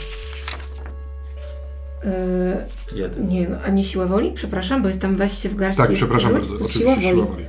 Yy, 2.05 2.99
Jeden. 2.99 3.29
nie, 3.29 3.49
no, 3.49 3.57
a 3.67 3.71
nie 3.71 3.85
siłę 3.85 4.07
woli? 4.07 4.33
Przepraszam, 4.33 4.83
bo 4.83 4.89
jest 4.89 5.01
tam 5.01 5.17
weź 5.17 5.39
się 5.39 5.49
w 5.49 5.55
garść. 5.55 5.79
Tak, 5.79 5.93
przepraszam 5.93 6.31
rzut. 6.31 6.39
bardzo. 6.39 6.55
Siła 6.55 6.67
Oczywiście 6.67 6.95
woli. 6.95 7.03
siła 7.17 7.27
woli. 7.27 7.45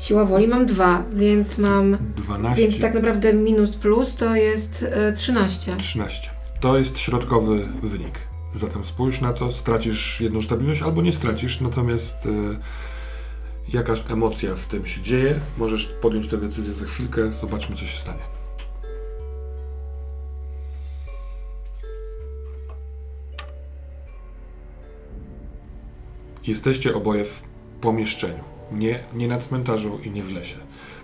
Siła 0.00 0.24
woli 0.24 0.48
mam 0.48 0.66
dwa, 0.66 1.04
więc 1.12 1.58
mam. 1.58 1.98
12, 2.16 2.62
Więc 2.62 2.80
tak 2.80 2.94
naprawdę 2.94 3.34
minus 3.34 3.76
plus 3.76 4.16
to 4.16 4.36
jest 4.36 4.82
y, 4.82 5.12
13. 5.12 5.76
13. 5.76 6.30
To 6.60 6.78
jest 6.78 6.98
środkowy 6.98 7.68
wynik. 7.82 8.18
Zatem 8.54 8.84
spójrz 8.84 9.20
na 9.20 9.32
to, 9.32 9.52
stracisz 9.52 10.20
jedną 10.20 10.40
stabilność 10.40 10.82
albo 10.82 11.02
nie 11.02 11.12
stracisz, 11.12 11.60
natomiast 11.60 12.26
y, 12.26 12.30
jakaś 13.68 14.02
emocja 14.08 14.54
w 14.54 14.66
tym 14.66 14.86
się 14.86 15.00
dzieje. 15.00 15.40
Możesz 15.58 15.86
podjąć 15.86 16.28
tę 16.28 16.36
decyzję 16.36 16.72
za 16.72 16.86
chwilkę, 16.86 17.32
zobaczmy 17.32 17.76
co 17.76 17.84
się 17.84 17.98
stanie. 17.98 18.22
Jesteście 26.46 26.94
oboje 26.94 27.24
w 27.24 27.42
pomieszczeniu. 27.80 28.59
Nie, 28.72 29.04
nie 29.14 29.28
na 29.28 29.38
cmentarzu 29.38 29.98
i 30.04 30.10
nie 30.10 30.22
w 30.22 30.32
lesie. 30.32 30.56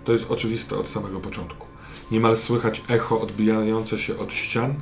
To 0.05 0.11
jest 0.11 0.31
oczywiste 0.31 0.77
od 0.77 0.89
samego 0.89 1.19
początku. 1.19 1.67
Niemal 2.11 2.37
słychać 2.37 2.83
echo 2.89 3.21
odbijające 3.21 3.97
się 3.97 4.17
od 4.17 4.33
ścian 4.33 4.75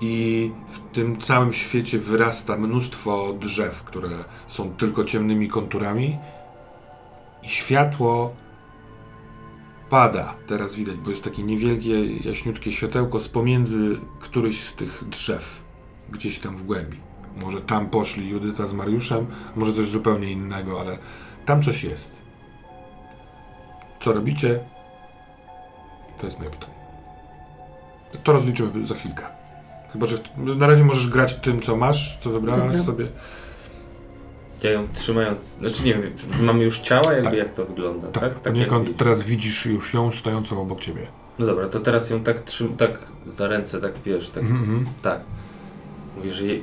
i 0.00 0.50
w 0.68 0.78
tym 0.78 1.20
całym 1.20 1.52
świecie 1.52 1.98
wyrasta 1.98 2.56
mnóstwo 2.56 3.34
drzew, 3.40 3.82
które 3.82 4.10
są 4.46 4.70
tylko 4.70 5.04
ciemnymi 5.04 5.48
konturami 5.48 6.18
i 7.42 7.48
światło 7.48 8.34
pada. 9.90 10.34
Teraz 10.46 10.74
widać, 10.74 10.96
bo 10.96 11.10
jest 11.10 11.24
takie 11.24 11.42
niewielkie, 11.42 12.06
jaśniutkie 12.06 12.72
światełko 12.72 13.20
z 13.20 13.28
pomiędzy 13.28 13.98
któryś 14.20 14.60
z 14.60 14.74
tych 14.74 15.04
drzew, 15.08 15.64
gdzieś 16.10 16.38
tam 16.38 16.56
w 16.56 16.62
głębi. 16.62 16.96
Może 17.36 17.60
tam 17.60 17.90
poszli 17.90 18.28
Judyta 18.28 18.66
z 18.66 18.72
Mariuszem, 18.72 19.26
może 19.56 19.74
coś 19.74 19.88
zupełnie 19.88 20.32
innego, 20.32 20.80
ale 20.80 20.98
tam 21.46 21.62
coś 21.62 21.84
jest. 21.84 22.23
Co 24.04 24.12
robicie? 24.12 24.60
To 26.20 26.26
jest 26.26 26.38
moje 26.38 26.50
pytanie. 26.50 26.72
To 28.24 28.32
rozliczymy 28.32 28.86
za 28.86 28.94
chwilkę. 28.94 29.22
Chyba, 29.92 30.06
że 30.06 30.16
na 30.36 30.66
razie 30.66 30.84
możesz 30.84 31.08
grać 31.08 31.34
tym, 31.34 31.60
co 31.62 31.76
masz, 31.76 32.18
co 32.18 32.30
wybrałaś 32.30 32.62
Dobra. 32.66 32.82
sobie. 32.82 33.06
Ja 34.62 34.70
ją 34.70 34.88
trzymając, 34.92 35.40
znaczy 35.42 35.84
nie 35.84 35.94
wiem, 35.94 36.12
mamy 36.40 36.64
już 36.64 36.78
ciała, 36.78 37.12
jakby 37.12 37.30
Tak. 37.30 37.38
jak 37.38 37.54
to 37.54 37.64
wygląda, 37.64 38.08
tak? 38.08 38.40
Tak, 38.40 38.54
tak 38.54 38.54
teraz 38.96 39.22
widzisz 39.22 39.66
już 39.66 39.94
ją 39.94 40.12
stojącą 40.12 40.60
obok 40.62 40.80
ciebie. 40.80 41.06
No 41.38 41.46
dobra, 41.46 41.68
to 41.68 41.80
teraz 41.80 42.10
ją 42.10 42.20
tak 42.24 42.40
trzym, 42.40 42.76
tak 42.76 42.98
za 43.26 43.48
ręce, 43.48 43.80
tak 43.80 43.92
wiesz, 44.04 44.28
tak, 44.30 44.42
Mhm, 44.42 44.60
mhm. 44.62 44.86
tak. 45.02 45.20
Mówię, 46.16 46.32
że 46.32 46.44
jej, 46.44 46.62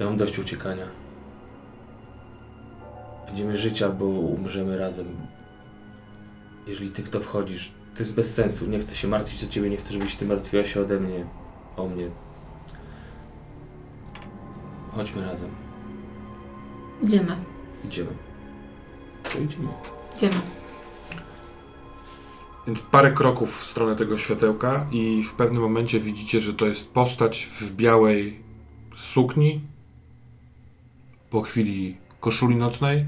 ja 0.00 0.06
mam 0.06 0.16
dość 0.16 0.38
uciekania. 0.38 0.84
Będziemy 3.26 3.56
żyć 3.56 3.82
albo 3.82 4.04
umrzemy 4.04 4.78
razem. 4.78 5.06
Jeżeli 6.70 6.90
ty 6.90 7.02
w 7.02 7.10
to 7.10 7.20
wchodzisz, 7.20 7.72
to 7.94 8.02
jest 8.02 8.14
bez 8.14 8.34
sensu. 8.34 8.66
Nie 8.66 8.78
chcę 8.78 8.94
się 8.94 9.08
martwić 9.08 9.44
o 9.44 9.46
ciebie, 9.46 9.70
nie 9.70 9.76
chcę, 9.76 9.92
żebyś 9.92 10.16
ty 10.16 10.26
martwiła 10.26 10.64
się 10.64 10.80
ode 10.80 11.00
mnie, 11.00 11.26
o 11.76 11.88
mnie. 11.88 12.10
Chodźmy 14.92 15.22
razem. 15.22 15.50
Idziemy. 17.02 17.36
Idziemy. 17.84 18.10
To 19.22 19.38
idziemy. 19.38 19.68
Idziemy. 20.16 20.40
Więc 22.66 22.82
parę 22.82 23.12
kroków 23.12 23.60
w 23.60 23.64
stronę 23.64 23.96
tego 23.96 24.18
światełka 24.18 24.86
i 24.92 25.22
w 25.22 25.32
pewnym 25.32 25.62
momencie 25.62 26.00
widzicie, 26.00 26.40
że 26.40 26.54
to 26.54 26.66
jest 26.66 26.88
postać 26.88 27.48
w 27.60 27.70
białej 27.70 28.40
sukni, 28.96 29.60
po 31.30 31.42
chwili 31.42 31.96
koszuli 32.20 32.56
nocnej, 32.56 33.06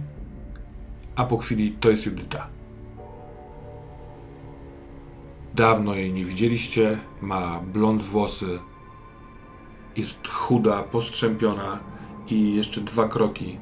a 1.17 1.25
po 1.25 1.39
chwili 1.39 1.73
to 1.73 1.91
jest 1.91 2.07
Judyta. 2.07 2.52
Dawno 5.55 5.95
jej 5.95 6.13
nie 6.13 6.25
widzieliście, 6.25 6.99
ma 7.21 7.61
blond 7.61 8.03
włosy, 8.03 8.59
jest 9.97 10.29
chuda, 10.29 10.83
postrzępiona 10.83 11.79
i 12.31 12.55
jeszcze 12.55 12.81
dwa 12.81 13.09
kroki 13.09 13.59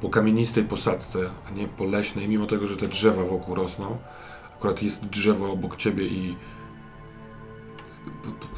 po 0.00 0.08
kamienistej 0.08 0.64
posadzce, 0.64 1.30
a 1.48 1.50
nie 1.50 1.68
po 1.68 1.84
leśnej, 1.84 2.28
mimo 2.28 2.46
tego, 2.46 2.66
że 2.66 2.76
te 2.76 2.88
drzewa 2.88 3.24
wokół 3.24 3.54
rosną. 3.54 3.98
Akurat 4.56 4.82
jest 4.82 5.06
drzewo 5.06 5.52
obok 5.52 5.76
ciebie 5.76 6.06
i 6.06 6.36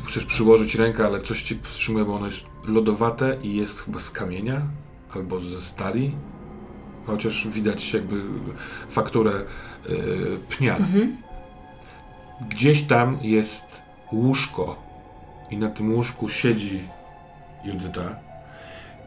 chcesz 0.04 0.24
przyłożyć 0.24 0.74
rękę, 0.74 1.06
ale 1.06 1.20
coś 1.20 1.42
ci 1.42 1.58
wstrzymuje, 1.62 2.04
bo 2.04 2.14
ono 2.14 2.26
jest 2.26 2.40
lodowate 2.64 3.36
i 3.42 3.56
jest 3.56 3.80
chyba 3.80 3.98
z 3.98 4.10
kamienia 4.10 4.62
albo 5.14 5.40
ze 5.40 5.60
stali. 5.60 6.14
Chociaż 7.06 7.48
widać 7.48 7.94
jakby 7.94 8.22
fakturę 8.88 9.32
yy, 9.88 10.38
pnia. 10.48 10.76
Mhm. 10.76 11.29
Gdzieś 12.48 12.82
tam 12.82 13.18
jest 13.22 13.64
łóżko 14.12 14.76
i 15.50 15.56
na 15.56 15.68
tym 15.68 15.94
łóżku 15.94 16.28
siedzi 16.28 16.88
Judyta 17.64 18.30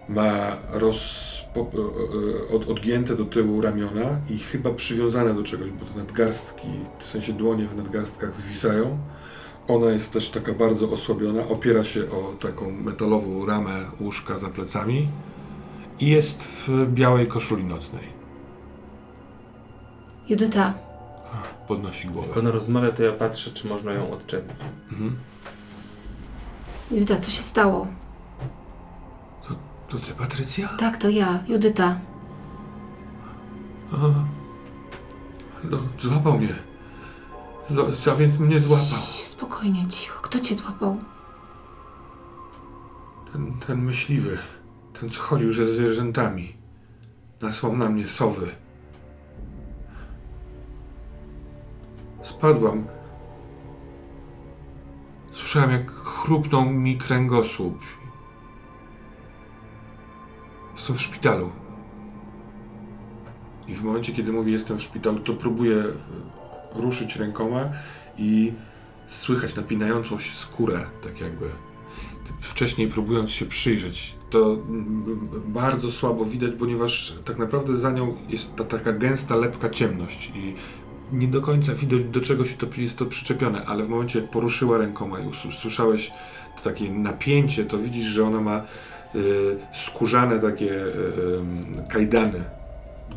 Ma 0.07 0.57
roz, 0.73 1.45
e, 1.55 1.59
e, 1.59 2.55
od, 2.55 2.69
odgięte 2.69 3.15
do 3.15 3.25
tyłu 3.25 3.61
ramiona 3.61 4.19
i 4.29 4.37
chyba 4.37 4.71
przywiązane 4.71 5.33
do 5.33 5.43
czegoś, 5.43 5.71
bo 5.71 5.85
te 5.85 5.97
nadgarstki, 5.97 6.67
w 6.99 7.03
sensie 7.03 7.33
dłonie 7.33 7.65
w 7.65 7.75
nadgarstkach 7.75 8.35
zwisają. 8.35 8.97
Ona 9.67 9.91
jest 9.91 10.11
też 10.11 10.29
taka 10.29 10.53
bardzo 10.53 10.91
osłabiona, 10.91 11.47
opiera 11.47 11.83
się 11.83 12.09
o 12.09 12.33
taką 12.39 12.71
metalową 12.71 13.45
ramę 13.45 13.85
łóżka 14.01 14.39
za 14.39 14.49
plecami 14.49 15.07
i 15.99 16.07
jest 16.07 16.43
w 16.43 16.93
białej 16.93 17.27
koszuli 17.27 17.63
nocnej. 17.63 18.03
Judyta, 20.29 20.73
Podnosi 21.67 22.07
głowę. 22.07 22.27
Jak 22.27 22.37
ona 22.37 22.51
rozmawia, 22.51 22.91
to 22.91 23.03
ja 23.03 23.11
patrzę, 23.11 23.51
czy 23.51 23.67
można 23.67 23.93
ją 23.93 24.11
odczepić. 24.11 24.57
Mhm. 24.91 25.15
Judyta, 26.91 27.17
co 27.17 27.31
się 27.31 27.41
stało? 27.41 27.87
To 29.89 29.99
ty, 29.99 30.11
Patrycja? 30.13 30.67
Tak, 30.79 30.97
to 30.97 31.09
ja, 31.09 31.39
Judyta. 31.47 31.99
A, 33.91 33.95
no, 35.63 35.77
złapał 36.01 36.37
mnie. 36.37 36.55
Z- 37.69 38.07
A 38.07 38.15
więc 38.15 38.37
mnie 38.39 38.59
złapał. 38.59 38.85
Cii, 39.13 39.25
Spokojnie, 39.25 39.87
cicho. 39.87 40.21
Kto 40.21 40.39
cię 40.39 40.55
złapał? 40.55 40.97
Ten, 43.31 43.53
ten 43.67 43.81
myśliwy. 43.81 44.37
Ten, 44.99 45.09
co 45.09 45.21
chodził 45.21 45.53
ze 45.53 45.67
zwierzętami. 45.67 46.55
Nasłał 47.41 47.77
na 47.77 47.89
mnie 47.89 48.07
sowy. 48.07 48.51
Spadłam. 52.23 52.87
Słyszałem, 55.33 55.71
jak 55.71 55.91
chrupnął 55.91 56.65
mi 56.65 56.97
kręgosłup. 56.97 57.79
Jestem 60.75 60.95
w 60.95 61.01
szpitalu. 61.01 61.51
I 63.67 63.73
w 63.73 63.83
momencie, 63.83 64.13
kiedy 64.13 64.31
mówię 64.31 64.51
jestem 64.51 64.79
w 64.79 64.81
szpitalu, 64.81 65.19
to 65.19 65.33
próbuję 65.33 65.75
e, 65.75 65.91
ruszyć 66.81 67.15
rękoma 67.15 67.69
i 68.17 68.53
słychać 69.07 69.55
napinającą 69.55 70.19
się 70.19 70.33
skórę, 70.33 70.85
tak 71.03 71.21
jakby. 71.21 71.49
Wcześniej 72.41 72.87
próbując 72.87 73.31
się 73.31 73.45
przyjrzeć, 73.45 74.15
to 74.29 74.57
bardzo 75.45 75.91
słabo 75.91 76.25
widać, 76.25 76.51
ponieważ 76.59 77.15
tak 77.25 77.37
naprawdę 77.37 77.77
za 77.77 77.91
nią 77.91 78.15
jest 78.29 78.55
ta 78.55 78.63
taka 78.63 78.93
gęsta, 78.93 79.35
lepka 79.35 79.69
ciemność 79.69 80.31
i 80.35 80.55
nie 81.13 81.27
do 81.27 81.41
końca 81.41 81.73
widać, 81.75 82.03
do 82.03 82.21
czego 82.21 82.45
się 82.45 82.55
to 82.57 82.67
jest 82.77 82.97
to 82.97 83.05
przyczepione, 83.05 83.65
ale 83.65 83.83
w 83.83 83.89
momencie, 83.89 84.19
jak 84.19 84.29
poruszyła 84.29 84.77
rękoma 84.77 85.19
i 85.19 85.23
usły- 85.23 85.53
słyszałeś 85.61 86.11
to 86.57 86.63
takie 86.63 86.91
napięcie, 86.91 87.65
to 87.65 87.77
widzisz, 87.77 88.05
że 88.05 88.25
ona 88.25 88.41
ma 88.41 88.61
y, 89.15 89.21
skórzane 89.73 90.39
takie 90.39 90.71
y, 90.85 90.87
y, 90.87 91.87
kajdany 91.89 92.43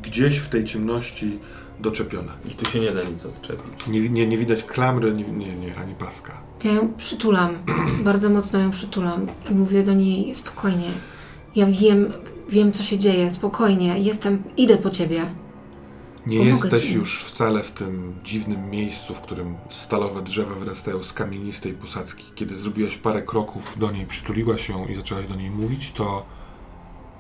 gdzieś 0.03 0.39
w 0.39 0.49
tej 0.49 0.65
ciemności 0.65 1.39
doczepione. 1.81 2.33
I 2.47 2.51
tu 2.51 2.71
się 2.71 2.81
nie 2.81 2.93
da 2.93 3.03
nic 3.03 3.27
odczepić. 3.27 3.87
Nie, 3.87 4.09
nie, 4.09 4.27
nie 4.27 4.39
widać 4.39 4.63
klamry, 4.63 5.13
nie, 5.15 5.25
nie, 5.25 5.57
nie, 5.57 5.77
ani 5.77 5.95
paska. 5.95 6.33
Ja 6.65 6.73
ją 6.73 6.93
przytulam. 6.97 7.51
Bardzo 8.05 8.31
mocno 8.31 8.59
ją 8.59 8.71
przytulam. 8.71 9.27
I 9.51 9.55
mówię 9.55 9.83
do 9.83 9.95
niej 9.95 10.35
spokojnie. 10.35 10.89
Ja 11.57 11.67
wiem, 11.67 12.13
wiem 12.49 12.73
co 12.73 12.83
się 12.83 12.99
dzieje. 12.99 13.31
Spokojnie. 13.31 13.99
Jestem, 13.99 14.43
idę 14.57 14.77
po 14.77 14.91
ciebie. 14.91 15.21
Nie 16.27 16.39
jesteś 16.39 16.91
już 16.91 17.25
wcale 17.25 17.63
w 17.63 17.71
tym 17.71 18.15
dziwnym 18.25 18.71
miejscu, 18.71 19.15
w 19.15 19.21
którym 19.21 19.55
stalowe 19.71 20.23
drzewa 20.23 20.55
wyrastają 20.55 21.03
z 21.03 21.13
kamienistej 21.13 21.73
posadzki. 21.73 22.25
Kiedy 22.35 22.57
zrobiłaś 22.57 22.97
parę 22.97 23.23
kroków 23.23 23.79
do 23.79 23.91
niej, 23.91 24.07
przytuliłaś 24.07 24.69
ją 24.69 24.87
i 24.87 24.95
zaczęłaś 24.95 25.27
do 25.27 25.35
niej 25.35 25.51
mówić, 25.51 25.93
to 25.93 26.27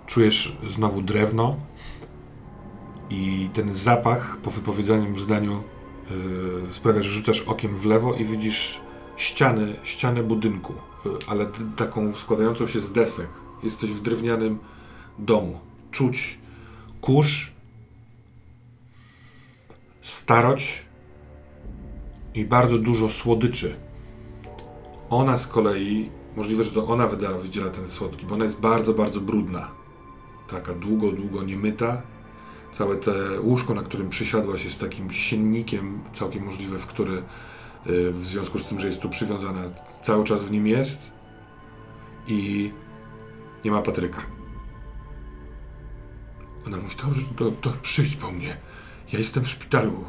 czujesz 0.06 0.56
znowu 0.68 1.02
drewno 1.02 1.56
i 3.10 3.50
ten 3.52 3.74
zapach 3.74 4.38
po 4.42 4.50
wypowiedzianym 4.50 5.20
zdaniu 5.20 5.62
yy, 6.10 6.74
sprawia, 6.74 7.02
że 7.02 7.10
rzucasz 7.10 7.40
okiem 7.40 7.76
w 7.76 7.84
lewo 7.84 8.14
i 8.14 8.24
widzisz 8.24 8.80
ściany, 9.16 9.76
ściany 9.82 10.22
budynku, 10.22 10.74
yy, 11.04 11.12
ale 11.26 11.46
taką 11.76 12.12
składającą 12.12 12.66
się 12.66 12.80
z 12.80 12.92
desek. 12.92 13.28
Jesteś 13.62 13.90
w 13.90 14.00
drewnianym 14.00 14.58
domu. 15.18 15.60
Czuć 15.90 16.38
kurz, 17.00 17.55
starość 20.06 20.84
i 22.34 22.44
bardzo 22.44 22.78
dużo 22.78 23.10
słodyczy. 23.10 23.76
Ona 25.10 25.36
z 25.36 25.46
kolei, 25.46 26.10
możliwe, 26.36 26.64
że 26.64 26.70
to 26.70 26.86
ona 26.86 27.06
wydziela 27.42 27.70
ten 27.70 27.88
słodki, 27.88 28.26
bo 28.26 28.34
ona 28.34 28.44
jest 28.44 28.60
bardzo, 28.60 28.94
bardzo 28.94 29.20
brudna. 29.20 29.70
Taka 30.50 30.74
długo, 30.74 31.12
długo 31.12 31.42
niemyta. 31.42 32.02
Całe 32.72 32.96
te 32.96 33.40
łóżko, 33.40 33.74
na 33.74 33.82
którym 33.82 34.08
przysiadłaś, 34.08 34.64
jest 34.64 34.80
takim 34.80 35.10
siennikiem, 35.10 36.00
całkiem 36.12 36.44
możliwe, 36.44 36.78
w 36.78 36.86
który 36.86 37.22
y, 37.86 38.12
w 38.12 38.24
związku 38.24 38.58
z 38.58 38.64
tym, 38.64 38.80
że 38.80 38.86
jest 38.86 39.00
tu 39.00 39.08
przywiązana, 39.08 39.62
cały 40.02 40.24
czas 40.24 40.44
w 40.44 40.50
nim 40.50 40.66
jest 40.66 41.10
i 42.28 42.72
nie 43.64 43.70
ma 43.70 43.82
Patryka. 43.82 44.22
Ona 46.66 46.76
mówi, 46.76 46.96
dobrze, 47.04 47.22
to, 47.36 47.50
to 47.50 47.72
przyjdź 47.82 48.16
po 48.16 48.32
mnie. 48.32 48.56
Ja 49.16 49.20
jestem 49.20 49.44
w 49.44 49.48
szpitalu. 49.48 50.04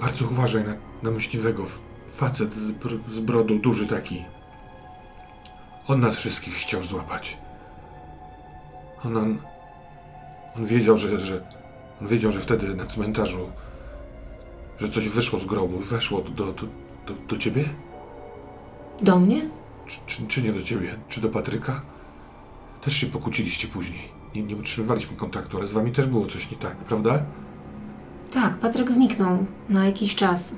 Bardzo 0.00 0.26
uważaj 0.26 0.64
na, 0.64 0.74
na 1.02 1.10
myśliwego. 1.10 1.66
Facet 2.14 2.54
z, 2.54 2.72
z 3.08 3.20
brodą, 3.20 3.58
duży 3.58 3.86
taki. 3.86 4.24
On 5.86 6.00
nas 6.00 6.16
wszystkich 6.16 6.54
chciał 6.54 6.84
złapać. 6.84 7.38
On, 9.04 9.16
on, 9.16 9.38
on 10.56 10.66
wiedział, 10.66 10.98
że, 10.98 11.18
że 11.18 11.46
on 12.00 12.06
wiedział, 12.08 12.32
że 12.32 12.40
wtedy 12.40 12.74
na 12.74 12.86
cmentarzu, 12.86 13.50
że 14.78 14.88
coś 14.88 15.08
wyszło 15.08 15.38
z 15.38 15.44
grobu 15.44 15.80
i 15.80 15.84
weszło 15.84 16.20
do, 16.20 16.30
do, 16.30 16.52
do, 16.52 16.66
do, 17.06 17.14
do 17.28 17.36
ciebie? 17.38 17.64
Do 19.00 19.18
mnie? 19.18 19.50
Czy, 19.86 19.98
czy, 20.06 20.26
czy 20.26 20.42
nie 20.42 20.52
do 20.52 20.62
ciebie? 20.62 20.96
Czy 21.08 21.20
do 21.20 21.28
Patryka? 21.28 21.82
Też 22.82 22.96
się 22.96 23.06
pokłóciliście 23.06 23.68
później. 23.68 24.21
Nie, 24.34 24.42
nie 24.42 24.56
utrzymywaliśmy 24.56 25.16
kontaktu, 25.16 25.56
ale 25.56 25.66
z 25.66 25.72
wami 25.72 25.92
też 25.92 26.06
było 26.06 26.26
coś 26.26 26.50
nie 26.50 26.56
tak, 26.56 26.76
prawda? 26.76 27.22
Tak, 28.30 28.58
Patryk 28.58 28.90
zniknął 28.90 29.46
na 29.68 29.86
jakiś 29.86 30.14
czas. 30.14 30.54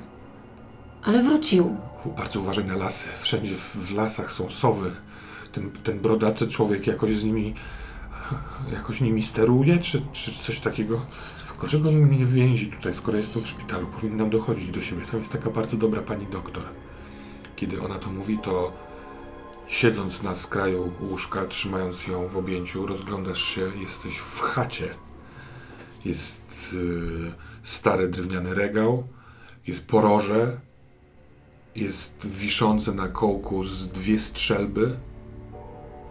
Ale 1.05 1.23
wrócił. 1.23 1.77
Bardzo 2.17 2.41
uważaj 2.41 2.65
na 2.65 2.77
lasy. 2.77 3.09
Wszędzie 3.21 3.57
w, 3.57 3.77
w 3.77 3.95
lasach 3.95 4.33
są 4.33 4.51
sowy. 4.51 4.91
Ten, 5.53 5.71
ten 5.71 6.01
brodaty 6.01 6.49
człowiek 6.49 6.87
jakoś 6.87 7.17
z 7.17 7.25
nimi 7.25 7.55
jakoś 8.73 9.01
nimi 9.01 9.23
steruje, 9.23 9.79
czy, 9.79 10.03
czy 10.13 10.33
coś 10.33 10.61
takiego? 10.61 11.01
Dlaczego 11.61 11.89
on 11.89 11.95
mnie 11.95 12.27
więzi 12.27 12.67
tutaj, 12.67 12.95
skoro 12.95 13.19
jestem 13.19 13.43
w 13.43 13.47
szpitalu? 13.47 13.87
Powinnam 13.87 14.31
dochodzić 14.31 14.71
do 14.71 14.81
siebie. 14.81 15.03
Tam 15.11 15.21
jest 15.21 15.33
taka 15.33 15.51
bardzo 15.51 15.77
dobra 15.77 16.03
pani 16.03 16.27
doktor. 16.27 16.63
Kiedy 17.57 17.83
ona 17.83 17.99
to 17.99 18.11
mówi, 18.11 18.39
to 18.39 18.73
siedząc 19.69 20.23
na 20.23 20.37
skraju 20.37 20.93
łóżka, 21.01 21.47
trzymając 21.47 22.07
ją 22.07 22.29
w 22.29 22.37
objęciu, 22.37 22.87
rozglądasz 22.87 23.43
się, 23.43 23.71
jesteś 23.81 24.17
w 24.17 24.41
chacie. 24.41 24.95
Jest 26.05 26.73
y, 26.73 27.33
stary 27.63 28.09
drewniany 28.09 28.55
regał, 28.55 29.07
jest 29.67 29.87
poroże, 29.87 30.61
jest 31.77 32.27
wiszące 32.27 32.93
na 32.93 33.09
kołku 33.09 33.65
z 33.65 33.89
dwie 33.89 34.19
strzelby, 34.19 34.97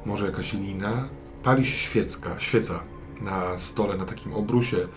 może 0.06 0.26
jakaś 0.26 0.54
lina. 0.54 1.10
Pali 1.43 1.66
się 1.66 1.78
świecka, 1.78 2.39
świeca 2.39 2.84
na 3.22 3.58
stole, 3.58 3.97
na 3.97 4.06
takim 4.06 4.34
obrusie 4.34 4.88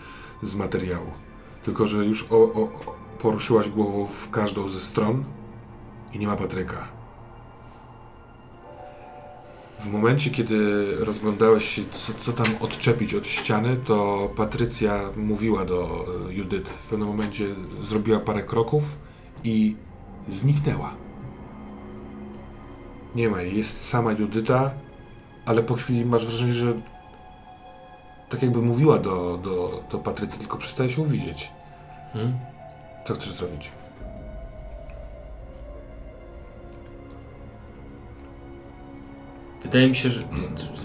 z 0.41 0.55
materiału. 0.55 1.11
Tylko, 1.63 1.87
że 1.87 2.05
już 2.05 2.25
o, 2.29 2.35
o, 2.35 2.69
poruszyłaś 3.19 3.69
głową 3.69 4.07
w 4.07 4.29
każdą 4.29 4.69
ze 4.69 4.79
stron 4.79 5.25
i 6.13 6.19
nie 6.19 6.27
ma 6.27 6.35
Patryka. 6.35 6.96
W 9.79 9.87
momencie, 9.87 10.29
kiedy 10.29 10.87
rozglądałeś 10.99 11.65
się, 11.65 11.81
co, 11.91 12.13
co 12.13 12.33
tam 12.33 12.45
odczepić 12.59 13.13
od 13.13 13.27
ściany, 13.27 13.77
to 13.77 14.29
Patrycja 14.35 15.09
mówiła 15.15 15.65
do 15.65 16.05
e, 16.29 16.33
Judyty. 16.33 16.69
W 16.81 16.87
pewnym 16.87 17.07
momencie 17.07 17.45
zrobiła 17.81 18.19
parę 18.19 18.43
kroków 18.43 18.99
i 19.43 19.75
zniknęła. 20.27 20.91
Nie 23.15 23.29
ma 23.29 23.41
jej, 23.41 23.57
jest 23.57 23.87
sama 23.87 24.11
Judyta, 24.11 24.71
ale 25.45 25.63
po 25.63 25.75
chwili 25.75 26.05
masz 26.05 26.25
wrażenie, 26.25 26.53
że 26.53 26.73
tak 28.29 28.41
jakby 28.43 28.61
mówiła 28.61 28.97
do, 28.99 29.39
do, 29.43 29.83
do 29.91 29.97
Patrycji, 29.97 30.39
tylko 30.39 30.57
przestaje 30.57 30.89
się 30.89 31.07
widzieć. 31.07 31.51
Hmm? 32.13 32.39
Co 33.05 33.13
chcesz 33.13 33.31
zrobić? 33.33 33.71
Wydaje 39.63 39.87
mi 39.87 39.95
się, 39.95 40.09
że, 40.09 40.23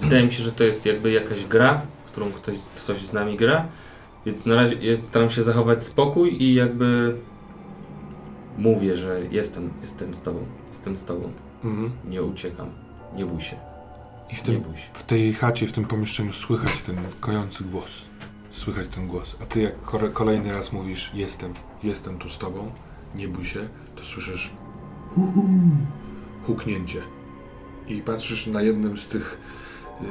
wydaje 0.03 0.25
mi 0.25 0.33
się, 0.33 0.43
że 0.43 0.53
to 0.53 0.65
jest 0.65 0.87
jakby 0.87 1.11
jakaś 1.13 1.45
gra, 1.45 1.83
w 2.05 2.11
którą 2.11 2.33
ktoś 2.33 2.59
coś 2.59 2.99
z 2.99 3.13
nami 3.13 3.37
gra, 3.37 3.67
więc 4.27 4.47
na 4.47 4.55
razie 4.55 4.75
jest, 4.77 5.05
staram 5.05 5.31
się 5.31 5.43
zachować 5.43 5.85
spokój 5.85 6.43
i 6.43 6.55
jakby 6.55 7.17
mówię, 8.59 8.97
że 8.97 9.21
jestem, 9.31 9.71
jestem 9.81 10.15
z 10.15 10.21
tobą, 10.21 10.47
jestem 10.69 10.97
z 10.97 11.05
tobą, 11.05 11.33
Mhm. 11.65 11.91
nie 12.09 12.23
uciekam, 12.23 12.71
nie 13.17 13.27
bój 13.27 13.41
się. 13.41 13.57
I 14.33 14.35
w, 14.35 14.39
Nie 14.49 14.55
tym, 14.55 14.63
bój 14.63 14.77
się. 14.77 14.89
w 14.95 15.03
tej 15.03 15.35
chacie, 15.35 15.67
w 15.67 15.73
tym 15.73 15.85
pomieszczeniu 15.85 16.33
słychać 16.33 16.81
ten 16.87 16.97
kojący 17.21 17.65
głos. 17.65 17.91
Słychać 18.51 18.89
ten 18.89 19.07
głos. 19.07 19.37
A 19.43 19.47
ty 19.47 19.61
jak 19.63 20.13
kolejny 20.13 20.53
raz 20.53 20.73
mówisz 20.73 21.11
jestem, 21.15 21.53
jestem 21.83 22.19
tu 22.19 22.29
z 22.29 22.39
tobą, 22.39 22.71
nie 23.15 23.29
bój 23.29 23.45
się, 23.45 23.61
to 23.97 24.05
słyszysz 24.05 24.51
uhu, 25.17 25.43
huknięcie. 26.47 27.03
I 27.89 28.03
patrzysz 28.03 28.47
na 28.47 28.63
jednym 28.63 28.99
z 28.99 29.09
tych 29.09 29.39
y, 30.01 30.05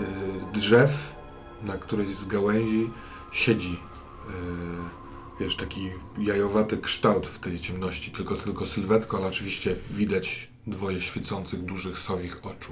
drzew, 0.54 1.16
na 1.64 1.78
którejś 1.78 2.16
z 2.16 2.26
gałęzi 2.26 2.90
siedzi 3.32 3.74
y, 3.74 5.02
wiesz, 5.40 5.56
taki 5.56 5.90
jajowaty 6.18 6.78
kształt 6.78 7.28
w 7.28 7.40
tej 7.40 7.60
ciemności, 7.60 8.12
tylko, 8.12 8.36
tylko 8.36 8.66
sylwetko, 8.66 9.18
ale 9.18 9.28
oczywiście 9.28 9.76
widać 9.92 10.50
dwoje 10.68 11.02
świecących, 11.02 11.66
dużych, 11.66 12.00
sowich 12.00 12.38
oczu. 12.46 12.72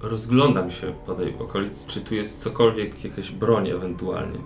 Rozglądam 0.00 0.70
się 0.70 0.94
po 1.06 1.14
tej 1.14 1.38
okolicy, 1.38 1.86
czy 1.86 2.00
tu 2.00 2.14
jest 2.14 2.40
cokolwiek, 2.40 3.04
jakaś 3.04 3.30
broń 3.30 3.68
ewentualnie. 3.68 4.38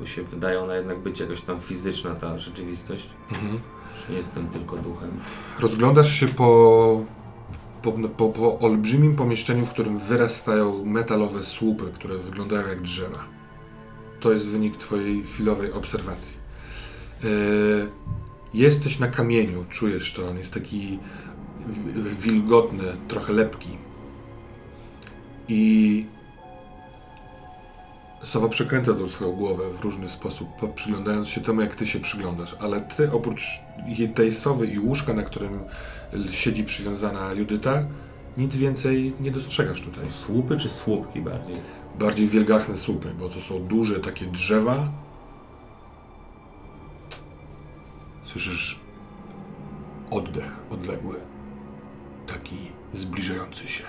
Bo 0.00 0.06
się 0.06 0.22
wydaje 0.22 0.60
ona 0.60 0.76
jednak 0.76 0.98
być 0.98 1.20
jakoś 1.20 1.40
tam 1.40 1.60
fizyczna, 1.60 2.14
ta 2.14 2.38
rzeczywistość. 2.38 3.08
Mhm. 3.32 3.60
Że 4.06 4.14
jestem 4.14 4.48
tylko 4.48 4.76
duchem. 4.76 5.10
Rozglądasz 5.58 6.12
się 6.12 6.28
po, 6.28 7.04
po, 7.82 7.92
po, 7.92 8.28
po 8.28 8.58
olbrzymim 8.58 9.16
pomieszczeniu, 9.16 9.66
w 9.66 9.70
którym 9.70 9.98
wyrastają 9.98 10.84
metalowe 10.84 11.42
słupy, 11.42 11.84
które 11.94 12.18
wyglądają 12.18 12.68
jak 12.68 12.82
drzewa. 12.82 13.24
To 14.20 14.32
jest 14.32 14.48
wynik 14.48 14.76
Twojej 14.76 15.22
chwilowej 15.22 15.72
obserwacji. 15.72 16.36
Yy, 17.24 17.90
jesteś 18.54 18.98
na 18.98 19.08
kamieniu, 19.08 19.64
czujesz 19.70 20.12
to, 20.12 20.28
on 20.28 20.38
jest 20.38 20.54
taki 20.54 20.98
wi- 21.68 22.02
wilgotny, 22.20 22.84
trochę 23.08 23.32
lepki. 23.32 23.68
I 25.48 26.06
Sowa 28.28 28.48
przekręca 28.48 28.94
tą 28.94 29.08
swoją 29.08 29.32
głowę 29.32 29.64
w 29.70 29.80
różny 29.80 30.08
sposób, 30.08 30.48
po- 30.60 30.68
przyglądając 30.68 31.28
się 31.28 31.40
temu, 31.40 31.60
jak 31.60 31.74
ty 31.74 31.86
się 31.86 32.00
przyglądasz, 32.00 32.56
ale 32.60 32.80
ty 32.80 33.12
oprócz 33.12 33.60
tej 34.14 34.32
sowy 34.32 34.66
i 34.66 34.78
łóżka, 34.78 35.14
na 35.14 35.22
którym 35.22 35.60
siedzi 36.30 36.64
przywiązana 36.64 37.32
Judyta, 37.32 37.84
nic 38.36 38.56
więcej 38.56 39.12
nie 39.20 39.30
dostrzegasz 39.30 39.80
tutaj. 39.80 40.04
To 40.04 40.10
słupy 40.10 40.56
czy 40.56 40.68
słupki 40.68 41.20
bardziej? 41.20 41.56
Bardziej 41.98 42.28
wielgachne 42.28 42.76
słupy, 42.76 43.08
bo 43.18 43.28
to 43.28 43.40
są 43.40 43.66
duże 43.66 44.00
takie 44.00 44.26
drzewa. 44.26 44.88
Słyszysz 48.24 48.80
oddech 50.10 50.56
odległy, 50.70 51.14
taki 52.26 52.56
zbliżający 52.92 53.68
się. 53.68 53.84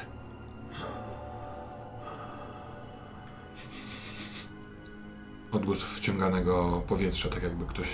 Odgłos 5.52 5.84
wciąganego 5.84 6.82
powietrza, 6.88 7.30
tak 7.30 7.44
jakby 7.44 7.66
ktoś 7.66 7.88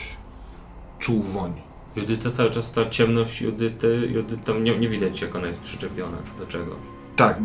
czuł 0.99 1.21
woń. 1.23 1.53
Judyta 1.95 2.29
cały 2.31 2.51
czas 2.51 2.71
ta 2.71 2.89
ciemność 2.89 3.41
Judyty, 3.41 4.09
Judyta 4.13 4.53
nie, 4.53 4.79
nie 4.79 4.89
widać 4.89 5.21
jak 5.21 5.35
ona 5.35 5.47
jest 5.47 5.61
przyczepiona. 5.61 6.17
Do 6.39 6.45
czego? 6.47 6.75
Tak, 7.15 7.37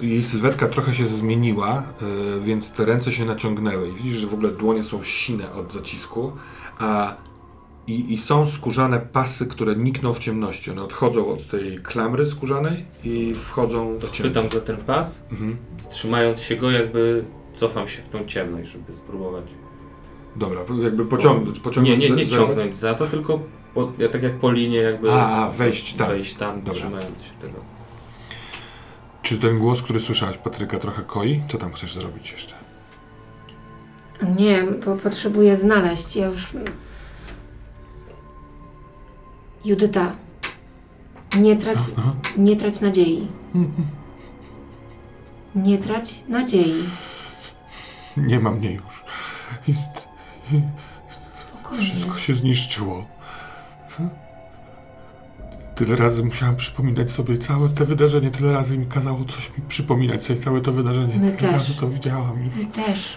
jej 0.00 0.22
sylwetka 0.22 0.68
trochę 0.68 0.94
się 0.94 1.06
zmieniła, 1.06 1.82
y, 2.38 2.40
więc 2.40 2.70
te 2.72 2.84
ręce 2.84 3.12
się 3.12 3.24
naciągnęły. 3.24 3.88
I 3.88 3.92
widzisz, 3.92 4.12
że 4.18 4.26
w 4.26 4.34
ogóle 4.34 4.52
dłonie 4.52 4.82
są 4.82 5.02
sine 5.02 5.52
od 5.52 5.72
zacisku, 5.72 6.32
a 6.78 7.16
i, 7.86 8.14
i 8.14 8.18
są 8.18 8.46
skórzane 8.46 9.00
pasy, 9.00 9.46
które 9.46 9.76
nikną 9.76 10.14
w 10.14 10.18
ciemności. 10.18 10.70
One 10.70 10.82
odchodzą 10.82 11.28
od 11.28 11.48
tej 11.50 11.78
klamry 11.82 12.26
skórzanej 12.26 12.84
i 13.04 13.34
wchodzą 13.34 13.98
To 14.00 14.06
w 14.06 14.10
chwytam 14.10 14.32
ciemność. 14.32 14.52
za 14.54 14.60
ten 14.60 14.76
pas, 14.76 15.20
Mhm. 15.32 15.56
trzymając 15.90 16.40
się 16.40 16.56
go 16.56 16.70
jakby 16.70 17.24
cofam 17.52 17.88
się 17.88 18.02
w 18.02 18.08
tą 18.08 18.24
ciemność, 18.26 18.70
żeby 18.72 18.92
spróbować. 18.92 19.44
Dobra, 20.36 20.60
jakby 20.82 21.06
pociągnąć. 21.06 21.56
Nie, 21.56 21.62
pociągnąć 21.62 22.00
nie, 22.02 22.10
nie 22.10 22.26
za- 22.26 22.36
ciągnąć 22.36 22.76
za 22.76 22.94
to, 22.94 23.06
tylko 23.06 23.40
po, 23.74 23.92
ja 23.98 24.08
tak 24.08 24.22
jak 24.22 24.38
po 24.38 24.50
linie 24.52 24.78
jakby 24.78 25.12
A, 25.12 25.46
a, 25.46 25.50
wejść 25.50 25.92
tam. 25.92 26.08
wejść 26.08 26.34
tam 26.34 26.60
Dobra. 26.60 26.72
trzymając 26.74 27.22
się 27.22 27.32
tego. 27.40 27.58
Czy 29.22 29.38
ten 29.38 29.58
głos, 29.58 29.82
który 29.82 30.00
słyszałaś, 30.00 30.36
Patryka, 30.36 30.78
trochę 30.78 31.02
koi? 31.02 31.42
Co 31.52 31.58
tam 31.58 31.72
chcesz 31.72 31.94
zrobić 31.94 32.32
jeszcze? 32.32 32.54
Nie, 34.38 34.62
bo 34.86 34.96
potrzebuję 34.96 35.56
znaleźć. 35.56 36.16
Ja 36.16 36.26
już. 36.26 36.56
Judyta, 39.64 40.12
nie 41.38 41.56
trać, 41.56 41.78
Aha. 41.96 42.12
nie 42.36 42.56
trać 42.56 42.80
nadziei. 42.80 43.26
Nie 45.54 45.78
trać 45.78 46.18
nadziei. 46.28 46.74
Nie 48.16 48.40
ma 48.40 48.50
mnie 48.50 48.72
już. 48.72 49.04
Jest, 49.68 50.08
Spokojnie. 51.28 51.84
Wszystko 51.84 52.18
się 52.18 52.34
zniszczyło. 52.34 53.06
Tyle 55.74 55.96
razy 55.96 56.24
musiałam 56.24 56.56
przypominać 56.56 57.10
sobie 57.10 57.38
całe 57.38 57.68
te 57.68 57.84
wydarzenie, 57.84 58.30
tyle 58.30 58.52
razy 58.52 58.78
mi 58.78 58.86
kazało 58.86 59.24
coś 59.24 59.48
mi 59.58 59.64
przypominać 59.68 60.24
sobie 60.24 60.38
całe 60.38 60.60
to 60.60 60.72
wydarzenie. 60.72 61.14
My 61.16 61.32
tyle 61.32 61.36
też. 61.36 61.52
razy 61.52 61.74
to 61.74 61.88
widziałam 61.88 62.44
już. 62.44 62.54
My 62.56 62.66
też. 62.66 63.16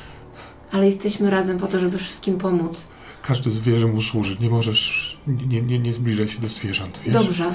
Ale 0.71 0.85
jesteśmy 0.85 1.29
razem 1.29 1.57
po 1.57 1.67
to, 1.67 1.79
żeby 1.79 1.97
wszystkim 1.97 2.37
pomóc. 2.37 2.87
Każde 3.21 3.51
zwierzę 3.51 3.87
mu 3.87 4.01
służy. 4.01 4.37
Nie 4.39 4.49
możesz, 4.49 5.17
nie, 5.27 5.61
nie, 5.61 5.79
nie 5.79 5.93
zbliżaj 5.93 6.27
się 6.27 6.41
do 6.41 6.47
zwierząt, 6.47 6.99
wiesz? 7.05 7.13
Dobrze. 7.13 7.53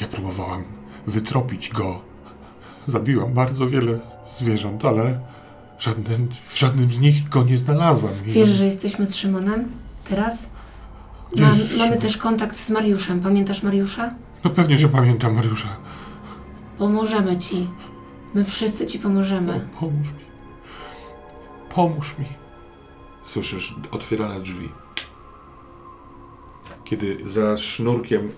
Ja 0.00 0.08
próbowałam 0.08 0.64
wytropić 1.06 1.70
go. 1.70 2.00
Zabiłam 2.88 3.32
bardzo 3.34 3.68
wiele 3.68 3.98
zwierząt, 4.38 4.84
ale 4.84 5.20
żaden, 5.78 6.28
w 6.44 6.58
żadnym 6.58 6.92
z 6.92 6.98
nich 6.98 7.28
go 7.28 7.42
nie 7.42 7.58
znalazłam. 7.58 8.12
Wiesz, 8.24 8.48
że 8.48 8.64
jesteśmy 8.64 9.06
z 9.06 9.16
Szymonem? 9.16 9.68
Teraz? 10.08 10.46
Gdzie 11.32 11.42
Ma, 11.42 11.56
jest 11.56 11.76
mamy 11.76 11.96
też 11.96 12.16
kontakt 12.16 12.56
z 12.56 12.70
Mariuszem. 12.70 13.20
Pamiętasz 13.20 13.62
Mariusza? 13.62 14.14
No 14.44 14.50
pewnie, 14.50 14.78
że 14.78 14.88
pamiętam 14.88 15.34
Mariusza. 15.34 15.76
Pomożemy 16.78 17.36
ci. 17.36 17.68
My 18.34 18.44
wszyscy 18.44 18.86
ci 18.86 18.98
pomożemy. 18.98 19.54
O, 19.54 19.80
pomóż 19.80 20.08
mi. 20.08 20.24
Pomóż 21.74 22.14
mi. 22.18 22.26
Słyszysz 23.24 23.74
otwierane 23.90 24.40
drzwi. 24.40 24.68
Kiedy 26.84 27.30
za 27.30 27.56
sznurkiem 27.56 28.32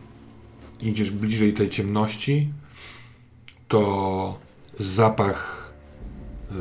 idziesz 0.81 1.11
bliżej 1.11 1.55
tej 1.55 1.71
ciemności, 1.71 2.53
to 3.69 4.39
zapach 4.79 5.73
e, 6.51 6.55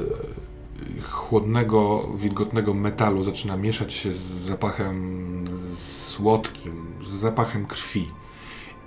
chłodnego, 1.02 2.10
wilgotnego 2.18 2.74
metalu 2.74 3.24
zaczyna 3.24 3.58
mieszać 3.58 3.94
się 3.94 4.14
z 4.14 4.20
zapachem 4.20 5.46
słodkim, 5.78 6.86
z 7.06 7.10
zapachem 7.10 7.66
krwi. 7.66 8.08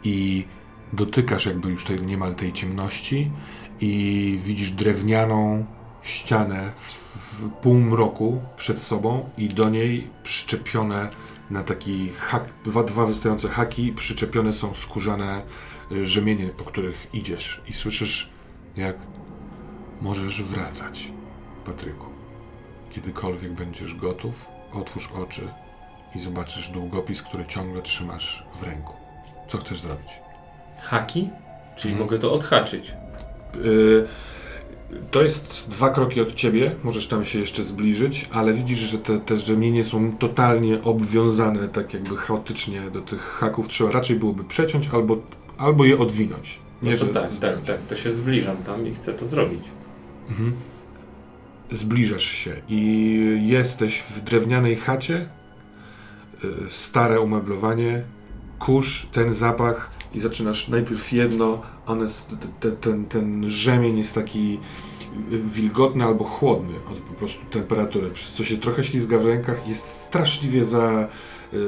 I 0.04 0.44
dotykasz 0.92 1.46
jakby 1.46 1.70
już 1.70 1.84
tej, 1.84 2.02
niemal 2.02 2.34
tej 2.34 2.52
ciemności 2.52 3.30
i 3.80 4.38
widzisz 4.42 4.70
drewnianą 4.70 5.66
ścianę 6.02 6.72
w, 6.76 7.08
w 7.42 7.50
półmroku 7.50 8.40
przed 8.56 8.82
sobą 8.82 9.30
i 9.38 9.48
do 9.48 9.68
niej 9.68 10.10
przyczepione 10.22 11.10
na 11.50 11.62
taki 11.62 12.08
hak, 12.08 12.52
dwa, 12.64 12.82
dwa 12.82 13.06
wystające 13.06 13.48
haki, 13.48 13.92
przyczepione 13.92 14.52
są 14.52 14.74
skórzane 14.74 15.42
y, 15.92 16.06
rzemienie, 16.06 16.48
po 16.48 16.64
których 16.64 17.06
idziesz 17.12 17.62
i 17.68 17.72
słyszysz 17.72 18.30
jak 18.76 18.96
możesz 20.00 20.42
wracać, 20.42 21.12
Patryku. 21.68 22.06
Kiedykolwiek 22.90 23.52
będziesz 23.52 23.94
gotów, 23.94 24.46
otwórz 24.72 25.08
oczy 25.22 25.48
i 26.14 26.18
zobaczysz 26.18 26.68
długopis, 26.68 27.22
który 27.22 27.46
ciągle 27.46 27.82
trzymasz 27.82 28.44
w 28.60 28.62
ręku. 28.62 28.92
Co 29.48 29.58
chcesz 29.58 29.80
zrobić? 29.80 30.08
Haki? 30.82 31.30
Czyli 31.76 31.92
Mhm. 31.92 32.06
mogę 32.08 32.18
to 32.18 32.32
odhaczyć. 32.32 32.94
Y, 33.64 34.06
To 35.10 35.22
jest 35.22 35.70
dwa 35.70 35.90
kroki 35.90 36.20
od 36.20 36.34
ciebie, 36.34 36.74
możesz 36.82 37.06
tam 37.06 37.24
się 37.24 37.38
jeszcze 37.38 37.64
zbliżyć, 37.64 38.28
ale 38.32 38.52
widzisz, 38.52 38.78
że 38.78 38.98
te, 38.98 39.18
te 39.20 39.38
rzemienie 39.38 39.84
są 39.84 40.16
totalnie 40.16 40.82
obwiązane, 40.82 41.68
tak 41.68 41.94
jakby 41.94 42.16
chaotycznie 42.16 42.80
do 42.80 43.00
tych 43.00 43.20
haków. 43.22 43.68
Trzeba 43.68 43.90
raczej 43.92 44.16
byłoby 44.16 44.44
przeciąć 44.44 44.88
albo, 44.92 45.16
albo 45.58 45.84
je 45.84 45.98
odwinąć. 45.98 46.58
No 46.82 46.96
to 46.96 47.06
tak, 47.06 47.36
tak, 47.40 47.62
tak, 47.62 47.78
to 47.88 47.96
się 47.96 48.12
zbliżam 48.12 48.56
tam 48.56 48.86
i 48.86 48.94
chcę 48.94 49.14
to 49.14 49.26
zrobić. 49.26 49.62
Mhm. 50.28 50.52
Zbliżasz 51.70 52.24
się 52.24 52.62
i 52.68 53.42
jesteś 53.46 53.98
w 53.98 54.20
drewnianej 54.20 54.76
chacie, 54.76 55.28
y, 56.44 56.70
stare 56.70 57.20
umeblowanie, 57.20 58.04
kurz, 58.58 59.06
ten 59.12 59.34
zapach 59.34 59.90
i 60.14 60.20
zaczynasz 60.20 60.68
najpierw 60.68 61.12
jedno, 61.12 61.62
one, 61.86 62.06
ten, 62.60 62.76
ten, 62.76 63.06
ten 63.06 63.48
rzemień 63.48 63.98
jest 63.98 64.14
taki 64.14 64.60
wilgotny 65.28 66.04
albo 66.04 66.24
chłodny 66.24 66.74
od 66.90 66.98
po 66.98 67.14
prostu 67.14 67.40
temperatury, 67.50 68.10
przez 68.10 68.32
co 68.32 68.44
się 68.44 68.56
trochę 68.56 68.84
ślizga 68.84 69.18
w 69.18 69.26
rękach, 69.26 69.68
jest 69.68 69.84
straszliwie 69.84 70.64
za, 70.64 71.08
y, 71.54 71.58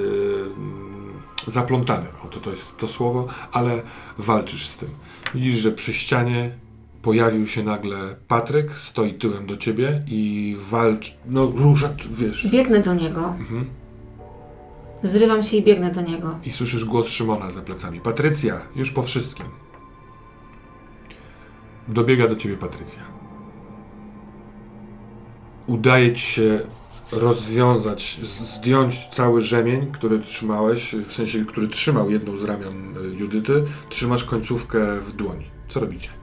zaplątany, 1.46 2.06
oto 2.24 2.40
to 2.40 2.50
jest 2.50 2.76
to 2.76 2.88
słowo, 2.88 3.26
ale 3.52 3.82
walczysz 4.18 4.68
z 4.68 4.76
tym. 4.76 4.88
Widzisz, 5.34 5.54
że 5.54 5.72
przy 5.72 5.92
ścianie 5.94 6.58
pojawił 7.02 7.46
się 7.46 7.62
nagle 7.62 8.16
Patryk, 8.28 8.72
stoi 8.72 9.14
tyłem 9.14 9.46
do 9.46 9.56
ciebie 9.56 10.02
i 10.06 10.56
walczy, 10.70 11.12
no 11.26 11.46
rusza, 11.46 11.90
wiesz. 12.10 12.48
Biegnę 12.48 12.80
do 12.80 12.94
niego. 12.94 13.34
Mhm. 13.38 13.64
Zrywam 15.02 15.42
się 15.42 15.56
i 15.56 15.64
biegnę 15.64 15.90
do 15.90 16.00
niego. 16.00 16.38
I 16.44 16.52
słyszysz 16.52 16.84
głos 16.84 17.08
Szymona 17.08 17.50
za 17.50 17.62
plecami. 17.62 18.00
Patrycja, 18.00 18.60
już 18.76 18.90
po 18.90 19.02
wszystkim. 19.02 19.46
Dobiega 21.88 22.28
do 22.28 22.36
ciebie 22.36 22.56
Patrycja. 22.56 23.02
Udaje 25.66 26.12
ci 26.12 26.22
się 26.22 26.60
rozwiązać, 27.12 28.20
zdjąć 28.22 29.06
cały 29.06 29.40
rzemień, 29.40 29.92
który 29.92 30.18
trzymałeś, 30.18 30.94
w 31.06 31.12
sensie, 31.12 31.44
który 31.44 31.68
trzymał 31.68 32.10
jedną 32.10 32.36
z 32.36 32.44
ramion 32.44 32.96
y, 32.96 33.16
Judyty. 33.16 33.64
Trzymasz 33.88 34.24
końcówkę 34.24 35.00
w 35.00 35.12
dłoni. 35.12 35.44
Co 35.68 35.80
robicie? 35.80 36.19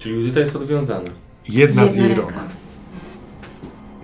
Czyli 0.00 0.14
Judyta 0.14 0.40
jest 0.40 0.56
odwiązana. 0.56 1.10
Jedna, 1.48 1.86
z 1.86 1.96
Jedna 1.96 2.08
jej 2.08 2.16
ręka. 2.16 2.34
rąk. 2.36 2.50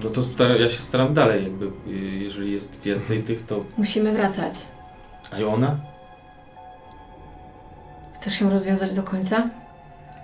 No 0.05 0.11
to 0.11 0.23
stara, 0.23 0.57
ja 0.57 0.69
się 0.69 0.83
staram 0.83 1.15
dalej, 1.15 1.45
jakby, 1.45 1.67
y, 1.67 1.91
jeżeli 1.99 2.53
jest 2.53 2.83
więcej 2.83 3.23
tych, 3.23 3.47
to... 3.47 3.61
Musimy 3.79 4.13
wracać. 4.13 4.67
A 5.33 5.39
i 5.39 5.45
ona? 5.45 5.77
Chcesz 8.15 8.35
się 8.35 8.51
rozwiązać 8.51 8.95
do 8.95 9.03
końca? 9.03 9.51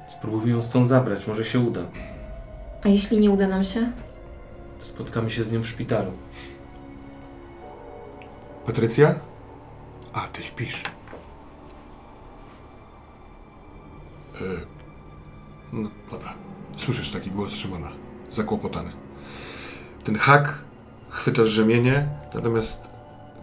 Spróbujmy 0.08 0.50
ją 0.50 0.62
stąd 0.62 0.88
zabrać, 0.88 1.26
może 1.26 1.44
się 1.44 1.60
uda. 1.60 1.80
A 2.84 2.88
jeśli 2.88 3.18
nie 3.18 3.30
uda 3.30 3.48
nam 3.48 3.64
się? 3.64 3.92
Spotkamy 4.78 5.30
się 5.30 5.44
z 5.44 5.52
nią 5.52 5.62
w 5.62 5.66
szpitalu. 5.66 6.12
Patrycja? 8.66 9.14
A, 10.12 10.20
ty 10.20 10.42
śpisz. 10.42 10.82
E, 14.34 14.40
no 15.72 15.90
dobra. 16.10 16.34
Słyszysz 16.76 17.10
taki 17.10 17.30
głos 17.30 17.54
Szymona. 17.54 17.88
Zakłopotany. 18.30 18.92
Ten 20.04 20.16
hak 20.16 20.64
chwytasz 21.10 21.48
rzemienie, 21.48 22.08
natomiast 22.34 22.80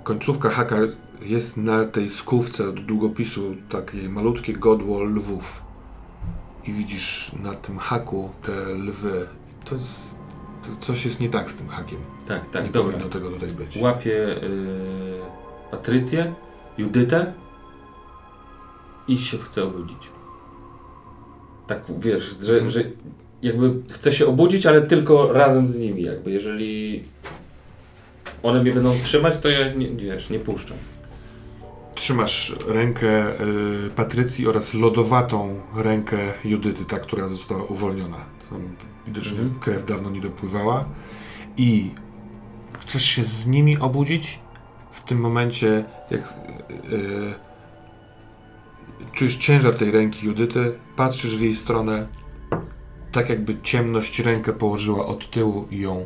końcówka 0.04 0.50
haka 0.50 0.78
jest 1.22 1.58
na 1.58 1.86
tej 1.86 2.10
skówce 2.10 2.70
od 2.70 2.86
długopisu 2.86 3.56
takie 3.70 4.10
malutkie 4.10 4.54
godło 4.54 5.04
lwów. 5.04 5.62
I 6.66 6.74
widzisz 6.74 7.32
na 7.44 7.54
tym 7.54 7.78
haku 7.78 8.32
te 8.46 8.52
lwy. 8.74 9.28
To, 9.66 9.76
jest, 9.76 10.16
to 10.62 10.86
coś 10.86 11.06
jest 11.06 11.20
nie 11.20 11.30
tak 11.30 11.52
z 11.52 11.56
tym 11.56 11.68
hakiem. 11.68 12.00
Tak, 12.28 12.50
tak, 12.50 12.64
nie 12.66 12.72
dobra. 12.72 12.92
powinno 12.92 13.10
tego 13.10 13.30
tutaj 13.30 13.50
być. 13.50 13.78
Łapię 13.78 14.44
y, 14.44 15.20
Patrycję, 15.72 16.34
Judytę 16.78 17.34
i 19.08 19.18
się 19.18 19.38
chcę 19.38 19.64
obudzić. 19.64 20.19
Tak, 21.70 21.82
wiesz, 22.00 22.38
że, 22.40 22.70
że 22.70 22.84
jakby 23.42 23.74
chcę 23.92 24.12
się 24.12 24.28
obudzić, 24.28 24.66
ale 24.66 24.82
tylko 24.82 25.34
razem 25.34 25.68
z 25.68 25.78
nimi, 25.78 26.04
jakby, 26.04 26.32
jeżeli 26.32 27.04
one 28.44 28.62
mnie 28.62 28.72
będą 28.72 29.00
trzymać, 29.00 29.40
to 29.40 29.50
ja, 29.50 29.74
nie, 29.74 29.88
wiesz, 29.90 30.30
nie 30.30 30.40
puszczam. 30.40 30.78
Trzymasz 31.96 32.56
rękę 32.68 33.42
y, 33.86 33.90
Patrycji 33.96 34.48
oraz 34.48 34.74
lodowatą 34.74 35.62
rękę 35.76 36.18
Judyty, 36.46 36.86
ta, 36.86 37.00
która 37.00 37.28
została 37.28 37.64
uwolniona. 37.64 38.18
Tam 38.50 38.62
widocznie 39.08 39.40
Mhm. 39.40 39.60
krew 39.60 39.86
dawno 39.86 40.10
nie 40.10 40.22
dopływała. 40.22 40.86
I 41.58 41.92
chcesz 42.80 43.04
się 43.04 43.24
z 43.24 43.48
nimi 43.48 43.78
obudzić? 43.78 44.40
W 44.92 45.04
tym 45.04 45.20
momencie, 45.20 45.86
jak 46.12 46.22
y, 46.70 46.96
y, 46.96 47.34
czujesz 49.14 49.38
ciężar 49.38 49.76
tej 49.76 49.92
ręki 49.92 50.26
Judyty, 50.26 50.74
patrzysz 51.00 51.38
w 51.38 51.42
jej 51.42 51.56
stronę, 51.56 52.08
tak 53.12 53.30
jakby 53.30 53.62
ciemność 53.62 54.20
rękę 54.20 54.54
położyła 54.54 55.06
od 55.06 55.32
tyłu 55.32 55.68
i 55.72 55.80
ją 55.80 56.06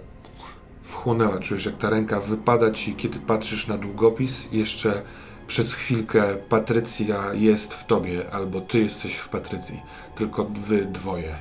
wchłonęła. 0.84 1.40
Czujesz, 1.40 1.66
jak 1.66 1.78
ta 1.78 1.90
ręka 1.90 2.20
wypada 2.20 2.72
ci, 2.72 2.96
kiedy 2.96 3.20
patrzysz 3.20 3.68
na 3.68 3.78
długopis, 3.78 4.48
jeszcze 4.52 5.02
przez 5.48 5.74
chwilkę 5.74 6.36
Patrycja 6.50 7.34
jest 7.34 7.74
w 7.74 7.86
tobie, 7.86 8.32
albo 8.32 8.62
ty 8.62 8.80
jesteś 8.80 9.16
w 9.16 9.30
Patrycji. 9.30 9.82
Tylko 10.16 10.46
wy 10.46 10.86
dwoje. 10.86 11.36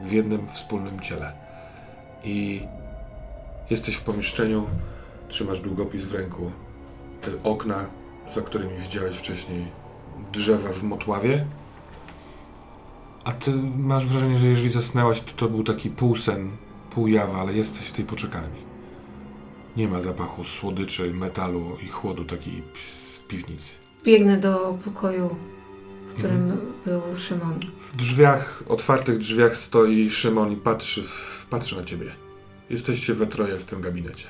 W 0.00 0.12
jednym 0.12 0.48
wspólnym 0.48 1.00
ciele. 1.00 1.32
I 2.24 2.62
jesteś 3.70 3.94
w 3.94 4.00
pomieszczeniu, 4.00 4.66
trzymasz 5.28 5.60
długopis 5.60 6.04
w 6.04 6.14
ręku. 6.14 6.52
Okna, 7.44 7.86
za 8.30 8.40
którymi 8.40 8.78
widziałeś 8.78 9.16
wcześniej 9.16 9.66
drzewa 10.32 10.68
w 10.68 10.82
Motławie. 10.82 11.46
A 13.24 13.32
ty 13.32 13.52
masz 13.78 14.06
wrażenie, 14.06 14.38
że 14.38 14.46
jeżeli 14.46 14.70
zasnęłaś, 14.70 15.20
to 15.20 15.32
to 15.36 15.48
był 15.48 15.64
taki 15.64 15.90
półsen, 15.90 16.50
półjawa, 16.90 17.38
ale 17.40 17.52
jesteś 17.54 17.86
w 17.86 17.92
tej 17.92 18.04
poczekalni. 18.04 18.58
Nie 19.76 19.88
ma 19.88 20.00
zapachu 20.00 20.44
słodyczy, 20.44 21.14
metalu 21.14 21.76
i 21.82 21.88
chłodu 21.88 22.24
takiej 22.24 22.62
z 22.88 23.18
piwnicy. 23.18 23.70
Biegnę 24.04 24.36
do 24.40 24.78
pokoju, 24.84 25.36
w 26.08 26.14
którym 26.14 26.36
Mhm. 26.50 26.60
był 26.84 27.18
Szymon. 27.18 27.60
W 27.92 27.96
drzwiach, 27.96 28.62
otwartych 28.68 29.18
drzwiach 29.18 29.56
stoi 29.56 30.10
Szymon 30.10 30.52
i 30.52 30.56
patrzy, 30.56 31.02
w, 31.02 31.46
patrzy 31.50 31.76
na 31.76 31.84
ciebie. 31.84 32.12
Jesteście 32.70 33.14
we 33.14 33.26
troje 33.26 33.56
w 33.56 33.64
tym 33.64 33.80
gabinecie. 33.80 34.26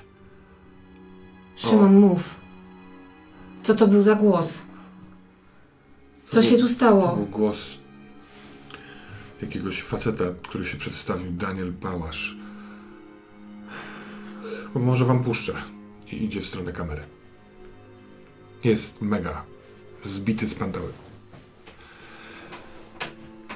Szymon, 1.56 1.96
mów. 2.00 2.40
Co 3.62 3.74
to 3.74 3.88
był 3.88 4.02
za 4.02 4.14
głos? 4.14 4.62
Co 6.26 6.36
To 6.36 6.42
się 6.42 6.56
tu 6.56 6.62
To 6.62 6.68
stało? 6.68 7.16
był 7.16 7.26
głos 7.26 7.78
jakiegoś 9.42 9.82
faceta, 9.82 10.24
który 10.42 10.64
się 10.64 10.76
przedstawił, 10.76 11.32
Daniel 11.32 11.72
Bałasz. 11.72 12.36
Może 14.74 15.04
wam 15.04 15.24
puszczę. 15.24 15.62
I 16.12 16.24
idzie 16.24 16.40
w 16.40 16.46
stronę 16.46 16.72
kamery. 16.72 17.02
Jest 18.64 19.02
mega 19.02 19.44
zbity 20.04 20.46
z 20.46 20.54
pantełyku. 20.54 21.02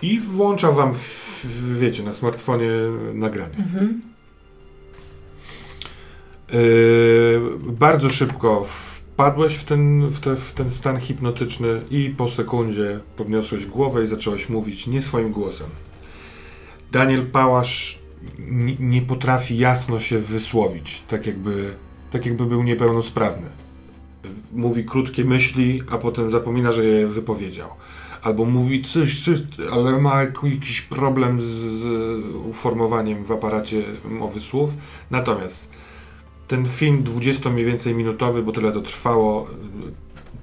I 0.02 0.20
włącza 0.20 0.72
wam, 0.72 0.94
w, 0.94 1.44
w, 1.44 1.78
wiecie, 1.78 2.02
na 2.02 2.12
smartfonie 2.12 2.70
nagranie. 3.14 3.56
Mhm. 3.56 4.02
Yy, 6.52 7.72
bardzo 7.72 8.08
szybko 8.08 8.64
wpadłeś 9.16 9.54
w 9.54 9.64
ten, 9.64 10.08
w, 10.08 10.20
te, 10.20 10.36
w 10.36 10.52
ten 10.52 10.70
stan 10.70 11.00
hipnotyczny 11.00 11.82
i 11.90 12.10
po 12.10 12.28
sekundzie 12.28 13.00
podniosłeś 13.16 13.66
głowę 13.66 14.04
i 14.04 14.06
zacząłeś 14.06 14.48
mówić 14.48 14.86
nie 14.86 15.02
swoim 15.02 15.32
głosem. 15.32 15.66
Daniel 16.92 17.26
Pałasz 17.26 17.98
nie 18.80 19.02
potrafi 19.02 19.58
jasno 19.58 20.00
się 20.00 20.18
wysłowić, 20.18 21.02
tak 21.08 21.26
jakby, 21.26 21.74
tak 22.10 22.26
jakby 22.26 22.46
był 22.46 22.62
niepełnosprawny. 22.62 23.46
Mówi 24.52 24.84
krótkie 24.84 25.24
myśli, 25.24 25.82
a 25.90 25.98
potem 25.98 26.30
zapomina, 26.30 26.72
że 26.72 26.84
je 26.84 27.06
wypowiedział. 27.06 27.68
Albo 28.22 28.44
mówi 28.44 28.82
coś, 28.82 29.24
coś 29.24 29.38
ale 29.72 29.98
ma 29.98 30.20
jakiś 30.20 30.82
problem 30.82 31.40
z, 31.40 31.44
z 31.44 31.86
uformowaniem 32.34 33.24
w 33.24 33.32
aparacie 33.32 33.84
mowy 34.04 34.40
słów. 34.40 34.70
Natomiast 35.10 35.70
ten 36.48 36.66
film 36.66 37.02
20 37.02 37.50
mniej 37.50 37.64
więcej 37.64 37.94
minutowy, 37.94 38.42
bo 38.42 38.52
tyle 38.52 38.72
to 38.72 38.80
trwało, 38.80 39.48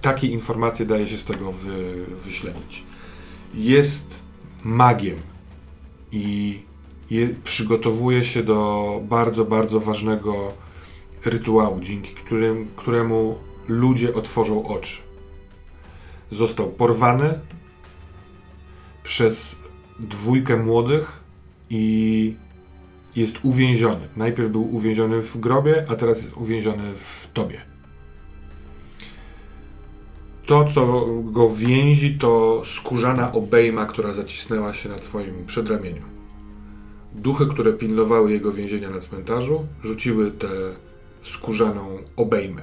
takie 0.01 0.27
informacje 0.27 0.85
daje 0.85 1.07
się 1.07 1.17
z 1.17 1.25
tego 1.25 1.51
wy, 1.51 2.05
wyśledzić. 2.25 2.83
Jest 3.53 4.23
magiem 4.63 5.17
i 6.11 6.59
je, 7.11 7.29
przygotowuje 7.43 8.25
się 8.25 8.43
do 8.43 9.01
bardzo, 9.03 9.45
bardzo 9.45 9.79
ważnego 9.79 10.53
rytuału, 11.25 11.79
dzięki 11.79 12.13
którym, 12.13 12.67
któremu 12.75 13.37
ludzie 13.67 14.13
otworzą 14.13 14.65
oczy. 14.65 15.01
Został 16.31 16.71
porwany 16.71 17.39
przez 19.03 19.59
dwójkę 19.99 20.57
młodych 20.57 21.23
i 21.69 22.35
jest 23.15 23.39
uwięziony. 23.43 24.07
Najpierw 24.17 24.49
był 24.49 24.75
uwięziony 24.75 25.21
w 25.21 25.37
grobie, 25.37 25.85
a 25.89 25.95
teraz 25.95 26.23
jest 26.23 26.37
uwięziony 26.37 26.93
w 26.95 27.27
tobie. 27.33 27.61
To, 30.45 30.65
co 30.65 31.05
go 31.23 31.49
więzi, 31.49 32.17
to 32.17 32.61
skórzana 32.65 33.31
obejma, 33.31 33.85
która 33.85 34.13
zacisnęła 34.13 34.73
się 34.73 34.89
na 34.89 34.99
twoim 34.99 35.45
przedramieniu. 35.45 36.01
Duchy, 37.15 37.45
które 37.45 37.73
pilnowały 37.73 38.31
jego 38.31 38.51
więzienia 38.51 38.89
na 38.89 38.99
cmentarzu, 38.99 39.67
rzuciły 39.83 40.31
tę 40.31 40.47
skórzaną 41.21 41.97
obejmę. 42.15 42.61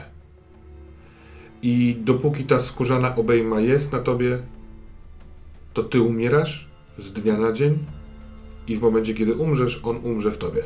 I 1.63 1.97
dopóki 2.01 2.45
ta 2.45 2.59
skórzana 2.59 3.17
obejma 3.17 3.61
jest 3.61 3.93
na 3.93 3.99
tobie, 3.99 4.39
to 5.73 5.83
ty 5.83 6.01
umierasz 6.01 6.69
z 6.99 7.13
dnia 7.13 7.37
na 7.37 7.53
dzień, 7.53 7.79
i 8.71 8.77
w 8.77 8.81
momencie, 8.81 9.15
kiedy 9.15 9.35
umrzesz, 9.35 9.81
on 9.83 9.97
umrze 9.97 10.33
w 10.33 10.39
tobie. 10.39 10.63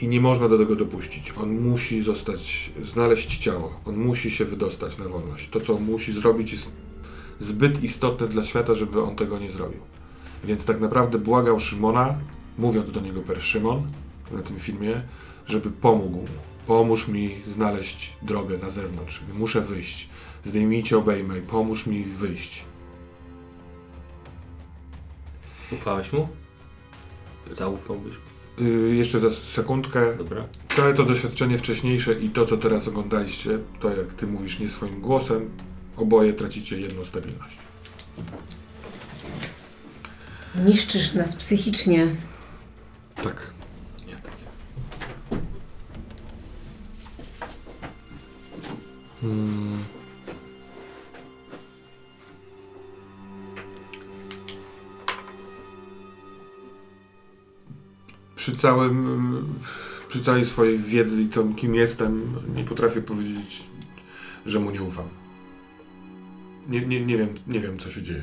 I 0.00 0.08
nie 0.08 0.20
można 0.20 0.48
do 0.48 0.58
tego 0.58 0.76
dopuścić. 0.76 1.32
On 1.36 1.60
musi 1.60 2.02
zostać, 2.02 2.72
znaleźć 2.82 3.38
ciało. 3.38 3.80
On 3.84 3.96
musi 3.96 4.30
się 4.30 4.44
wydostać 4.44 4.98
na 4.98 5.08
wolność. 5.08 5.48
To, 5.48 5.60
co 5.60 5.78
musi 5.78 6.12
zrobić, 6.12 6.52
jest 6.52 6.70
zbyt 7.38 7.84
istotne 7.84 8.28
dla 8.28 8.42
świata, 8.42 8.74
żeby 8.74 9.02
on 9.02 9.16
tego 9.16 9.38
nie 9.38 9.50
zrobił. 9.50 9.80
Więc 10.44 10.64
tak 10.64 10.80
naprawdę 10.80 11.18
błagał 11.18 11.60
Szymona, 11.60 12.18
mówiąc 12.58 12.90
do 12.90 13.00
niego 13.00 13.22
per 13.22 13.42
Szymon 13.42 13.82
na 14.32 14.42
tym 14.42 14.58
filmie, 14.58 15.02
żeby 15.46 15.70
pomógł. 15.70 16.26
Pomóż 16.66 17.08
mi 17.08 17.34
znaleźć 17.46 18.16
drogę 18.22 18.58
na 18.58 18.70
zewnątrz. 18.70 19.20
Muszę 19.38 19.60
wyjść. 19.60 20.08
Zdejmijcie 20.44 20.98
obejmę 20.98 21.38
i 21.38 21.42
pomóż 21.42 21.86
mi 21.86 22.04
wyjść. 22.04 22.64
Ufałeś 25.72 26.12
mu? 26.12 26.28
Zaufałbyś 27.50 28.14
mu? 28.14 28.64
Yy, 28.64 28.94
jeszcze 28.94 29.20
za 29.20 29.30
sekundkę. 29.30 30.16
Dobra. 30.16 30.44
Całe 30.68 30.94
to 30.94 31.04
doświadczenie 31.04 31.58
wcześniejsze 31.58 32.14
i 32.14 32.30
to, 32.30 32.46
co 32.46 32.56
teraz 32.56 32.88
oglądaliście, 32.88 33.58
to 33.80 33.96
jak 33.96 34.12
ty 34.12 34.26
mówisz 34.26 34.58
nie 34.58 34.68
swoim 34.68 35.00
głosem, 35.00 35.50
oboje 35.96 36.32
tracicie 36.32 36.80
jedną 36.80 37.04
stabilność. 37.04 37.56
Niszczysz 40.64 41.14
nas 41.14 41.36
psychicznie. 41.36 42.06
Tak. 43.14 43.50
Nie, 44.06 44.14
takie. 44.16 44.44
Hmm. 49.20 49.84
Przy 58.42 58.56
całym, 58.56 59.34
przy 60.08 60.20
całej 60.20 60.46
swojej 60.46 60.78
wiedzy 60.78 61.22
i 61.22 61.26
tym, 61.26 61.54
kim 61.54 61.74
jestem, 61.74 62.22
nie 62.56 62.64
potrafię 62.64 63.02
powiedzieć, 63.02 63.62
że 64.46 64.60
mu 64.60 64.70
nie 64.70 64.82
ufam. 64.82 65.04
Nie, 66.68 66.86
nie, 66.86 67.04
nie, 67.04 67.16
wiem, 67.18 67.28
nie 67.46 67.60
wiem, 67.60 67.78
co 67.78 67.90
się 67.90 68.02
dzieje. 68.02 68.22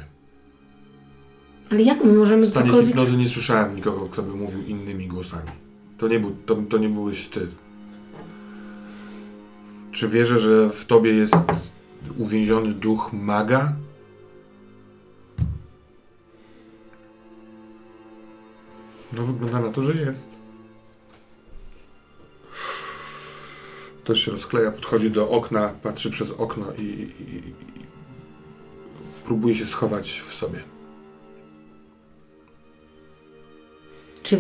Ale 1.72 1.82
jak 1.82 2.04
my 2.04 2.14
możemy 2.14 2.46
W 2.46 2.50
stanie 2.50 2.68
cokolwiek... 2.68 2.88
hipnozy 2.88 3.18
nie 3.18 3.30
słyszałem 3.30 3.76
nikogo, 3.76 4.06
kto 4.06 4.24
by 4.24 4.36
mówił 4.36 4.64
innymi 4.68 5.08
głosami. 5.08 5.50
To 5.98 6.08
nie, 6.08 6.20
był, 6.20 6.36
to, 6.46 6.56
to 6.56 6.78
nie 6.78 6.90
byłeś 6.90 7.28
ty. 7.28 7.48
Czy 9.92 10.08
wierzę, 10.08 10.40
że 10.40 10.70
w 10.70 10.86
tobie 10.86 11.14
jest 11.14 11.36
uwięziony 12.18 12.74
duch 12.74 13.10
maga? 13.14 13.74
No 19.14 19.26
wygląda 19.26 19.60
na 19.60 19.72
to, 19.72 19.82
że 19.82 19.94
jest. 19.94 20.30
Też 24.04 24.20
się 24.20 24.32
rozkleja, 24.32 24.72
podchodzi 24.72 25.12
do 25.12 25.30
okna, 25.30 25.74
patrzy 25.84 26.10
przez 26.10 26.32
okno 26.32 26.74
i, 26.74 26.82
i, 26.82 27.36
i 27.36 27.54
próbuje 29.26 29.56
się 29.56 29.66
schować 29.66 30.22
w 30.26 30.34
sobie. 30.34 30.64
Czy... 34.24 34.38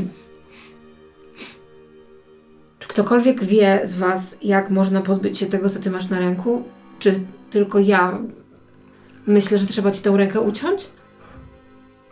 Czy 2.80 2.88
ktokolwiek 2.88 3.44
wie 3.44 3.82
z 3.84 3.96
Was, 3.96 4.38
jak 4.42 4.70
można 4.70 5.02
pozbyć 5.02 5.38
się 5.38 5.46
tego, 5.46 5.70
co 5.70 5.80
Ty 5.80 5.92
masz 5.92 6.10
na 6.10 6.20
ręku? 6.20 6.64
Czy 7.00 7.20
tylko 7.50 7.80
ja 7.80 8.20
myślę, 9.28 9.58
że 9.58 9.66
trzeba 9.66 9.92
Ci 9.92 10.02
tę 10.02 10.18
rękę 10.18 10.42
uciąć? 10.42 10.90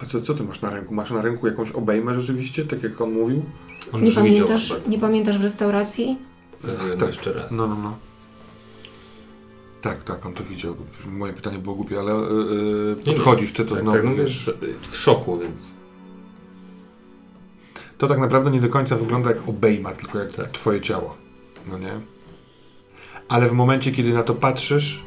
A 0.02 0.06
co, 0.06 0.22
co 0.22 0.34
ty 0.34 0.44
masz 0.44 0.62
na 0.62 0.70
ręku? 0.70 0.94
Masz 0.94 1.12
na 1.12 1.22
ręku 1.22 1.48
jakąś 1.48 1.72
obejmę 1.72 2.16
rzeczywiście, 2.22 2.66
tak 2.66 2.84
jak 2.84 3.02
on 3.02 3.12
mówił? 3.12 3.46
On 3.92 4.04
Nie 4.04 4.12
pamiętasz, 4.12 4.74
nie 4.88 5.00
pamiętasz 5.00 5.38
w 5.38 5.42
restauracji? 5.44 6.18
Mu 6.64 6.98
Tak. 7.00 7.08
jeszcze 7.08 7.34
raz. 7.34 7.52
No, 7.52 7.68
no, 7.68 7.76
no. 7.84 7.98
Tak, 9.82 10.04
tak, 10.04 10.26
on 10.26 10.34
to 10.34 10.44
widział. 10.44 10.76
Moje 11.08 11.34
pytanie 11.34 11.58
było 11.60 11.76
głupie, 11.76 12.00
ale 12.00 12.14
yy, 12.14 12.96
podchodzisz, 13.06 13.52
ty 13.52 13.66
to 13.66 13.76
tak, 13.76 13.84
znowu 13.84 13.98
tak, 13.98 14.06
no, 14.06 14.16
wiesz. 14.16 14.52
w 14.82 14.96
szoku, 14.98 15.40
więc 15.40 15.72
To 17.98 18.08
tak 18.08 18.20
naprawdę 18.20 18.52
nie 18.52 18.62
do 18.62 18.70
końca 18.70 18.96
wygląda 18.96 19.30
jak 19.30 19.50
obejma, 19.50 19.92
tylko 19.92 20.20
jak 20.20 20.32
Tak. 20.32 20.52
twoje 20.52 20.82
ciało. 20.82 21.18
No 21.68 21.78
nie? 21.80 22.00
Ale 23.30 23.50
w 23.50 23.54
momencie, 23.54 23.92
kiedy 23.92 24.14
na 24.14 24.24
to 24.24 24.36
patrzysz, 24.36 25.04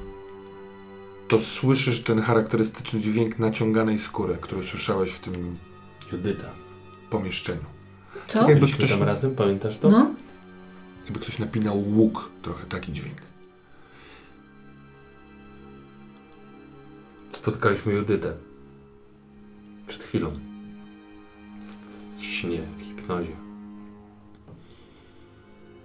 to 1.30 1.38
słyszysz 1.38 2.02
ten 2.02 2.20
charakterystyczny 2.20 3.00
dźwięk 3.00 3.38
naciąganej 3.38 3.98
skóry, 3.98 4.36
który 4.40 4.66
słyszałeś 4.66 5.10
w 5.10 5.18
tym 5.18 5.56
Judyta. 6.12 6.50
pomieszczeniu. 7.10 7.64
Co? 8.26 8.38
Tak 8.38 8.48
jakby 8.48 8.60
Byliśmy 8.60 8.78
ktoś, 8.78 8.98
tam 8.98 9.02
razem, 9.02 9.34
pamiętasz 9.34 9.78
to? 9.78 9.90
No? 9.90 10.14
jakby 11.04 11.20
ktoś 11.20 11.38
napinał 11.38 11.78
łuk, 11.78 12.30
trochę 12.42 12.66
taki 12.66 12.92
dźwięk. 12.92 13.22
Spotkaliśmy 17.32 17.92
Judytę. 17.92 18.36
Przed 19.86 20.04
chwilą. 20.04 20.38
W 22.16 22.22
śnie, 22.22 22.62
w 22.78 22.82
hipnozie. 22.82 23.36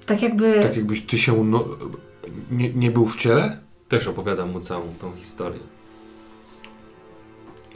Tak 0.06 0.22
jakby... 0.22 0.60
Tak 0.64 0.78
jakbyś 0.78 1.02
ty 1.02 1.18
się 1.18 1.44
no, 1.44 1.66
nie, 2.52 2.74
nie 2.74 2.92
był 2.92 3.08
w 3.08 3.16
ciele? 3.16 3.65
Też 3.90 4.07
opowiadam 4.07 4.52
mu 4.52 4.60
całą 4.60 4.94
tą 5.02 5.16
historię. 5.16 5.60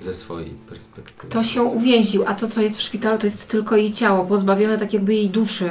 Ze 0.01 0.13
swojej 0.13 0.49
perspektywy. 0.49 1.17
Kto 1.17 1.43
się 1.43 1.63
uwięził, 1.63 2.23
a 2.27 2.33
to, 2.35 2.47
co 2.47 2.61
jest 2.61 2.77
w 2.77 2.81
szpitalu, 2.81 3.17
to 3.17 3.27
jest 3.27 3.49
tylko 3.49 3.77
jej 3.77 3.91
ciało, 3.91 4.25
pozbawione 4.25 4.77
tak 4.77 4.93
jakby 4.93 5.13
jej 5.15 5.29
duszy. 5.29 5.69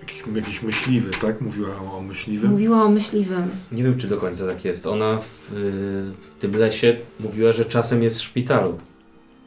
Jakiś, 0.00 0.22
jakiś 0.36 0.62
myśliwy, 0.62 1.10
tak? 1.10 1.40
Mówiła 1.40 1.76
o, 1.96 2.00
myśliwym. 2.00 2.50
Mówiła 2.50 2.82
o 2.82 2.88
myśliwym. 2.88 3.50
Nie 3.72 3.82
wiem, 3.82 3.98
czy 3.98 4.08
do 4.08 4.16
końca 4.16 4.46
tak 4.46 4.64
jest. 4.64 4.86
Ona 4.86 5.18
w, 5.18 5.50
w 5.50 6.40
tym 6.40 6.50
lesie 6.56 6.96
mówiła, 7.20 7.52
że 7.52 7.64
czasem 7.64 8.02
jest 8.02 8.18
w 8.20 8.22
szpitalu. 8.22 8.78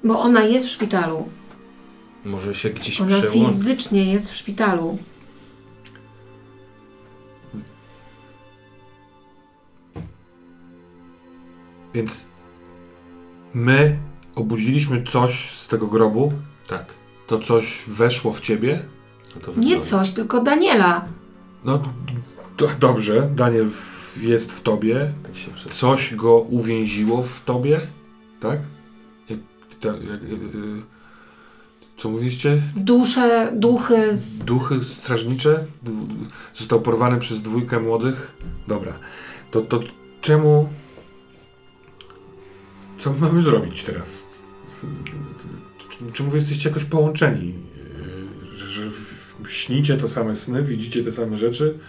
Bo 0.03 0.19
ona 0.19 0.44
jest 0.44 0.65
w 0.68 0.69
szpitalu. 0.69 1.30
Może 2.26 2.53
się 2.53 2.69
gdzieś 2.69 3.02
Ona 3.02 3.07
przełączy. 3.22 3.31
fizycznie 3.52 4.14
jest 4.14 4.31
w 4.31 4.35
szpitalu. 4.35 4.98
Więc 11.94 12.28
my 13.53 13.98
obudziliśmy 14.36 15.03
coś 15.03 15.52
z 15.52 15.68
tego 15.68 15.88
grobu, 15.88 16.34
Tak. 16.68 16.86
to 17.28 17.40
coś 17.40 17.84
weszło 17.88 18.34
w 18.34 18.40
ciebie. 18.40 18.86
No 19.36 19.41
to 19.41 19.60
Nie 19.60 19.80
coś, 19.80 20.11
tylko 20.11 20.44
Daniela. 20.44 21.06
No 21.65 21.82
dobrze, 22.80 23.30
Daniel 23.36 23.70
w, 23.70 24.18
jest 24.22 24.52
w 24.52 24.61
tobie. 24.61 25.14
Tak 25.24 25.36
się. 25.36 25.52
Coś 25.70 26.15
go 26.15 26.40
uwięziło 26.40 27.24
w 27.24 27.41
tobie, 27.41 27.88
tak? 28.40 28.60
Jak, 29.30 29.40
ta, 29.82 29.88
jak, 29.88 30.24
y, 30.24 30.34
y, 30.34 30.82
co 31.98 32.10
mówiliście? 32.10 32.61
Dusze, 32.76 33.52
duchy. 33.56 34.18
Z... 34.18 34.38
Duchy 34.40 34.84
strażnicze? 34.84 35.65
Został 36.53 36.82
porwany 36.82 37.20
przez 37.20 37.41
dwójkę 37.41 37.80
młodych? 37.80 38.32
Dobra. 38.68 38.94
To, 39.52 39.61
to 39.61 39.80
czemu... 40.22 40.70
Co 42.98 43.14
mamy 43.14 43.41
zrobić 43.41 43.84
teraz? 43.84 44.24
Czy- 46.14 46.24
wy 46.24 46.38
jesteście 46.38 46.70
jakoś 46.70 46.86
połączeni? 46.86 47.53
Że, 48.56 48.90
śnicie 49.48 49.98
te 49.98 50.10
same 50.10 50.36
sny, 50.36 50.64
widzicie 50.64 51.03
te 51.03 51.11
same 51.11 51.38
rzeczy? 51.38 51.80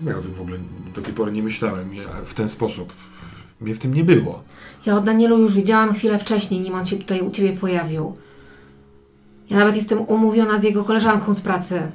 Ja 0.00 0.18
o 0.18 0.22
tym 0.22 0.34
w 0.34 0.40
ogóle 0.40 0.58
do 0.94 1.00
tej 1.00 1.14
pory 1.14 1.32
nie 1.32 1.42
myślałem 1.42 1.90
w 2.24 2.34
ten 2.34 2.48
sposób? 2.48 2.92
Mnie 3.60 3.74
w 3.74 3.78
tym 3.78 3.94
nie 3.94 4.04
było. 4.04 4.44
Ja 4.86 4.96
o 4.96 5.00
Danielu 5.00 5.38
już 5.38 5.52
widziałam 5.54 5.94
chwilę 5.94 6.18
wcześniej, 6.18 6.60
nim 6.60 6.74
on 6.74 6.86
się 6.86 6.96
tutaj 6.96 7.20
u 7.20 7.30
ciebie 7.30 7.52
pojawił. 7.52 8.14
Ja 9.50 9.56
nawet 9.58 9.76
jestem 9.76 10.00
umówiona 10.00 10.58
z 10.58 10.62
jego 10.62 10.84
koleżanką 10.84 11.34
z 11.34 11.40
pracy. 11.40 11.90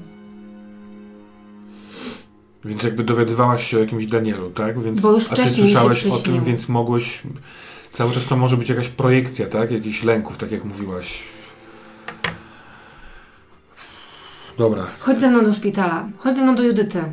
Więc 2.65 2.83
jakby 2.83 3.03
dowiadywałaś 3.03 3.67
się 3.67 3.77
o 3.77 3.79
jakimś 3.79 4.05
Danielu, 4.05 4.49
tak? 4.49 4.79
Więc, 4.81 4.99
Bo 5.01 5.11
już 5.11 5.25
a 5.25 5.29
ty 5.29 5.35
wcześniej 5.35 5.65
mi 5.65 5.71
się 5.71 5.79
słyszałeś 5.79 6.05
o 6.05 6.23
tym, 6.23 6.43
więc 6.43 6.69
mogłeś... 6.69 7.23
Cały 7.93 8.13
czas 8.13 8.25
to 8.25 8.37
może 8.37 8.57
być 8.57 8.69
jakaś 8.69 8.89
projekcja, 8.89 9.47
tak? 9.47 9.71
Jakichś 9.71 10.03
lęków, 10.03 10.37
tak 10.37 10.51
jak 10.51 10.63
mówiłaś. 10.63 11.23
Dobra. 14.57 14.87
Chodź 14.99 15.19
ze 15.19 15.29
mną 15.29 15.43
do 15.43 15.53
szpitala. 15.53 16.09
Chodź 16.17 16.35
ze 16.35 16.43
mną 16.43 16.55
do 16.55 16.63
Judyty. 16.63 17.03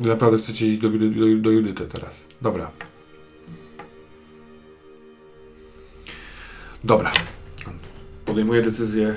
Naprawdę 0.00 0.38
chcecie 0.38 0.66
iść 0.66 0.78
do, 0.78 0.90
do, 0.90 0.98
do 1.36 1.50
Judyty 1.50 1.86
teraz. 1.86 2.26
Dobra. 2.42 2.70
Dobra. 6.84 7.12
Podejmuję 8.24 8.62
decyzję. 8.62 9.16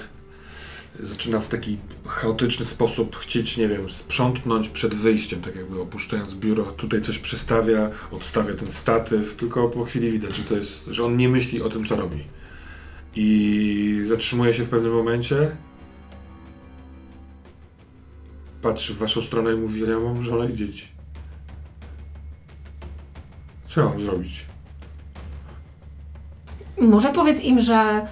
Zaczyna 1.02 1.40
w 1.40 1.48
taki 1.48 1.78
chaotyczny 2.07 2.65
sposób 2.65 3.15
chcieć, 3.15 3.57
nie 3.57 3.68
wiem, 3.68 3.90
sprzątnąć 3.90 4.69
przed 4.69 4.95
wyjściem, 4.95 5.41
tak 5.41 5.56
jakby 5.56 5.82
opuszczając 5.82 6.34
biuro. 6.34 6.64
Tutaj 6.64 7.02
coś 7.02 7.19
przestawia, 7.19 7.90
odstawia 8.11 8.53
ten 8.53 8.72
statyw, 8.72 9.36
tylko 9.36 9.69
po 9.69 9.84
chwili 9.84 10.11
widać, 10.11 10.36
że 10.36 10.44
to 10.44 10.56
jest, 10.56 10.86
że 10.86 11.06
on 11.06 11.18
nie 11.18 11.30
myśli 11.30 11.61
o 11.61 11.69
tym, 11.69 11.86
co 11.86 11.95
robi. 11.95 12.23
I 13.15 14.03
zatrzymuje 14.06 14.53
się 14.53 14.64
w 14.64 14.69
pewnym 14.69 14.94
momencie, 14.94 15.57
patrzy 18.61 18.94
w 18.94 18.98
waszą 18.98 19.22
stronę 19.22 19.53
i 19.53 19.56
mówi, 19.56 19.82
ja 19.82 19.99
mam 19.99 20.23
żonę 20.23 20.52
i 20.52 20.56
dzieci. 20.56 20.88
Co 23.68 23.82
ja 23.82 23.90
mam 23.90 24.02
zrobić? 24.02 24.45
Może 26.82 27.10
powiedz 27.10 27.44
im, 27.44 27.61
że. 27.61 28.07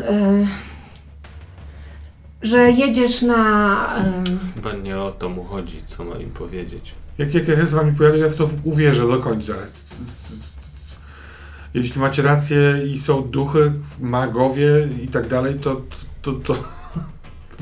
e, 0.00 0.46
że 2.42 2.70
jedziesz 2.70 3.22
na. 3.22 3.96
e, 3.98 4.24
Chyba 4.54 4.72
nie 4.72 4.98
o 5.00 5.12
to 5.12 5.28
mu 5.28 5.44
chodzi, 5.44 5.82
co 5.84 6.04
ma 6.04 6.16
im 6.16 6.30
powiedzieć. 6.30 6.94
Jak, 7.18 7.34
jak 7.34 7.48
ja 7.48 7.66
z 7.66 7.72
wami 7.74 7.92
pojadę, 7.92 8.18
ja 8.18 8.28
w 8.28 8.36
to 8.36 8.48
uwierzę 8.64 9.08
do 9.08 9.18
końca. 9.18 9.52
Jeśli 11.74 12.00
macie 12.00 12.22
rację 12.22 12.58
i 12.94 12.98
są 12.98 13.22
duchy, 13.22 13.72
magowie 14.00 14.88
i 15.02 15.08
tak 15.08 15.28
dalej, 15.28 15.54
to, 15.54 15.80
to, 16.22 16.32
to, 16.32 16.54
to 16.54 16.62